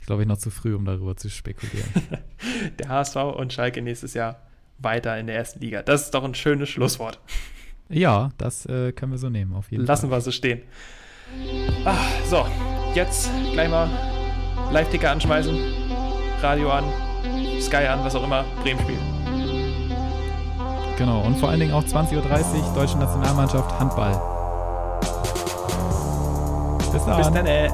ist, 0.00 0.06
glaube 0.06 0.22
ich, 0.22 0.28
noch 0.28 0.38
zu 0.38 0.50
früh, 0.50 0.74
um 0.74 0.84
darüber 0.84 1.16
zu 1.16 1.30
spekulieren. 1.30 1.88
der 2.78 2.88
HSV 2.88 3.16
und 3.16 3.52
Schalke 3.52 3.82
nächstes 3.82 4.14
Jahr 4.14 4.42
weiter 4.78 5.18
in 5.18 5.26
der 5.26 5.36
ersten 5.36 5.60
Liga. 5.60 5.82
Das 5.82 6.02
ist 6.02 6.14
doch 6.14 6.24
ein 6.24 6.34
schönes 6.34 6.68
Schlusswort. 6.68 7.18
Ja, 7.88 8.30
das 8.36 8.66
äh, 8.66 8.92
können 8.92 9.12
wir 9.12 9.18
so 9.18 9.30
nehmen, 9.30 9.54
auf 9.54 9.70
jeden 9.70 9.86
Lassen 9.86 10.08
Fall. 10.08 10.18
wir 10.18 10.20
so 10.20 10.30
stehen. 10.30 10.60
Ach, 11.84 12.24
so, 12.26 12.46
jetzt 12.94 13.30
gleich 13.52 13.70
mal 13.70 13.88
Live-Ticker 14.72 15.10
anschmeißen, 15.10 15.58
Radio 16.42 16.70
an, 16.70 16.84
Sky 17.60 17.86
an, 17.86 18.04
was 18.04 18.14
auch 18.14 18.24
immer, 18.24 18.44
Bremen 18.62 18.80
spielt. 18.80 19.00
Genau, 20.96 21.20
und 21.20 21.38
vor 21.38 21.50
allen 21.50 21.60
Dingen 21.60 21.72
auch 21.72 21.84
20.30 21.84 22.16
Uhr, 22.16 22.22
deutsche 22.74 22.98
Nationalmannschaft 22.98 23.78
Handball. 23.78 24.20
Bis 26.92 27.04
dann. 27.04 27.16
Bis 27.18 27.30
dann, 27.30 27.46
ey. 27.46 27.70